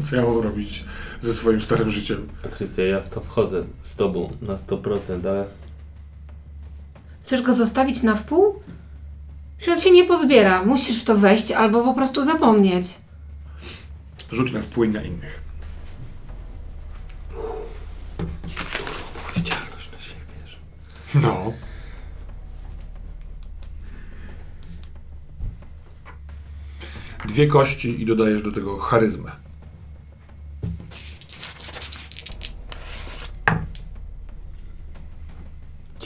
co 0.05 0.16
ja 0.16 0.22
mam 0.22 0.38
robić 0.40 0.84
ze 1.20 1.32
swoim 1.34 1.60
starym 1.60 1.90
życiem? 1.90 2.28
Patrycja, 2.42 2.86
ja 2.86 3.00
w 3.00 3.09
to 3.09 3.20
wchodzę 3.20 3.64
z 3.80 3.94
tobą 3.96 4.32
na 4.42 4.55
100%, 4.55 5.28
ale 5.28 5.44
chcesz 7.22 7.42
go 7.42 7.52
zostawić 7.55 8.02
na 8.02 8.14
wpół? 8.14 8.55
Że 9.59 9.72
on 9.72 9.78
się 9.80 9.90
nie 9.90 10.05
pozbiera. 10.05 10.64
Musisz 10.64 11.00
w 11.00 11.05
to 11.05 11.14
wejść 11.16 11.50
albo 11.52 11.84
po 11.84 11.94
prostu 11.94 12.22
zapomnieć. 12.22 12.86
Rzuć 14.32 14.52
na 14.52 14.62
wpływ 14.62 14.94
na 14.94 15.02
innych. 15.02 15.42
dużą 18.86 19.05
odpowiedzialność 19.16 19.90
na 19.92 20.00
siebie 20.00 20.20
bierze. 20.40 20.56
No. 21.14 21.52
Dwie 27.28 27.46
kości 27.46 28.02
i 28.02 28.06
dodajesz 28.06 28.42
do 28.42 28.52
tego 28.52 28.78
charyzmę. 28.78 29.32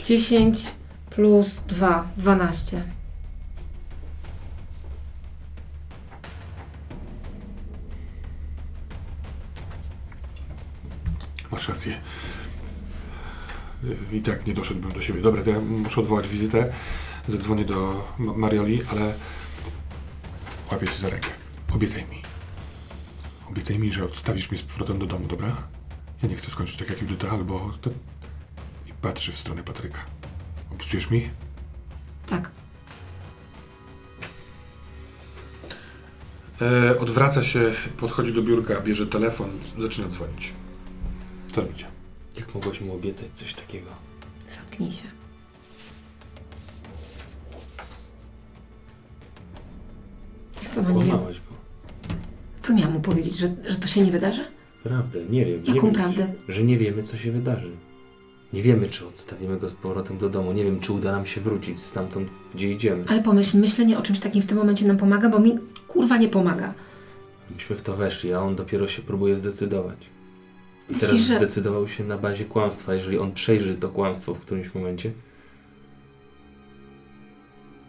Dziesięć 0.03 0.71
plus 1.09 1.59
dwa, 1.67 2.07
dwanaście. 2.17 2.83
Masz 11.53 11.69
rację. 11.69 12.01
I 14.11 14.21
tak 14.21 14.47
nie 14.47 14.53
doszedłbym 14.53 14.91
do 14.91 15.01
siebie. 15.01 15.21
Dobra, 15.21 15.43
to 15.43 15.49
ja 15.49 15.59
muszę 15.59 16.01
odwołać 16.01 16.27
wizytę. 16.27 16.73
Zadzwonię 17.27 17.65
do 17.65 18.07
Ma- 18.17 18.33
Marioli, 18.33 18.81
ale 18.91 19.13
łapię 20.71 20.87
cię 20.87 20.93
za 20.93 21.09
rękę. 21.09 21.29
Obiecaj 21.73 22.05
mi. 22.11 22.21
Obiecaj 23.49 23.79
mi, 23.79 23.91
że 23.91 24.05
odstawisz 24.05 24.51
mnie 24.51 24.59
z 24.59 24.63
powrotem 24.63 24.99
do 24.99 25.05
domu, 25.05 25.27
dobra? 25.27 25.57
Ja 26.23 26.29
nie 26.29 26.35
chcę 26.35 26.51
skończyć 26.51 26.77
tak 26.77 26.89
jak 26.89 27.01
Judyta, 27.01 27.29
albo... 27.29 27.73
To... 27.81 27.89
I 28.87 28.93
patrzy 29.01 29.31
w 29.31 29.39
stronę 29.39 29.63
Patryka. 29.63 29.99
Obiecujesz 30.71 31.09
mi? 31.09 31.29
Tak. 32.25 32.51
E, 36.61 36.99
odwraca 36.99 37.43
się, 37.43 37.73
podchodzi 37.97 38.33
do 38.33 38.41
biurka, 38.41 38.81
bierze 38.81 39.07
telefon, 39.07 39.49
zaczyna 39.79 40.07
dzwonić. 40.07 40.53
Co 41.53 41.61
robicie? 41.61 41.85
Jak 42.37 42.55
mogłaś 42.55 42.81
mu 42.81 42.95
obiecać 42.95 43.29
coś 43.33 43.53
takiego? 43.53 43.89
Zamknij 44.55 44.91
się. 44.91 45.03
Ja 50.63 50.69
sama 50.69 50.91
nie 50.91 51.03
wiem. 51.03 51.17
Go. 51.17 51.27
Co 52.61 52.73
miałam 52.73 52.93
mu 52.93 52.99
powiedzieć, 52.99 53.37
że, 53.37 53.55
że 53.67 53.75
to 53.75 53.87
się 53.87 54.01
nie 54.01 54.11
wydarzy? 54.11 54.45
Prawdę, 54.83 55.19
nie 55.29 55.45
wiem. 55.45 55.63
nie 55.63 55.73
Jaką 55.73 55.87
wiem, 55.87 55.95
prawdę? 55.95 56.33
Że 56.49 56.63
nie 56.63 56.77
wiemy, 56.77 57.03
co 57.03 57.17
się 57.17 57.31
wydarzy. 57.31 57.69
Nie 58.53 58.61
wiemy, 58.61 58.87
czy 58.87 59.07
odstawimy 59.07 59.57
go 59.59 59.69
z 59.69 59.73
powrotem 59.73 60.17
do 60.17 60.29
domu. 60.29 60.51
Nie 60.53 60.63
wiem, 60.63 60.79
czy 60.79 60.93
uda 60.93 61.11
nam 61.11 61.25
się 61.25 61.41
wrócić 61.41 61.79
stamtąd, 61.79 62.29
gdzie 62.55 62.71
idziemy. 62.71 63.03
Ale 63.07 63.21
pomyśl, 63.21 63.57
myślenie 63.57 63.97
o 63.97 64.01
czymś 64.01 64.19
takim 64.19 64.41
w 64.41 64.45
tym 64.45 64.57
momencie 64.57 64.85
nam 64.87 64.97
pomaga, 64.97 65.29
bo 65.29 65.39
mi 65.39 65.57
kurwa 65.87 66.17
nie 66.17 66.29
pomaga. 66.29 66.73
Myśmy 67.55 67.75
w 67.75 67.81
to 67.81 67.95
weszli, 67.95 68.33
a 68.33 68.39
on 68.39 68.55
dopiero 68.55 68.87
się 68.87 69.01
próbuje 69.01 69.35
zdecydować. 69.35 69.97
I 70.89 70.93
teraz 70.93 71.11
Myślisz, 71.11 71.27
że... 71.27 71.37
zdecydował 71.37 71.87
się 71.87 72.03
na 72.03 72.17
bazie 72.17 72.45
kłamstwa. 72.45 72.93
Jeżeli 72.93 73.19
on 73.19 73.31
przejrzy 73.33 73.75
to 73.75 73.89
kłamstwo 73.89 74.33
w 74.33 74.39
którymś 74.39 74.75
momencie, 74.75 75.11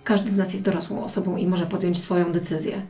Każdy 0.04 0.30
z 0.30 0.36
nas 0.36 0.52
jest 0.52 0.64
dorosłą 0.64 1.04
osobą 1.04 1.36
i 1.36 1.46
może 1.46 1.66
podjąć 1.66 2.02
swoją 2.02 2.32
decyzję. 2.32 2.86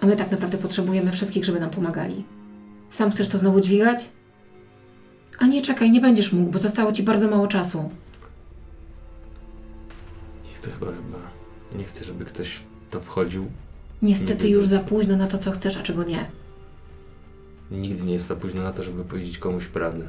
A 0.00 0.06
my 0.06 0.16
tak 0.16 0.30
naprawdę 0.30 0.58
potrzebujemy 0.58 1.12
wszystkich, 1.12 1.44
żeby 1.44 1.60
nam 1.60 1.70
pomagali. 1.70 2.24
Sam 2.90 3.10
chcesz 3.10 3.28
to 3.28 3.38
znowu 3.38 3.60
dźwigać? 3.60 4.10
A 5.38 5.46
nie, 5.46 5.62
czekaj, 5.62 5.90
nie 5.90 6.00
będziesz 6.00 6.32
mógł, 6.32 6.50
bo 6.50 6.58
zostało 6.58 6.92
ci 6.92 7.02
bardzo 7.02 7.28
mało 7.30 7.48
czasu. 7.48 7.90
nie 10.48 10.54
chcę 10.54 10.70
chyba, 10.70 10.86
chyba 10.86 11.18
nie 11.78 11.84
chcę, 11.84 12.04
żeby 12.04 12.24
ktoś 12.24 12.48
w 12.56 12.64
to 12.90 13.00
wchodził. 13.00 13.46
Niestety 14.02 14.44
Nie 14.44 14.50
już 14.50 14.66
za 14.66 14.78
późno 14.78 15.16
na 15.16 15.26
to, 15.26 15.38
co 15.38 15.50
chcesz, 15.50 15.76
a 15.76 15.82
czego 15.82 16.04
nie. 16.04 16.30
Nigdy 17.70 18.04
nie 18.04 18.12
jest 18.12 18.26
za 18.26 18.36
późno 18.36 18.62
na 18.62 18.72
to, 18.72 18.82
żeby 18.82 19.04
powiedzieć 19.04 19.38
komuś 19.38 19.66
prawdę. 19.66 20.08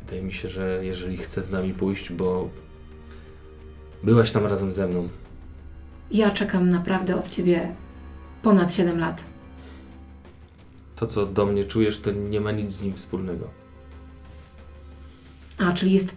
Wydaje 0.00 0.22
mi 0.22 0.32
się, 0.32 0.48
że 0.48 0.84
jeżeli 0.84 1.16
chce 1.16 1.42
z 1.42 1.50
nami 1.50 1.74
pójść, 1.74 2.12
bo 2.12 2.50
byłaś 4.02 4.30
tam 4.30 4.46
razem 4.46 4.72
ze 4.72 4.86
mną, 4.88 5.08
Ja 6.10 6.30
czekam 6.30 6.70
naprawdę 6.70 7.16
od 7.16 7.28
ciebie 7.28 7.74
ponad 8.42 8.72
7 8.74 8.98
lat. 8.98 9.24
to 10.96 11.06
co 11.06 11.26
do 11.26 11.46
mnie 11.46 11.64
czujesz, 11.64 11.98
to 11.98 12.12
nie 12.12 12.40
ma 12.40 12.52
nic 12.52 12.72
z 12.72 12.82
nim 12.82 12.94
wspólnego. 12.94 13.50
A, 15.58 15.72
czyli 15.72 15.92
jest 15.92 16.16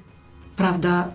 prawda 0.56 1.14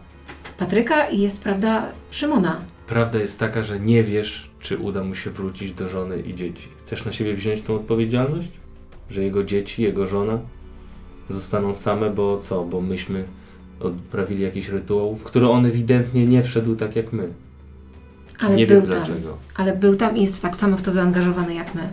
Patryka 0.58 1.08
i 1.10 1.20
jest 1.20 1.42
prawda 1.42 1.92
Szymona. 2.10 2.60
Prawda 2.86 3.18
jest 3.18 3.38
taka, 3.38 3.62
że 3.62 3.80
nie 3.80 4.02
wiesz, 4.04 4.50
czy 4.62 4.78
uda 4.78 5.04
mu 5.04 5.14
się 5.14 5.30
wrócić 5.30 5.72
do 5.72 5.88
żony 5.88 6.20
i 6.20 6.34
dzieci. 6.34 6.68
Chcesz 6.78 7.04
na 7.04 7.12
siebie 7.12 7.34
wziąć 7.34 7.62
tą 7.62 7.74
odpowiedzialność? 7.74 8.48
Że 9.10 9.22
jego 9.22 9.44
dzieci, 9.44 9.82
jego 9.82 10.06
żona 10.06 10.38
zostaną 11.30 11.74
same, 11.74 12.10
bo 12.10 12.38
co? 12.38 12.64
Bo 12.64 12.80
myśmy 12.80 13.24
odprawili 13.80 14.42
jakiś 14.42 14.68
rytuał, 14.68 15.16
w 15.16 15.24
który 15.24 15.48
on 15.48 15.66
ewidentnie 15.66 16.26
nie 16.26 16.42
wszedł 16.42 16.76
tak 16.76 16.96
jak 16.96 17.12
my. 17.12 17.32
Ale 18.38 18.56
nie 18.56 18.66
był 18.66 18.80
wiem 18.80 18.90
tam. 18.90 19.04
dlaczego. 19.04 19.36
Ale 19.56 19.76
był 19.76 19.96
tam 19.96 20.16
i 20.16 20.22
jest 20.22 20.42
tak 20.42 20.56
samo 20.56 20.76
w 20.76 20.82
to 20.82 20.90
zaangażowany 20.90 21.54
jak 21.54 21.74
my. 21.74 21.90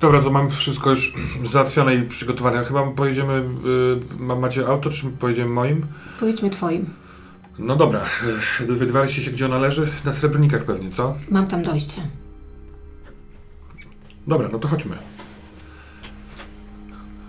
Dobra, 0.00 0.22
to 0.22 0.30
mam 0.30 0.50
wszystko 0.50 0.90
już 0.90 1.12
załatwione 1.52 1.94
i 1.94 2.02
przygotowane. 2.02 2.64
Chyba 2.64 2.86
pojedziemy... 2.90 3.44
Y, 4.18 4.22
ma- 4.22 4.36
macie 4.36 4.66
auto, 4.66 4.90
czy 4.90 5.06
pojedziemy 5.06 5.50
moim? 5.50 5.86
Pojedźmy 6.20 6.50
twoim. 6.50 6.86
No 7.58 7.76
dobra. 7.76 8.00
Y, 8.60 8.66
Wydwaliście 8.76 9.22
się, 9.22 9.30
gdzie 9.30 9.46
ona 9.46 9.58
leży? 9.58 9.88
Na 10.04 10.12
Srebrnikach 10.12 10.64
pewnie, 10.64 10.90
co? 10.90 11.14
Mam 11.30 11.46
tam 11.46 11.62
dojście. 11.62 12.08
Dobra, 14.26 14.48
no 14.52 14.58
to 14.58 14.68
chodźmy. 14.68 14.96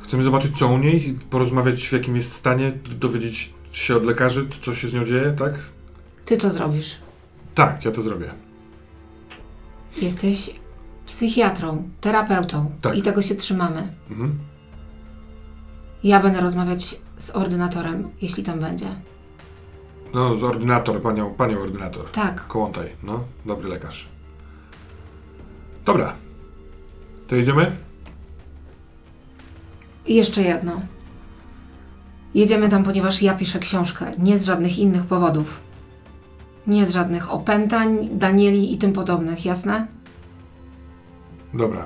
Chcemy 0.03 0.23
zobaczyć, 0.23 0.57
co 0.57 0.67
u 0.67 0.77
niej, 0.77 1.17
porozmawiać, 1.29 1.87
w 1.87 1.91
jakim 1.93 2.15
jest 2.15 2.33
stanie, 2.33 2.71
dowiedzieć 2.99 3.53
się 3.71 3.95
od 3.95 4.05
lekarzy, 4.05 4.47
co 4.61 4.73
się 4.73 4.87
z 4.89 4.93
nią 4.93 5.05
dzieje, 5.05 5.35
tak? 5.37 5.53
Ty 6.25 6.37
co 6.37 6.49
zrobisz? 6.49 6.97
Tak, 7.55 7.85
ja 7.85 7.91
to 7.91 8.01
zrobię. 8.01 8.33
Jesteś 10.01 10.49
psychiatrą, 11.05 11.89
terapeutą 12.01 12.71
Tak. 12.81 12.97
i 12.97 13.01
tego 13.01 13.21
się 13.21 13.35
trzymamy. 13.35 13.87
Mhm. 14.09 14.39
Ja 16.03 16.19
będę 16.19 16.41
rozmawiać 16.41 17.01
z 17.17 17.29
ordynatorem, 17.29 18.09
jeśli 18.21 18.43
tam 18.43 18.59
będzie. 18.59 18.85
No, 20.13 20.35
z 20.35 20.43
ordynator, 20.43 21.01
panią, 21.01 21.33
panią 21.33 21.59
ordynator. 21.59 22.11
Tak, 22.11 22.47
Kołątaj, 22.47 22.89
no, 23.03 23.23
dobry 23.45 23.69
lekarz. 23.69 24.07
Dobra. 25.85 26.13
To 27.27 27.35
jedziemy? 27.35 27.71
i 30.07 30.15
jeszcze 30.15 30.41
jedno. 30.41 30.79
Jedziemy 32.33 32.69
tam, 32.69 32.83
ponieważ 32.83 33.21
ja 33.21 33.33
piszę 33.33 33.59
książkę, 33.59 34.11
nie 34.17 34.37
z 34.37 34.45
żadnych 34.45 34.79
innych 34.79 35.05
powodów. 35.05 35.61
Nie 36.67 36.85
z 36.85 36.93
żadnych 36.93 37.31
opętań, 37.33 38.09
Danieli 38.11 38.73
i 38.73 38.77
tym 38.77 38.93
podobnych, 38.93 39.45
jasne? 39.45 39.87
Dobra. 41.55 41.85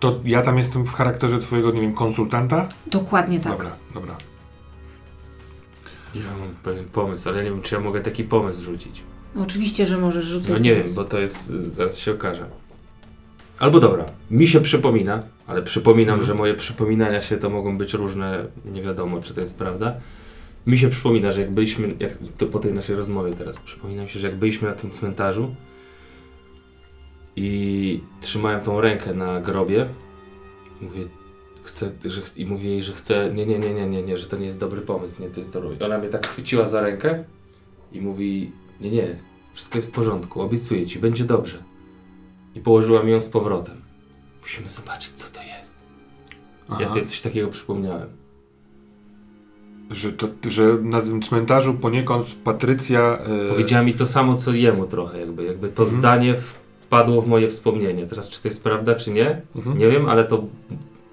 To 0.00 0.20
ja 0.24 0.42
tam 0.42 0.58
jestem 0.58 0.84
w 0.86 0.94
charakterze 0.94 1.38
twojego, 1.38 1.70
nie 1.70 1.80
wiem, 1.80 1.94
konsultanta? 1.94 2.68
Dokładnie 2.86 3.40
tak. 3.40 3.52
Dobra, 3.52 3.70
dobra. 3.94 4.16
Ja 6.14 6.36
mam 6.38 6.54
pewien 6.62 6.84
pomysł, 6.84 7.28
ale 7.28 7.44
nie 7.44 7.50
wiem, 7.50 7.62
czy 7.62 7.74
ja 7.74 7.80
mogę 7.80 8.00
taki 8.00 8.24
pomysł 8.24 8.62
rzucić. 8.62 9.02
No, 9.34 9.42
oczywiście, 9.42 9.86
że 9.86 9.98
możesz 9.98 10.24
rzucać. 10.24 10.48
No 10.50 10.58
nie 10.58 10.74
wiem, 10.74 10.86
bo 10.96 11.04
to 11.04 11.18
jest, 11.18 11.46
zaraz 11.48 11.98
się 11.98 12.12
okaże. 12.12 12.46
Albo 13.58 13.80
dobra, 13.80 14.04
mi 14.30 14.46
się 14.48 14.60
przypomina, 14.60 15.22
ale 15.46 15.62
przypominam, 15.62 16.14
Mhm. 16.14 16.26
że 16.26 16.34
moje 16.34 16.54
przypominania 16.54 17.22
się 17.22 17.36
to 17.36 17.50
mogą 17.50 17.78
być 17.78 17.94
różne, 17.94 18.46
nie 18.64 18.82
wiadomo, 18.82 19.20
czy 19.22 19.34
to 19.34 19.40
jest 19.40 19.58
prawda. 19.58 19.94
Mi 20.66 20.78
się 20.78 20.88
przypomina, 20.88 21.32
że 21.32 21.40
jak 21.40 21.50
byliśmy, 21.50 21.94
jak, 22.00 22.12
to 22.38 22.46
po 22.46 22.58
tej 22.58 22.72
naszej 22.74 22.96
rozmowie 22.96 23.34
teraz, 23.34 23.58
przypomina 23.58 24.02
mi 24.02 24.08
się, 24.08 24.18
że 24.20 24.28
jak 24.28 24.36
byliśmy 24.36 24.68
na 24.68 24.74
tym 24.74 24.90
cmentarzu 24.90 25.54
i 27.36 28.00
trzymałem 28.20 28.60
tą 28.60 28.80
rękę 28.80 29.14
na 29.14 29.40
grobie, 29.40 29.86
mówię, 30.80 31.04
chcę, 31.62 31.90
że, 32.04 32.20
ch- 32.22 32.36
i 32.38 32.46
mówię 32.46 32.68
jej, 32.70 32.82
że 32.82 32.92
chcę, 32.92 33.30
nie, 33.34 33.46
nie, 33.46 33.58
nie, 33.58 33.74
nie, 33.74 33.86
nie, 33.86 34.02
nie, 34.02 34.18
że 34.18 34.26
to 34.26 34.36
nie 34.36 34.44
jest 34.44 34.58
dobry 34.58 34.80
pomysł, 34.80 35.22
nie, 35.22 35.28
to 35.30 35.40
jest 35.40 35.52
dobry. 35.52 35.76
Ona 35.86 35.98
mnie 35.98 36.08
tak 36.08 36.26
chwyciła 36.26 36.64
za 36.66 36.80
rękę 36.80 37.24
i 37.92 38.00
mówi, 38.00 38.52
nie, 38.80 38.90
nie, 38.90 39.16
wszystko 39.54 39.78
jest 39.78 39.88
w 39.88 39.92
porządku, 39.92 40.40
obiecuję 40.42 40.86
ci, 40.86 40.98
będzie 40.98 41.24
dobrze. 41.24 41.62
I 42.54 42.60
położyła 42.60 43.02
mi 43.02 43.12
ją 43.12 43.20
z 43.20 43.28
powrotem. 43.28 43.82
Musimy 44.40 44.68
zobaczyć, 44.68 45.12
co 45.12 45.32
to 45.32 45.40
jest. 45.58 45.76
Aha. 46.68 46.78
Ja 46.80 46.88
sobie 46.88 47.06
coś 47.06 47.20
takiego 47.20 47.48
przypomniałem. 47.48 48.08
Że, 49.90 50.12
to, 50.12 50.28
że 50.50 50.78
na 50.82 51.00
tym 51.00 51.22
cmentarzu 51.22 51.74
poniekąd 51.74 52.26
Patrycja. 52.44 53.18
e, 53.18 53.48
Powiedziała 53.48 53.82
mi 53.84 53.94
to 53.94 54.06
samo, 54.06 54.34
co 54.34 54.52
jemu 54.52 54.86
trochę, 54.86 55.20
jakby, 55.20 55.44
jakby 55.44 55.68
to 55.68 55.82
Mhm. 55.82 56.00
zdanie 56.00 56.34
wpadło 56.92 57.22
w 57.22 57.26
moje 57.26 57.48
wspomnienie. 57.48 58.06
Teraz, 58.06 58.28
czy 58.28 58.42
to 58.42 58.48
jest 58.48 58.62
prawda, 58.64 58.94
czy 58.94 59.10
nie, 59.10 59.42
Mhm. 59.56 59.78
nie 59.78 59.88
wiem, 59.88 60.08
ale 60.08 60.24
to 60.24 60.44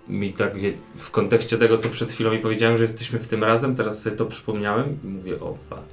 mi 0.08 0.34
tak 0.34 0.54
w 0.96 1.12
kontekście 1.12 1.58
tego, 1.58 1.78
co 1.78 1.90
przed 1.90 2.12
chwilą 2.12 2.32
mi 2.32 2.40
powiedziałem, 2.40 2.78
że 2.78 2.84
jesteśmy 2.84 3.20
w 3.20 3.28
tym 3.28 3.44
razem, 3.44 3.76
teraz 3.76 4.02
sobie 4.02 4.16
to 4.16 4.26
przypomniałem 4.26 4.98
i 5.04 5.08
mówię, 5.08 5.40
o 5.40 5.54
fuck. 5.70 5.88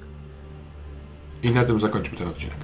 I 1.43 1.51
na 1.51 1.63
tym 1.63 1.79
zakończmy 1.79 2.17
ten 2.17 2.27
odcinek. 2.27 2.57